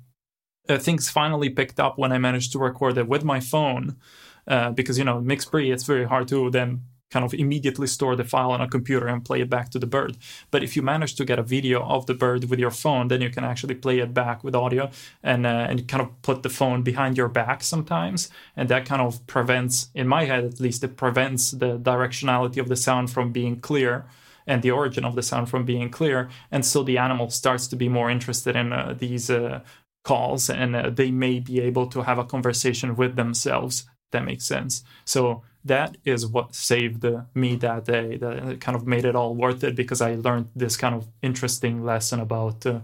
Uh, 0.68 0.78
things 0.78 1.10
finally 1.10 1.50
picked 1.50 1.80
up 1.80 1.98
when 1.98 2.12
I 2.12 2.18
managed 2.18 2.52
to 2.52 2.58
record 2.60 2.96
it 2.96 3.08
with 3.08 3.24
my 3.24 3.40
phone 3.40 3.96
uh, 4.46 4.70
because 4.70 4.98
you 4.98 5.04
know 5.04 5.20
MixPre 5.20 5.72
it's 5.72 5.84
very 5.84 6.04
hard 6.04 6.28
to 6.28 6.50
then 6.50 6.82
kind 7.12 7.24
of 7.24 7.34
immediately 7.34 7.86
store 7.86 8.16
the 8.16 8.24
file 8.24 8.50
on 8.50 8.60
a 8.60 8.68
computer 8.68 9.06
and 9.06 9.24
play 9.24 9.42
it 9.42 9.50
back 9.50 9.70
to 9.70 9.78
the 9.78 9.86
bird. 9.86 10.16
But 10.50 10.64
if 10.64 10.74
you 10.74 10.82
manage 10.82 11.14
to 11.16 11.24
get 11.24 11.38
a 11.38 11.42
video 11.42 11.82
of 11.82 12.06
the 12.06 12.14
bird 12.14 12.48
with 12.48 12.58
your 12.58 12.70
phone, 12.70 13.08
then 13.08 13.20
you 13.20 13.30
can 13.30 13.44
actually 13.44 13.74
play 13.74 13.98
it 13.98 14.14
back 14.14 14.42
with 14.42 14.54
audio 14.54 14.90
and 15.22 15.46
uh, 15.46 15.66
and 15.68 15.86
kind 15.86 16.02
of 16.02 16.08
put 16.22 16.42
the 16.42 16.48
phone 16.48 16.82
behind 16.82 17.16
your 17.16 17.28
back 17.28 17.62
sometimes, 17.62 18.30
and 18.56 18.68
that 18.70 18.86
kind 18.86 19.02
of 19.02 19.24
prevents, 19.26 19.90
in 19.94 20.08
my 20.08 20.24
head 20.24 20.44
at 20.44 20.60
least, 20.60 20.82
it 20.82 20.96
prevents 20.96 21.50
the 21.50 21.78
directionality 21.78 22.58
of 22.58 22.68
the 22.68 22.76
sound 22.76 23.10
from 23.10 23.30
being 23.30 23.60
clear 23.60 24.04
and 24.44 24.62
the 24.62 24.72
origin 24.72 25.04
of 25.04 25.14
the 25.14 25.22
sound 25.22 25.48
from 25.48 25.64
being 25.64 25.88
clear, 25.90 26.28
and 26.50 26.64
so 26.64 26.82
the 26.82 26.98
animal 26.98 27.30
starts 27.30 27.68
to 27.68 27.76
be 27.76 27.88
more 27.88 28.10
interested 28.10 28.56
in 28.56 28.72
uh, 28.72 28.94
these. 28.98 29.30
Uh, 29.30 29.60
calls 30.04 30.50
and 30.50 30.74
uh, 30.74 30.90
they 30.90 31.12
may 31.12 31.38
be 31.38 31.60
able 31.60 31.86
to 31.86 32.02
have 32.02 32.18
a 32.18 32.24
conversation 32.24 32.96
with 32.96 33.14
themselves 33.14 33.84
that 34.12 34.24
makes 34.24 34.44
sense 34.44 34.84
so 35.04 35.42
that 35.64 35.96
is 36.04 36.26
what 36.26 36.54
saved 36.54 37.04
me 37.34 37.54
that 37.56 37.84
day 37.84 38.16
that 38.16 38.60
kind 38.60 38.76
of 38.76 38.86
made 38.86 39.04
it 39.04 39.16
all 39.16 39.34
worth 39.34 39.62
it 39.64 39.74
because 39.74 40.00
i 40.00 40.14
learned 40.14 40.48
this 40.54 40.76
kind 40.76 40.94
of 40.94 41.08
interesting 41.22 41.84
lesson 41.84 42.20
about 42.20 42.64
uh, 42.66 42.80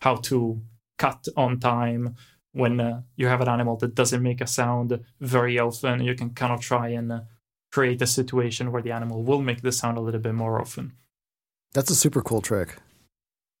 how 0.00 0.16
to 0.16 0.60
cut 0.98 1.26
on 1.36 1.58
time 1.58 2.14
when 2.52 2.80
uh, 2.80 3.02
you 3.16 3.26
have 3.26 3.40
an 3.40 3.48
animal 3.48 3.76
that 3.76 3.94
doesn't 3.94 4.22
make 4.22 4.40
a 4.40 4.46
sound 4.46 5.02
very 5.20 5.58
often. 5.58 6.02
You 6.02 6.14
can 6.14 6.30
kind 6.30 6.52
of 6.52 6.60
try 6.60 6.88
and 6.88 7.10
uh, 7.10 7.20
create 7.70 8.00
a 8.02 8.06
situation 8.06 8.70
where 8.70 8.82
the 8.82 8.92
animal 8.92 9.22
will 9.22 9.42
make 9.42 9.62
the 9.62 9.72
sound 9.72 9.96
a 9.96 10.00
little 10.00 10.20
bit 10.20 10.34
more 10.34 10.60
often. 10.60 10.92
That's 11.72 11.90
a 11.90 11.94
super 11.94 12.22
cool 12.22 12.42
trick. 12.42 12.76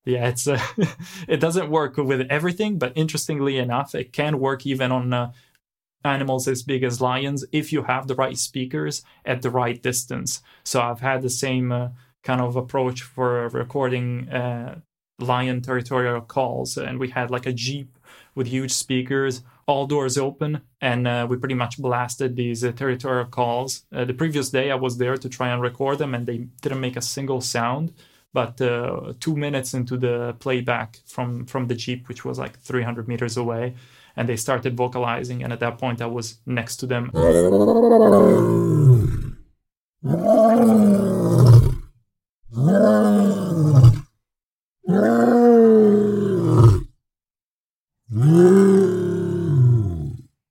Yeah, 0.04 0.28
it's 0.28 0.46
uh, 0.46 0.60
it 1.28 1.38
doesn't 1.38 1.70
work 1.70 1.96
with 1.96 2.20
everything, 2.28 2.78
but 2.78 2.92
interestingly 2.94 3.56
enough, 3.58 3.94
it 3.94 4.12
can 4.12 4.38
work 4.38 4.66
even 4.66 4.92
on 4.92 5.12
uh, 5.12 5.32
animals 6.04 6.48
as 6.48 6.62
big 6.62 6.82
as 6.82 7.00
lions 7.00 7.44
if 7.52 7.72
you 7.72 7.82
have 7.84 8.06
the 8.06 8.14
right 8.14 8.38
speakers 8.38 9.02
at 9.24 9.42
the 9.42 9.50
right 9.50 9.82
distance. 9.82 10.42
So 10.64 10.80
I've 10.80 11.00
had 11.00 11.22
the 11.22 11.30
same 11.30 11.72
uh, 11.72 11.88
kind 12.22 12.40
of 12.40 12.56
approach 12.56 13.02
for 13.02 13.48
recording 13.48 14.28
uh, 14.28 14.80
lion 15.18 15.60
territorial 15.62 16.20
calls, 16.20 16.76
and 16.76 16.98
we 16.98 17.08
had 17.10 17.30
like 17.30 17.46
a 17.46 17.52
jeep 17.52 17.98
with 18.34 18.46
huge 18.46 18.72
speakers, 18.72 19.42
all 19.66 19.86
doors 19.86 20.18
open, 20.18 20.62
and 20.80 21.06
uh, 21.06 21.26
we 21.28 21.36
pretty 21.36 21.54
much 21.54 21.78
blasted 21.78 22.36
these 22.36 22.64
uh, 22.64 22.72
territorial 22.72 23.26
calls. 23.26 23.84
Uh, 23.92 24.04
the 24.04 24.14
previous 24.14 24.50
day, 24.50 24.70
I 24.70 24.74
was 24.74 24.98
there 24.98 25.16
to 25.16 25.28
try 25.28 25.48
and 25.48 25.62
record 25.62 25.98
them, 25.98 26.14
and 26.14 26.26
they 26.26 26.38
didn't 26.60 26.80
make 26.80 26.96
a 26.96 27.02
single 27.02 27.40
sound. 27.40 27.92
But 28.34 28.60
uh, 28.62 29.12
two 29.20 29.36
minutes 29.36 29.74
into 29.74 29.98
the 29.98 30.34
playback 30.38 31.00
from 31.06 31.44
from 31.44 31.66
the 31.66 31.74
jeep, 31.74 32.08
which 32.08 32.24
was 32.24 32.38
like 32.38 32.58
300 32.60 33.06
meters 33.06 33.36
away, 33.36 33.74
and 34.16 34.28
they 34.28 34.36
started 34.36 34.76
vocalizing, 34.76 35.42
and 35.42 35.52
at 35.52 35.60
that 35.60 35.78
point, 35.78 36.00
I 36.02 36.06
was 36.06 36.38
next 36.46 36.76
to 36.76 36.86
them. 36.86 37.10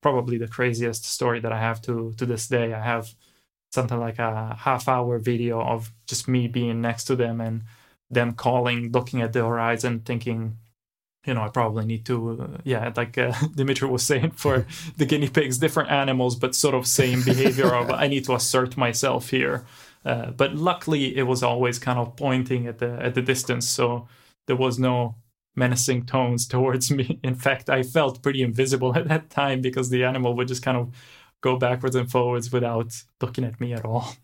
probably 0.01 0.38
the 0.38 0.47
craziest 0.47 1.05
story 1.05 1.39
that 1.39 1.51
I 1.51 1.59
have 1.59 1.82
to 1.84 2.14
to 2.18 2.26
this 2.26 2.47
day. 2.47 2.74
I 2.74 2.84
have 2.84 3.14
something 3.72 3.99
like 3.99 4.20
a 4.20 4.55
half 4.59 4.88
hour 4.88 5.20
video 5.20 5.62
of 5.62 5.91
just 6.07 6.28
me 6.28 6.47
being 6.47 6.82
next 6.82 7.05
to 7.05 7.16
them 7.16 7.39
and 7.39 7.64
them 8.09 8.34
calling, 8.34 8.91
looking 8.91 9.22
at 9.22 9.32
the 9.34 9.41
horizon, 9.41 10.01
thinking, 10.01 10.57
you 11.26 11.36
know, 11.36 11.42
I 11.42 11.50
probably 11.50 11.86
need 11.86 12.06
to, 12.08 12.42
uh, 12.42 12.58
yeah, 12.64 12.92
like 12.96 13.18
uh, 13.18 13.34
Dmitry 13.56 13.88
was 13.88 14.04
saying 14.04 14.32
for 14.32 14.66
the 14.98 15.06
guinea 15.06 15.30
pigs, 15.30 15.58
different 15.58 15.92
animals, 15.92 16.36
but 16.36 16.56
sort 16.56 16.76
of 16.76 16.88
same 16.88 17.22
behavior 17.24 17.74
of 17.74 17.92
I 18.04 18.08
need 18.08 18.26
to 18.26 18.36
assert 18.36 18.78
myself 18.78 19.30
here. 19.30 19.66
Uh, 20.04 20.32
but 20.32 20.56
luckily, 20.56 21.16
it 21.16 21.24
was 21.24 21.44
always 21.44 21.78
kind 21.78 22.00
of 22.00 22.16
pointing 22.16 22.66
at 22.66 22.80
the 22.80 22.94
at 23.04 23.14
the 23.14 23.22
distance, 23.22 23.68
so 23.68 24.08
there 24.48 24.56
was 24.56 24.80
no 24.80 25.16
menacing 25.56 26.08
tones 26.08 26.48
towards 26.48 26.90
me. 26.90 27.20
In 27.24 27.36
fact, 27.36 27.70
I 27.70 27.84
felt 27.84 28.24
pretty 28.24 28.42
invisible 28.42 28.96
at 28.96 29.08
that 29.10 29.30
time 29.30 29.62
because 29.62 29.92
the 29.92 30.04
animal 30.04 30.36
would 30.36 30.48
just 30.48 30.64
kind 30.64 30.78
of 30.78 30.92
go 31.42 31.56
backwards 31.56 31.96
and 31.96 32.10
forwards 32.10 32.52
without 32.52 32.94
looking 33.22 33.44
at 33.44 33.62
me 33.62 33.74
at 33.74 33.86
all. 33.86 34.16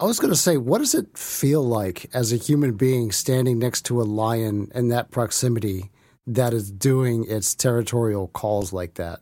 I 0.00 0.06
was 0.06 0.18
going 0.18 0.32
to 0.32 0.38
say, 0.38 0.56
what 0.56 0.78
does 0.78 0.94
it 0.94 1.16
feel 1.16 1.62
like 1.62 2.10
as 2.14 2.32
a 2.32 2.36
human 2.36 2.72
being 2.72 3.12
standing 3.12 3.58
next 3.58 3.82
to 3.86 4.00
a 4.00 4.04
lion 4.04 4.70
in 4.74 4.88
that 4.88 5.10
proximity 5.10 5.90
that 6.26 6.54
is 6.54 6.70
doing 6.70 7.24
its 7.28 7.54
territorial 7.54 8.28
calls 8.28 8.72
like 8.72 8.94
that? 8.94 9.20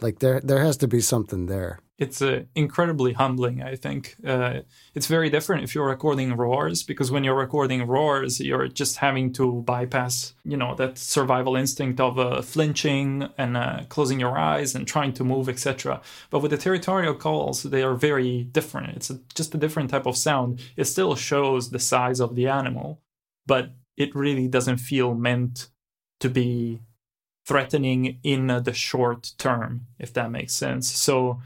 Like 0.00 0.20
there, 0.20 0.40
there 0.40 0.60
has 0.60 0.76
to 0.78 0.88
be 0.88 1.00
something 1.00 1.46
there. 1.46 1.80
It's 1.98 2.22
uh, 2.22 2.44
incredibly 2.54 3.12
humbling 3.12 3.60
i 3.60 3.74
think. 3.74 4.14
Uh, 4.24 4.60
it's 4.94 5.08
very 5.08 5.28
different 5.30 5.64
if 5.64 5.74
you're 5.74 5.88
recording 5.88 6.36
roars 6.36 6.84
because 6.84 7.10
when 7.10 7.24
you're 7.24 7.34
recording 7.34 7.84
roars 7.88 8.38
you're 8.40 8.68
just 8.68 8.98
having 8.98 9.32
to 9.32 9.62
bypass 9.62 10.34
you 10.44 10.56
know 10.56 10.76
that 10.76 10.96
survival 10.96 11.56
instinct 11.56 11.98
of 11.98 12.16
uh, 12.16 12.40
flinching 12.40 13.28
and 13.36 13.56
uh, 13.56 13.80
closing 13.88 14.20
your 14.20 14.38
eyes 14.38 14.76
and 14.76 14.86
trying 14.86 15.12
to 15.14 15.24
move 15.24 15.48
etc 15.48 16.00
but 16.30 16.38
with 16.38 16.52
the 16.52 16.56
territorial 16.56 17.14
calls 17.14 17.64
they 17.64 17.82
are 17.82 17.94
very 17.94 18.44
different. 18.44 18.96
It's 18.96 19.10
a, 19.10 19.18
just 19.34 19.54
a 19.56 19.58
different 19.58 19.90
type 19.90 20.06
of 20.06 20.16
sound. 20.16 20.60
It 20.76 20.84
still 20.84 21.16
shows 21.16 21.70
the 21.70 21.80
size 21.80 22.20
of 22.20 22.36
the 22.36 22.46
animal 22.46 23.00
but 23.44 23.72
it 23.96 24.14
really 24.14 24.46
doesn't 24.46 24.78
feel 24.78 25.14
meant 25.14 25.68
to 26.20 26.28
be 26.28 26.80
threatening 27.46 28.18
in 28.22 28.46
the 28.46 28.72
short 28.72 29.32
term 29.38 29.86
if 29.98 30.12
that 30.12 30.30
makes 30.30 30.52
sense 30.52 30.90
so 30.90 31.40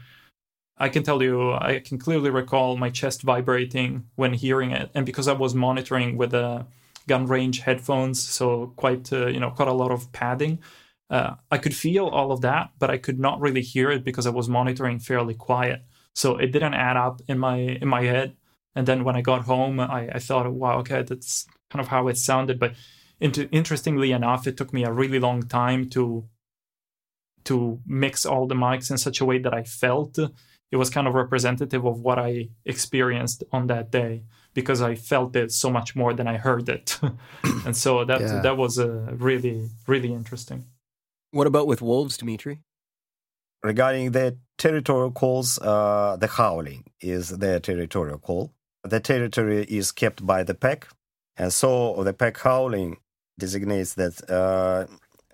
I 0.77 0.89
can 0.89 1.03
tell 1.03 1.21
you, 1.21 1.53
I 1.53 1.79
can 1.79 1.97
clearly 1.97 2.29
recall 2.29 2.77
my 2.77 2.89
chest 2.89 3.21
vibrating 3.21 4.05
when 4.15 4.33
hearing 4.33 4.71
it, 4.71 4.89
and 4.93 5.05
because 5.05 5.27
I 5.27 5.33
was 5.33 5.53
monitoring 5.53 6.17
with 6.17 6.31
the 6.31 6.65
gun 7.07 7.27
range 7.27 7.59
headphones, 7.59 8.21
so 8.21 8.73
quite 8.75 9.11
uh, 9.13 9.27
you 9.27 9.39
know 9.39 9.51
quite 9.51 9.67
a 9.67 9.73
lot 9.73 9.91
of 9.91 10.11
padding. 10.11 10.59
Uh, 11.09 11.35
I 11.51 11.57
could 11.59 11.75
feel 11.75 12.07
all 12.07 12.31
of 12.31 12.41
that, 12.41 12.71
but 12.79 12.89
I 12.89 12.97
could 12.97 13.19
not 13.19 13.39
really 13.39 13.61
hear 13.61 13.91
it 13.91 14.03
because 14.03 14.25
I 14.25 14.31
was 14.31 14.49
monitoring 14.49 14.99
fairly 14.99 15.35
quiet. 15.35 15.83
So 16.15 16.37
it 16.37 16.51
didn't 16.51 16.73
add 16.73 16.97
up 16.97 17.21
in 17.27 17.37
my 17.39 17.57
in 17.57 17.87
my 17.87 18.03
head. 18.03 18.35
And 18.75 18.87
then 18.87 19.03
when 19.03 19.15
I 19.15 19.21
got 19.21 19.43
home, 19.43 19.79
I, 19.79 20.09
I 20.15 20.19
thought, 20.19 20.51
wow, 20.51 20.79
okay, 20.79 21.03
that's 21.03 21.45
kind 21.69 21.81
of 21.81 21.87
how 21.87 22.07
it 22.07 22.17
sounded. 22.17 22.59
But 22.59 22.73
into, 23.19 23.49
interestingly 23.51 24.11
enough, 24.11 24.47
it 24.47 24.57
took 24.57 24.73
me 24.73 24.83
a 24.83 24.91
really 24.91 25.19
long 25.19 25.43
time 25.43 25.89
to 25.91 26.25
to 27.45 27.77
mix 27.85 28.25
all 28.25 28.47
the 28.47 28.55
mics 28.55 28.89
in 28.89 28.97
such 28.97 29.19
a 29.19 29.25
way 29.25 29.37
that 29.37 29.53
I 29.53 29.63
felt 29.63 30.17
it 30.73 30.77
was 30.77 30.89
kind 30.89 31.07
of 31.07 31.13
representative 31.13 31.85
of 31.85 31.99
what 31.99 32.17
I 32.17 32.49
experienced 32.65 33.43
on 33.51 33.67
that 33.67 33.91
day 33.91 34.23
because 34.55 34.81
I 34.81 34.95
felt 34.95 35.35
it 35.35 35.51
so 35.51 35.69
much 35.69 35.95
more 35.95 36.15
than 36.15 36.27
I 36.27 36.37
heard 36.37 36.67
it, 36.67 36.99
and 37.65 37.77
so 37.77 38.03
that 38.05 38.21
yeah. 38.21 38.41
that 38.41 38.57
was 38.57 38.79
uh, 38.79 39.13
really 39.29 39.69
really 39.85 40.11
interesting. 40.11 40.65
What 41.29 41.45
about 41.45 41.67
with 41.67 41.83
wolves, 41.83 42.17
Dmitry? 42.17 42.61
Regarding 43.61 44.11
the 44.11 44.37
territorial 44.57 45.11
calls, 45.11 45.59
uh, 45.59 46.17
the 46.19 46.27
howling 46.27 46.85
is 46.99 47.29
their 47.29 47.59
territorial 47.59 48.17
call. 48.17 48.51
The 48.83 48.99
territory 48.99 49.65
is 49.69 49.91
kept 49.91 50.25
by 50.25 50.41
the 50.43 50.55
pack, 50.55 50.87
and 51.37 51.53
so 51.53 52.03
the 52.03 52.13
pack 52.13 52.39
howling 52.39 52.97
designates 53.37 53.95
that 53.95 54.29
uh, 54.29 54.85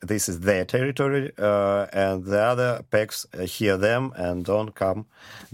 this 0.02 0.30
is 0.30 0.42
their 0.42 0.66
territory, 0.66 1.32
uh, 1.38 1.88
and 1.92 2.26
the 2.26 2.42
other 2.42 2.82
packs 2.90 3.26
uh, 3.34 3.40
hear 3.40 3.78
them 3.78 4.14
and 4.16 4.46
don't 4.46 4.74
come, 4.76 5.06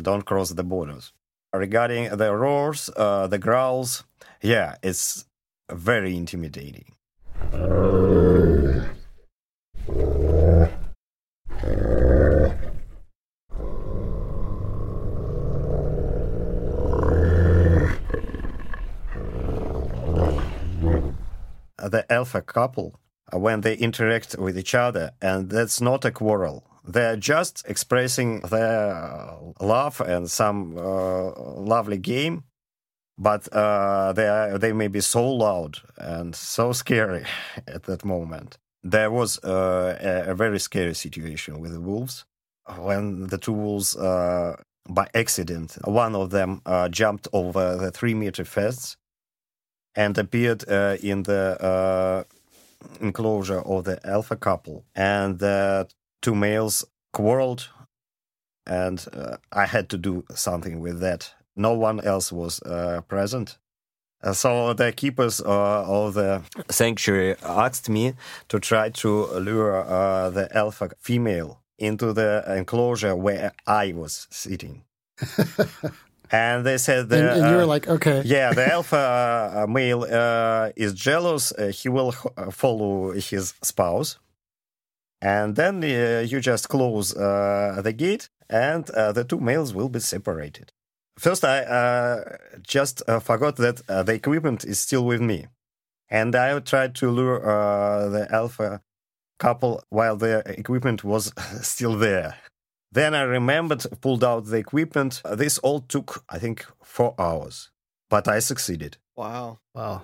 don't 0.01 0.25
cross 0.25 0.49
the 0.51 0.63
borders. 0.63 1.13
Regarding 1.53 2.15
the 2.15 2.35
roars, 2.35 2.87
the 2.87 3.39
growls, 3.39 4.03
yeah, 4.41 4.75
it's 4.83 5.25
very 5.71 6.15
intimidating. 6.15 6.91
The 21.89 22.11
alpha 22.11 22.41
couple 22.41 22.99
uh, 23.33 23.39
when 23.39 23.61
they 23.61 23.75
interact 23.75 24.37
with 24.37 24.57
each 24.57 24.75
other, 24.75 25.11
and 25.21 25.49
that's 25.49 25.81
not 25.81 26.05
a 26.05 26.11
quarrel. 26.11 26.63
They're 26.87 27.17
just 27.17 27.63
expressing 27.67 28.41
their 28.41 29.37
love 29.59 30.01
and 30.01 30.29
some 30.29 30.77
uh, 30.77 31.31
lovely 31.59 31.97
game, 31.97 32.43
but 33.17 33.51
uh, 33.51 34.13
they 34.13 34.27
are, 34.27 34.57
they 34.57 34.73
may 34.73 34.87
be 34.87 35.01
so 35.01 35.27
loud 35.27 35.79
and 35.97 36.35
so 36.35 36.71
scary 36.83 37.25
at 37.67 37.83
that 37.83 38.05
moment. 38.05 38.57
There 38.83 39.09
was 39.09 39.43
uh, 39.43 39.97
a, 39.99 40.31
a, 40.31 40.35
very 40.35 40.59
scary 40.59 40.93
situation 40.93 41.59
with 41.59 41.71
the 41.71 41.81
wolves 41.81 42.25
when 42.77 43.27
the 43.27 43.37
two 43.37 43.53
wolves, 43.53 43.95
uh, 43.95 44.55
by 44.87 45.07
accident, 45.13 45.77
one 45.85 46.15
of 46.15 46.29
them 46.29 46.61
uh, 46.65 46.89
jumped 46.89 47.27
over 47.33 47.75
the 47.77 47.91
three 47.91 48.13
meter 48.13 48.45
fence 48.45 48.97
and 49.95 50.17
appeared 50.17 50.63
in 50.63 51.23
the 51.23 52.25
enclosure 52.99 53.61
of 53.61 53.83
the 53.85 53.99
alpha 54.05 54.35
couple, 54.35 54.85
and 54.95 55.39
the 55.39 55.87
two 56.21 56.35
males 56.35 56.85
quarreled, 57.13 57.69
and 58.65 59.05
uh, 59.13 59.37
I 59.51 59.65
had 59.65 59.89
to 59.89 59.97
do 59.97 60.25
something 60.33 60.79
with 60.79 60.99
that. 60.99 61.33
No 61.55 61.73
one 61.73 62.01
else 62.01 62.31
was 62.31 62.61
uh, 62.63 63.01
present. 63.07 63.57
Uh, 64.23 64.33
so 64.33 64.73
the 64.73 64.91
keepers 64.91 65.39
uh, 65.39 65.83
of 65.85 66.15
the 66.15 66.41
sanctuary 66.69 67.35
asked 67.43 67.89
me 67.89 68.13
to 68.49 68.59
try 68.59 68.89
to 68.89 69.27
lure 69.39 69.83
uh, 69.85 70.29
the 70.29 70.55
alpha 70.57 70.89
female 70.99 71.61
into 71.77 72.13
the 72.13 72.43
enclosure 72.47 73.15
where 73.15 73.51
I 73.67 73.93
was 73.93 74.27
sitting. 74.31 74.83
and 76.31 76.65
they 76.65 76.77
said 76.77 77.09
that, 77.09 77.19
and, 77.19 77.41
and 77.41 77.49
you 77.49 77.55
were 77.57 77.63
uh, 77.63 77.67
like 77.67 77.87
okay. 77.87 78.21
yeah 78.25 78.53
the 78.53 78.71
alpha 78.77 79.63
uh, 79.63 79.67
male 79.67 80.03
uh, 80.03 80.69
is 80.75 80.93
jealous 80.93 81.51
uh, 81.53 81.67
he 81.67 81.89
will 81.89 82.13
uh, 82.37 82.51
follow 82.51 83.11
his 83.11 83.53
spouse. 83.61 84.19
And 85.21 85.55
then 85.55 85.83
uh, 85.83 86.23
you 86.27 86.39
just 86.39 86.69
close 86.69 87.13
the 87.13 87.93
gate 87.97 88.29
and 88.47 88.85
the 88.85 89.25
two 89.27 89.39
males 89.39 89.73
will 89.73 89.89
be 89.89 89.99
separated. 89.99 90.71
First 91.17 91.43
i 91.43 92.21
just 92.61 93.01
forgot 93.21 93.55
that 93.55 93.77
the 93.87 94.13
equipment 94.13 94.65
is 94.65 94.79
still 94.79 95.03
with 95.05 95.21
me. 95.21 95.47
And 96.09 96.35
I 96.35 96.59
tried 96.59 96.95
to 96.95 97.09
lure 97.09 97.43
uh, 97.43 98.09
the 98.09 98.31
alpha 98.31 98.81
couple 99.39 99.83
while 99.89 100.15
the 100.15 100.43
equipment 100.45 101.03
was 101.03 101.31
still 101.61 101.97
there. 101.97 102.35
Then 102.95 103.13
I 103.13 103.23
remembered, 103.23 103.85
pulled 104.01 104.23
out 104.23 104.45
the 104.45 104.57
equipment. 104.57 105.21
This 105.37 105.57
all 105.59 105.81
took, 105.81 106.23
I 106.35 106.39
think, 106.39 106.65
four 106.81 107.13
hours, 107.19 107.69
but 108.09 108.27
I 108.27 108.39
succeeded. 108.39 108.97
Wow. 109.17 109.59
Wow. 109.73 110.01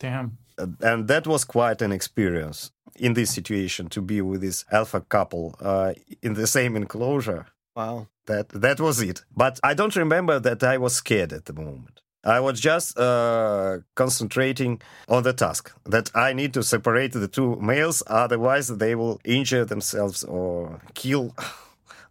Damn. 0.00 0.38
Uh, 0.58 0.66
And 0.90 1.08
that 1.08 1.26
was 1.26 1.44
quite 1.44 1.84
an 1.84 1.92
experience 1.92 2.72
in 2.96 3.14
this 3.14 3.30
situation 3.34 3.88
to 3.88 4.00
be 4.00 4.20
with 4.22 4.40
this 4.40 4.64
alpha 4.70 5.00
couple 5.00 5.44
uh, 5.60 5.92
in 6.22 6.34
the 6.34 6.46
same 6.46 6.76
enclosure. 6.76 7.44
Wow. 7.76 8.06
That 8.26 8.48
that 8.60 8.78
was 8.80 9.00
it. 9.00 9.24
But 9.36 9.54
I 9.70 9.74
don't 9.74 9.96
remember 9.96 10.40
that 10.40 10.62
I 10.62 10.78
was 10.78 10.94
scared 10.94 11.32
at 11.32 11.44
the 11.44 11.52
moment. 11.52 12.02
I 12.24 12.40
was 12.40 12.60
just 12.60 12.96
uh, 12.98 13.78
concentrating 13.94 14.80
on 15.08 15.22
the 15.22 15.32
task 15.32 15.72
that 15.90 16.10
I 16.14 16.32
need 16.34 16.52
to 16.54 16.62
separate 16.62 17.12
the 17.12 17.28
two 17.28 17.56
males, 17.60 18.02
otherwise 18.06 18.68
they 18.68 18.94
will 18.94 19.18
injure 19.24 19.64
themselves 19.66 20.24
or 20.24 20.80
kill 20.94 21.34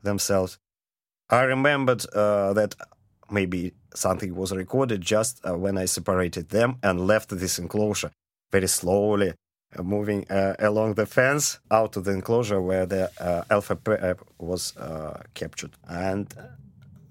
themselves. 0.04 0.58
I 1.30 1.44
remembered 1.44 2.06
uh, 2.14 2.54
that 2.54 2.76
maybe 3.30 3.74
something 3.96 4.36
was 4.36 4.52
recorded 4.52 5.02
just 5.02 5.40
uh, 5.46 5.58
when 5.58 5.78
I 5.78 5.86
separated 5.86 6.50
them 6.50 6.78
and 6.84 7.08
left 7.08 7.30
this 7.30 7.58
enclosure 7.60 8.12
very 8.52 8.68
slowly, 8.68 9.34
uh, 9.78 9.84
moving 9.84 10.30
uh, 10.30 10.56
along 10.60 10.96
the 10.96 11.06
fence 11.06 11.60
out 11.72 11.94
to 11.94 12.02
the 12.02 12.12
enclosure 12.12 12.62
where 12.62 12.86
the 12.86 13.10
uh, 13.20 13.44
alpha 13.50 13.78
was 14.38 14.76
uh, 14.78 15.22
captured. 15.34 15.72
And 15.88 16.34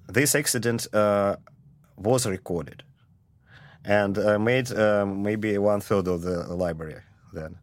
this 0.09 0.35
accident 0.35 0.87
was 0.93 2.27
recorded 2.27 2.83
and 3.85 4.17
made 4.45 4.71
maybe 5.07 5.57
one 5.59 5.81
third 5.81 6.09
of 6.09 6.23
the 6.23 6.55
library 6.55 7.01
then. 7.33 7.57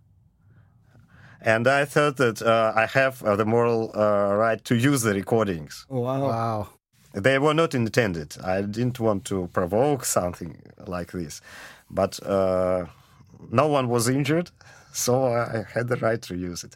And 1.42 1.68
I 1.68 1.86
thought 1.86 2.18
that 2.18 2.42
uh, 2.42 2.74
I 2.76 2.86
have 2.88 3.24
uh, 3.24 3.36
the 3.36 3.46
moral 3.46 3.92
uh, 3.96 4.36
right 4.36 4.64
to 4.66 4.76
use 4.76 5.02
the 5.02 5.14
recordings. 5.14 5.86
Wow. 5.90 6.28
Wow. 6.28 6.68
They 7.14 7.40
were 7.40 7.54
not 7.54 7.74
intended. 7.74 8.38
I 8.44 8.62
didn't 8.62 9.00
want 9.00 9.26
to 9.26 9.48
provoke 9.54 10.06
something 10.06 10.62
like 10.86 11.12
this. 11.12 11.42
But 11.90 12.20
uh, 12.26 12.86
no 13.52 13.68
one 13.68 13.88
was 13.88 14.10
injured, 14.10 14.52
so 14.94 15.26
I 15.26 15.64
had 15.74 15.88
the 15.88 15.96
right 15.98 16.22
to 16.24 16.36
use 16.36 16.64
it. 16.64 16.76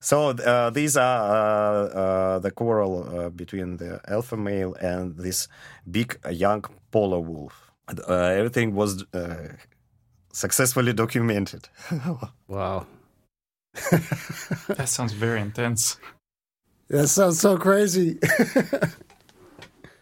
So 0.00 0.30
uh, 0.30 0.70
these 0.70 0.96
are 0.96 1.22
uh, 1.22 1.84
uh, 1.86 2.38
the 2.40 2.50
quarrel 2.50 3.06
uh, 3.08 3.28
between 3.30 3.76
the 3.76 4.00
alpha 4.08 4.36
male 4.36 4.74
and 4.74 5.16
this 5.16 5.46
big 5.88 6.18
young 6.28 6.64
polar 6.90 7.20
wolf. 7.20 7.70
Uh, 7.88 8.12
everything 8.12 8.74
was 8.74 9.04
uh, 9.14 9.48
successfully 10.32 10.92
documented. 10.92 11.68
Wow. 12.48 12.86
That 14.68 14.88
sounds 14.88 15.12
very 15.12 15.40
intense. 15.40 15.96
That 16.88 17.08
sounds 17.08 17.40
so 17.40 17.56
crazy. 17.56 18.18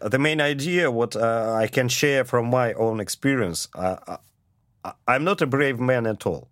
the 0.01 0.19
main 0.19 0.41
idea, 0.41 0.91
what 0.91 1.15
uh, 1.17 1.55
I 1.55 1.67
can 1.69 1.89
share 1.89 2.25
from 2.25 2.51
my 2.51 2.73
own 2.75 3.01
experience, 3.01 3.69
uh, 3.75 4.17
I, 4.85 4.93
I'm 5.07 5.25
not 5.25 5.41
a 5.43 5.47
brave 5.47 5.79
man 5.79 6.07
at 6.07 6.27
all. 6.27 6.49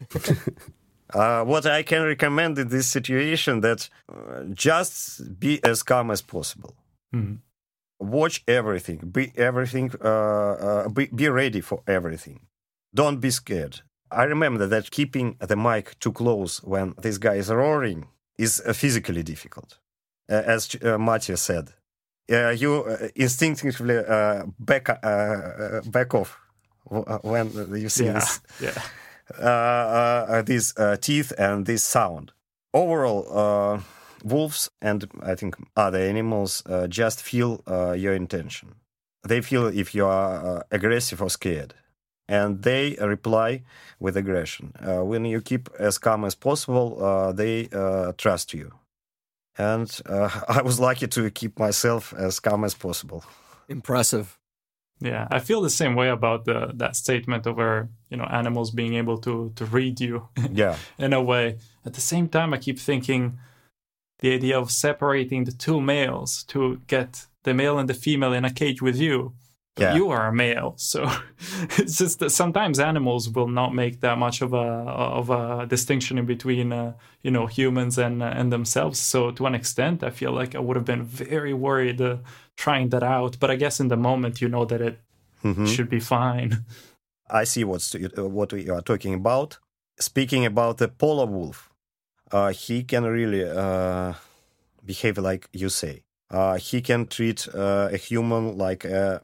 uh, 1.14 1.44
what 1.44 1.66
I 1.66 1.82
can 1.82 2.02
recommend 2.04 2.58
in 2.58 2.68
this 2.68 2.86
situation 2.86 3.60
that 3.62 3.88
uh, 4.12 4.44
just 4.52 5.40
be 5.40 5.62
as 5.64 5.82
calm 5.82 6.10
as 6.10 6.22
possible. 6.22 6.74
Mhm. 7.14 7.38
Watch 8.00 8.44
everything. 8.46 8.98
Be 9.10 9.32
everything. 9.36 9.90
Uh, 10.00 10.08
uh, 10.08 10.88
be, 10.88 11.06
be 11.06 11.28
ready 11.28 11.60
for 11.60 11.82
everything. 11.88 12.46
Don't 12.94 13.18
be 13.20 13.30
scared. 13.30 13.80
I 14.10 14.24
remember 14.24 14.66
that 14.66 14.90
keeping 14.90 15.36
the 15.40 15.56
mic 15.56 15.98
too 16.00 16.12
close 16.12 16.62
when 16.62 16.94
this 17.00 17.18
guy 17.18 17.34
is 17.38 17.50
roaring 17.50 18.06
is 18.38 18.60
uh, 18.66 18.72
physically 18.72 19.22
difficult, 19.22 19.78
uh, 20.30 20.42
as 20.46 20.76
uh, 20.82 20.98
Mattia 20.98 21.36
said 21.36 21.72
uh, 22.30 22.50
you 22.50 22.84
uh, 22.84 23.08
instinctively 23.14 23.96
uh, 23.98 24.44
back 24.58 24.88
uh, 24.88 24.94
uh, 25.06 25.80
back 25.90 26.14
off 26.14 26.38
when 27.22 27.50
you 27.76 27.88
see 27.88 28.04
Yeah. 28.06 28.12
this, 28.14 28.40
Yeah. 28.60 28.82
uh, 29.38 29.44
uh, 30.30 30.42
uh, 30.76 30.96
teeth 30.96 31.32
and 31.38 31.66
this 31.66 31.82
sound. 31.84 32.32
Overall, 32.72 33.24
uh, 33.30 33.80
wolves 34.24 34.70
and 34.80 35.04
I 35.22 35.34
think 35.34 35.56
other 35.76 35.98
animals 35.98 36.62
uh, 36.66 36.86
just 36.88 37.22
feel 37.22 37.62
uh, 37.66 37.92
your 37.92 38.14
intention. 38.14 38.74
They 39.28 39.40
feel 39.42 39.66
if 39.66 39.94
you 39.94 40.06
are 40.06 40.58
uh, 40.58 40.62
aggressive 40.70 41.22
or 41.22 41.30
scared, 41.30 41.74
and 42.28 42.62
they 42.62 42.96
reply 43.00 43.62
with 43.98 44.16
aggression. 44.16 44.72
Uh, 44.80 45.04
when 45.04 45.24
you 45.24 45.40
keep 45.40 45.68
as 45.78 45.98
calm 45.98 46.24
as 46.24 46.34
possible, 46.34 47.02
uh, 47.02 47.32
they 47.32 47.68
uh, 47.72 48.12
trust 48.16 48.54
you 48.54 48.72
and 49.58 50.00
uh, 50.06 50.30
I 50.48 50.62
was 50.62 50.80
lucky 50.80 51.08
to 51.08 51.30
keep 51.30 51.58
myself 51.58 52.14
as 52.14 52.40
calm 52.40 52.64
as 52.64 52.74
possible. 52.74 53.24
Impressive. 53.68 54.38
Yeah, 55.00 55.28
I 55.30 55.38
feel 55.38 55.60
the 55.60 55.70
same 55.70 55.94
way 55.94 56.08
about 56.08 56.44
the 56.44 56.72
that 56.74 56.96
statement 56.96 57.46
over 57.46 57.88
you 58.10 58.16
know 58.16 58.24
animals 58.24 58.70
being 58.70 58.94
able 58.94 59.18
to 59.18 59.52
to 59.54 59.64
read 59.64 60.00
you 60.00 60.28
Yeah, 60.52 60.76
in 60.98 61.12
a 61.12 61.22
way. 61.22 61.58
At 61.84 61.94
the 61.94 62.00
same 62.00 62.28
time, 62.28 62.54
I 62.54 62.58
keep 62.58 62.78
thinking 62.78 63.38
the 64.20 64.34
idea 64.34 64.58
of 64.58 64.70
separating 64.70 65.44
the 65.44 65.52
two 65.52 65.80
males 65.80 66.42
to 66.48 66.80
get 66.88 67.26
the 67.44 67.54
male 67.54 67.78
and 67.78 67.88
the 67.88 67.94
female 67.94 68.32
in 68.32 68.44
a 68.44 68.52
cage 68.52 68.82
with 68.82 68.96
you. 68.96 69.34
Yeah. 69.78 69.94
You 69.94 70.10
are 70.10 70.26
a 70.28 70.32
male, 70.32 70.74
so 70.76 71.08
it's 71.78 71.98
just 71.98 72.18
that 72.18 72.30
sometimes 72.30 72.78
animals 72.80 73.28
will 73.30 73.48
not 73.48 73.74
make 73.74 74.00
that 74.00 74.18
much 74.18 74.42
of 74.42 74.52
a 74.52 74.66
of 75.20 75.30
a 75.30 75.66
distinction 75.66 76.18
in 76.18 76.26
between 76.26 76.72
uh, 76.72 76.92
you 77.22 77.30
know 77.30 77.46
humans 77.46 77.98
and 77.98 78.22
uh, 78.22 78.26
and 78.38 78.50
themselves. 78.52 78.98
So 79.00 79.30
to 79.32 79.46
an 79.46 79.54
extent, 79.54 80.02
I 80.02 80.10
feel 80.10 80.32
like 80.32 80.54
I 80.54 80.58
would 80.58 80.76
have 80.76 80.84
been 80.86 81.04
very 81.04 81.54
worried 81.54 82.00
uh, 82.00 82.16
trying 82.56 82.90
that 82.90 83.02
out. 83.02 83.38
But 83.40 83.50
I 83.50 83.56
guess 83.56 83.80
in 83.80 83.88
the 83.88 83.96
moment, 83.96 84.40
you 84.40 84.48
know 84.48 84.64
that 84.66 84.80
it 84.80 84.98
Mhm. 85.44 85.66
should 85.66 85.88
be 85.88 86.00
fine. 86.00 86.64
I 87.30 87.44
see 87.44 87.64
what's 87.64 87.94
what 88.16 88.52
we 88.52 88.68
are 88.70 88.82
talking 88.82 89.14
about. 89.14 89.58
Speaking 90.00 90.46
about 90.46 90.78
the 90.78 90.88
polar 90.88 91.26
wolf, 91.26 91.70
uh, 92.32 92.52
he 92.52 92.82
can 92.84 93.04
really 93.04 93.44
uh, 93.44 94.14
behave 94.84 95.18
like 95.18 95.48
you 95.52 95.68
say. 95.68 96.02
Uh, 96.30 96.56
he 96.58 96.80
can 96.82 97.06
treat 97.06 97.48
uh, 97.54 97.88
a 97.92 97.96
human 97.96 98.58
like 98.58 98.84
a 98.84 99.20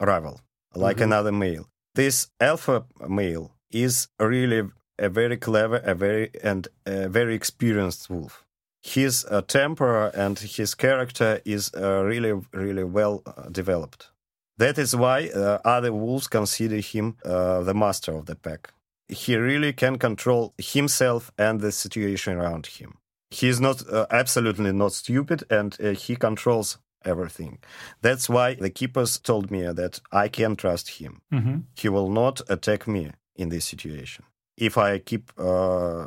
rival, 0.00 0.40
like 0.74 0.98
Mhm. 0.98 1.04
another 1.04 1.32
male. 1.32 1.68
This 1.94 2.28
alpha 2.40 2.84
male 3.08 3.50
is 3.70 4.08
really 4.18 4.62
a 4.98 5.08
very 5.08 5.36
clever, 5.36 5.76
a 5.84 5.94
very 5.94 6.30
and 6.42 6.68
a 6.86 7.08
very 7.08 7.34
experienced 7.34 8.08
wolf. 8.10 8.44
His 8.82 9.24
uh, 9.24 9.40
temper 9.42 10.10
and 10.14 10.38
his 10.38 10.74
character 10.74 11.40
is 11.44 11.72
uh, 11.74 12.02
really, 12.04 12.32
really 12.52 12.84
well 12.84 13.22
uh, 13.26 13.48
developed. 13.50 14.10
That 14.58 14.78
is 14.78 14.94
why 14.94 15.28
uh, 15.28 15.58
other 15.64 15.92
wolves 15.92 16.28
consider 16.28 16.76
him 16.80 17.16
uh, 17.24 17.62
the 17.62 17.74
master 17.74 18.12
of 18.14 18.24
the 18.26 18.36
pack. 18.36 18.72
He 19.08 19.36
really 19.36 19.72
can 19.72 19.98
control 19.98 20.54
himself 20.58 21.30
and 21.38 21.60
the 21.60 21.72
situation 21.72 22.38
around 22.38 22.66
him. 22.66 22.94
He 23.30 23.48
is 23.48 23.60
not 23.60 23.82
uh, 23.88 24.06
absolutely 24.10 24.72
not 24.72 24.92
stupid, 24.92 25.44
and 25.50 25.76
uh, 25.80 25.90
he 25.90 26.16
controls 26.16 26.78
everything. 27.06 27.58
That's 28.02 28.28
why 28.28 28.54
the 28.54 28.70
keepers 28.70 29.18
told 29.18 29.50
me 29.50 29.62
that 29.72 30.00
I 30.24 30.28
can 30.28 30.56
trust 30.56 30.88
him. 31.00 31.20
hmm 31.30 31.58
He 31.82 31.88
will 31.88 32.10
not 32.10 32.40
attack 32.48 32.86
me 32.86 33.10
in 33.34 33.48
this 33.50 33.64
situation 33.64 34.24
if 34.58 34.76
I 34.78 34.98
keep 34.98 35.30
uh, 35.38 36.06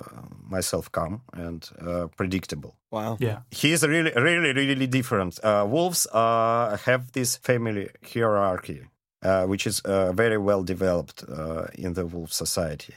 myself 0.50 0.92
calm 0.92 1.22
and 1.34 1.70
uh, 1.82 2.08
predictable 2.18 2.74
Wow. 2.92 3.18
Yeah. 3.20 3.40
he 3.52 3.72
is 3.74 3.84
really 3.84 4.12
really 4.16 4.54
really 4.54 4.88
different 4.88 5.40
uh, 5.44 5.66
wolves 5.70 6.08
uh, 6.14 6.78
have 6.86 7.12
this 7.12 7.38
family 7.38 7.90
hierarchy 8.14 8.82
uh, 9.22 9.46
which 9.52 9.68
is 9.68 9.82
uh, 9.86 10.12
very 10.18 10.38
well 10.38 10.64
developed 10.64 11.24
uh, 11.30 11.66
in 11.86 11.94
the 11.94 12.06
wolf 12.06 12.32
society 12.34 12.94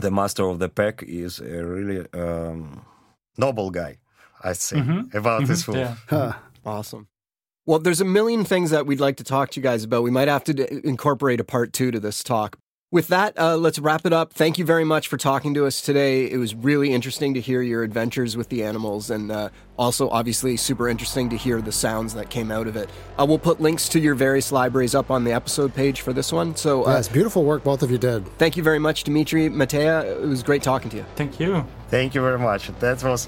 the 0.00 0.10
master 0.10 0.44
of 0.48 0.58
the 0.58 0.68
pack 0.68 1.02
is 1.02 1.40
a 1.40 1.64
really 1.66 2.06
um, 2.12 2.84
noble 3.36 3.70
guy 3.70 3.96
i'd 4.44 4.56
say 4.60 4.76
Mhm. 4.80 5.14
about 5.14 5.46
this 5.46 5.64
Mhm. 5.66 5.74
wolf 5.74 5.78
Yeah. 5.78 5.96
Huh. 6.10 6.32
Awesome. 6.64 7.06
Well, 7.66 7.80
there's 7.80 8.00
a 8.00 8.04
million 8.04 8.44
things 8.44 8.70
that 8.70 8.86
we'd 8.86 9.00
like 9.00 9.16
to 9.16 9.24
talk 9.24 9.50
to 9.50 9.60
you 9.60 9.62
guys 9.64 9.82
about. 9.82 10.04
We 10.04 10.10
might 10.12 10.28
have 10.28 10.44
to 10.44 10.54
d- 10.54 10.66
incorporate 10.84 11.40
a 11.40 11.44
part 11.44 11.72
two 11.72 11.90
to 11.90 11.98
this 11.98 12.22
talk. 12.22 12.58
With 12.92 13.08
that, 13.08 13.36
uh, 13.36 13.56
let's 13.56 13.80
wrap 13.80 14.06
it 14.06 14.12
up. 14.12 14.32
Thank 14.32 14.56
you 14.58 14.64
very 14.64 14.84
much 14.84 15.08
for 15.08 15.16
talking 15.16 15.52
to 15.54 15.66
us 15.66 15.82
today. 15.82 16.30
It 16.30 16.36
was 16.36 16.54
really 16.54 16.92
interesting 16.92 17.34
to 17.34 17.40
hear 17.40 17.60
your 17.60 17.82
adventures 17.82 18.36
with 18.36 18.48
the 18.48 18.62
animals, 18.62 19.10
and 19.10 19.32
uh, 19.32 19.48
also, 19.76 20.08
obviously, 20.10 20.56
super 20.56 20.88
interesting 20.88 21.28
to 21.30 21.36
hear 21.36 21.60
the 21.60 21.72
sounds 21.72 22.14
that 22.14 22.30
came 22.30 22.52
out 22.52 22.68
of 22.68 22.76
it. 22.76 22.88
Uh, 23.18 23.26
we'll 23.28 23.40
put 23.40 23.60
links 23.60 23.88
to 23.88 23.98
your 23.98 24.14
various 24.14 24.52
libraries 24.52 24.94
up 24.94 25.10
on 25.10 25.24
the 25.24 25.32
episode 25.32 25.74
page 25.74 26.00
for 26.02 26.12
this 26.12 26.32
one. 26.32 26.54
So, 26.54 26.84
uh, 26.86 26.92
Yes, 26.94 27.08
beautiful 27.08 27.42
work 27.42 27.64
both 27.64 27.82
of 27.82 27.90
you 27.90 27.98
did. 27.98 28.24
thank 28.38 28.56
you 28.56 28.62
very 28.62 28.78
much, 28.78 29.02
Dmitry, 29.02 29.48
Mattia. 29.48 30.06
It 30.22 30.28
was 30.28 30.44
great 30.44 30.62
talking 30.62 30.88
to 30.90 30.98
you. 30.98 31.06
Thank 31.16 31.40
you. 31.40 31.66
thank 31.88 32.14
you 32.14 32.20
very 32.20 32.38
much 32.38 32.68
that 32.78 33.02
was 33.02 33.26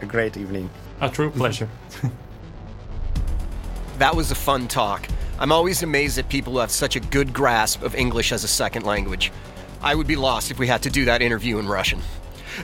a 0.00 0.06
great 0.06 0.36
evening 0.36 0.70
A 1.00 1.08
true 1.10 1.30
pleasure. 1.30 1.68
That 3.98 4.16
was 4.16 4.30
a 4.30 4.34
fun 4.34 4.68
talk. 4.68 5.06
I'm 5.38 5.52
always 5.52 5.82
amazed 5.82 6.18
at 6.18 6.28
people 6.28 6.54
who 6.54 6.58
have 6.60 6.70
such 6.70 6.96
a 6.96 7.00
good 7.00 7.32
grasp 7.32 7.82
of 7.82 7.94
English 7.94 8.32
as 8.32 8.44
a 8.44 8.48
second 8.48 8.84
language. 8.84 9.32
I 9.82 9.94
would 9.94 10.06
be 10.06 10.16
lost 10.16 10.50
if 10.50 10.58
we 10.58 10.66
had 10.66 10.82
to 10.82 10.90
do 10.90 11.04
that 11.04 11.22
interview 11.22 11.58
in 11.58 11.66
Russian. 11.66 12.00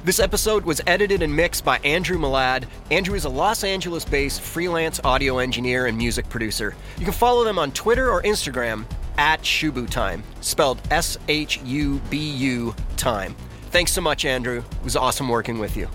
This 0.04 0.20
episode 0.20 0.64
was 0.64 0.80
edited 0.86 1.22
and 1.22 1.34
mixed 1.34 1.64
by 1.64 1.78
Andrew 1.78 2.18
Malad. 2.18 2.64
Andrew 2.90 3.14
is 3.14 3.24
a 3.24 3.28
Los 3.28 3.64
Angeles 3.64 4.04
based 4.04 4.40
freelance 4.40 5.00
audio 5.02 5.38
engineer 5.38 5.86
and 5.86 5.96
music 5.96 6.28
producer. 6.28 6.74
You 6.98 7.04
can 7.04 7.14
follow 7.14 7.44
them 7.44 7.58
on 7.58 7.72
Twitter 7.72 8.10
or 8.10 8.22
Instagram 8.22 8.84
at 9.16 9.42
Shubu 9.42 9.88
Time, 9.88 10.22
spelled 10.40 10.80
S 10.90 11.18
H 11.28 11.60
U 11.64 12.00
B 12.10 12.18
U 12.18 12.74
Time. 12.96 13.34
Thanks 13.70 13.92
so 13.92 14.00
much, 14.00 14.24
Andrew. 14.24 14.58
It 14.58 14.84
was 14.84 14.96
awesome 14.96 15.28
working 15.28 15.58
with 15.58 15.76
you. 15.76 15.88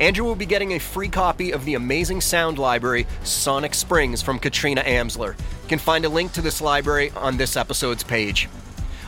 Andrew 0.00 0.24
will 0.24 0.34
be 0.34 0.46
getting 0.46 0.72
a 0.72 0.78
free 0.78 1.10
copy 1.10 1.52
of 1.52 1.66
the 1.66 1.74
amazing 1.74 2.22
sound 2.22 2.58
library 2.58 3.06
Sonic 3.22 3.74
Springs 3.74 4.22
from 4.22 4.38
Katrina 4.38 4.80
Amsler. 4.80 5.38
You 5.38 5.68
can 5.68 5.78
find 5.78 6.06
a 6.06 6.08
link 6.08 6.32
to 6.32 6.40
this 6.40 6.62
library 6.62 7.12
on 7.14 7.36
this 7.36 7.54
episode's 7.54 8.02
page. 8.02 8.48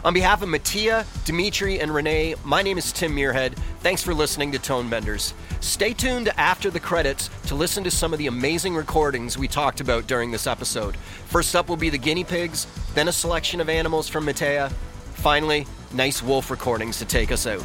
On 0.05 0.12
behalf 0.12 0.43
of 0.43 0.51
Mattia, 0.51 1.07
Dmitry, 1.24 1.80
and 1.80 1.93
René, 1.93 2.36
my 2.45 2.61
name 2.61 2.76
is 2.76 2.93
Tim 2.93 3.16
Muirhead. 3.16 3.55
Thanks 3.80 4.03
for 4.03 4.12
listening 4.12 4.53
to 4.53 4.59
Tonebenders. 4.59 5.32
Stay 5.61 5.95
tuned 5.95 6.28
after 6.36 6.68
the 6.68 6.80
credits 6.80 7.30
to 7.47 7.55
listen 7.55 7.82
to 7.84 7.90
some 7.90 8.12
of 8.12 8.18
the 8.18 8.26
amazing 8.26 8.74
recordings 8.74 9.38
we 9.38 9.49
talked 9.49 9.80
about 9.80 10.07
during 10.07 10.30
this 10.30 10.47
episode. 10.47 10.97
First 10.97 11.57
up 11.57 11.70
will 11.70 11.76
be 11.78 11.88
the 11.88 11.97
guinea 11.97 12.24
pigs, 12.24 12.66
then 12.93 13.09
a 13.09 13.12
selection 13.12 13.62
of 13.62 13.70
animals 13.70 14.09
from 14.09 14.26
Mattia. 14.26 14.68
Finally, 15.14 15.66
nice 15.95 16.22
wolf 16.22 16.51
recordings 16.51 16.99
to 16.99 17.07
take 17.07 17.32
us 17.32 17.47
out. 17.47 17.64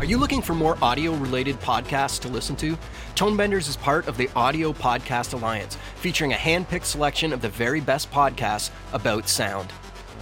Are 0.00 0.06
you 0.06 0.16
looking 0.16 0.40
for 0.40 0.54
more 0.54 0.78
audio 0.80 1.12
related 1.12 1.60
podcasts 1.60 2.18
to 2.20 2.28
listen 2.28 2.56
to? 2.56 2.74
Tonebenders 3.16 3.68
is 3.68 3.76
part 3.76 4.08
of 4.08 4.16
the 4.16 4.30
Audio 4.34 4.72
Podcast 4.72 5.34
Alliance, 5.34 5.76
featuring 5.96 6.32
a 6.32 6.36
hand 6.36 6.70
picked 6.70 6.86
selection 6.86 7.34
of 7.34 7.42
the 7.42 7.50
very 7.50 7.80
best 7.82 8.10
podcasts 8.10 8.70
about 8.94 9.28
sound. 9.28 9.70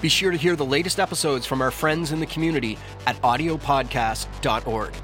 Be 0.00 0.08
sure 0.08 0.32
to 0.32 0.36
hear 0.36 0.56
the 0.56 0.64
latest 0.64 0.98
episodes 0.98 1.46
from 1.46 1.62
our 1.62 1.70
friends 1.70 2.10
in 2.10 2.18
the 2.18 2.26
community 2.26 2.76
at 3.06 3.22
audiopodcast.org. 3.22 4.94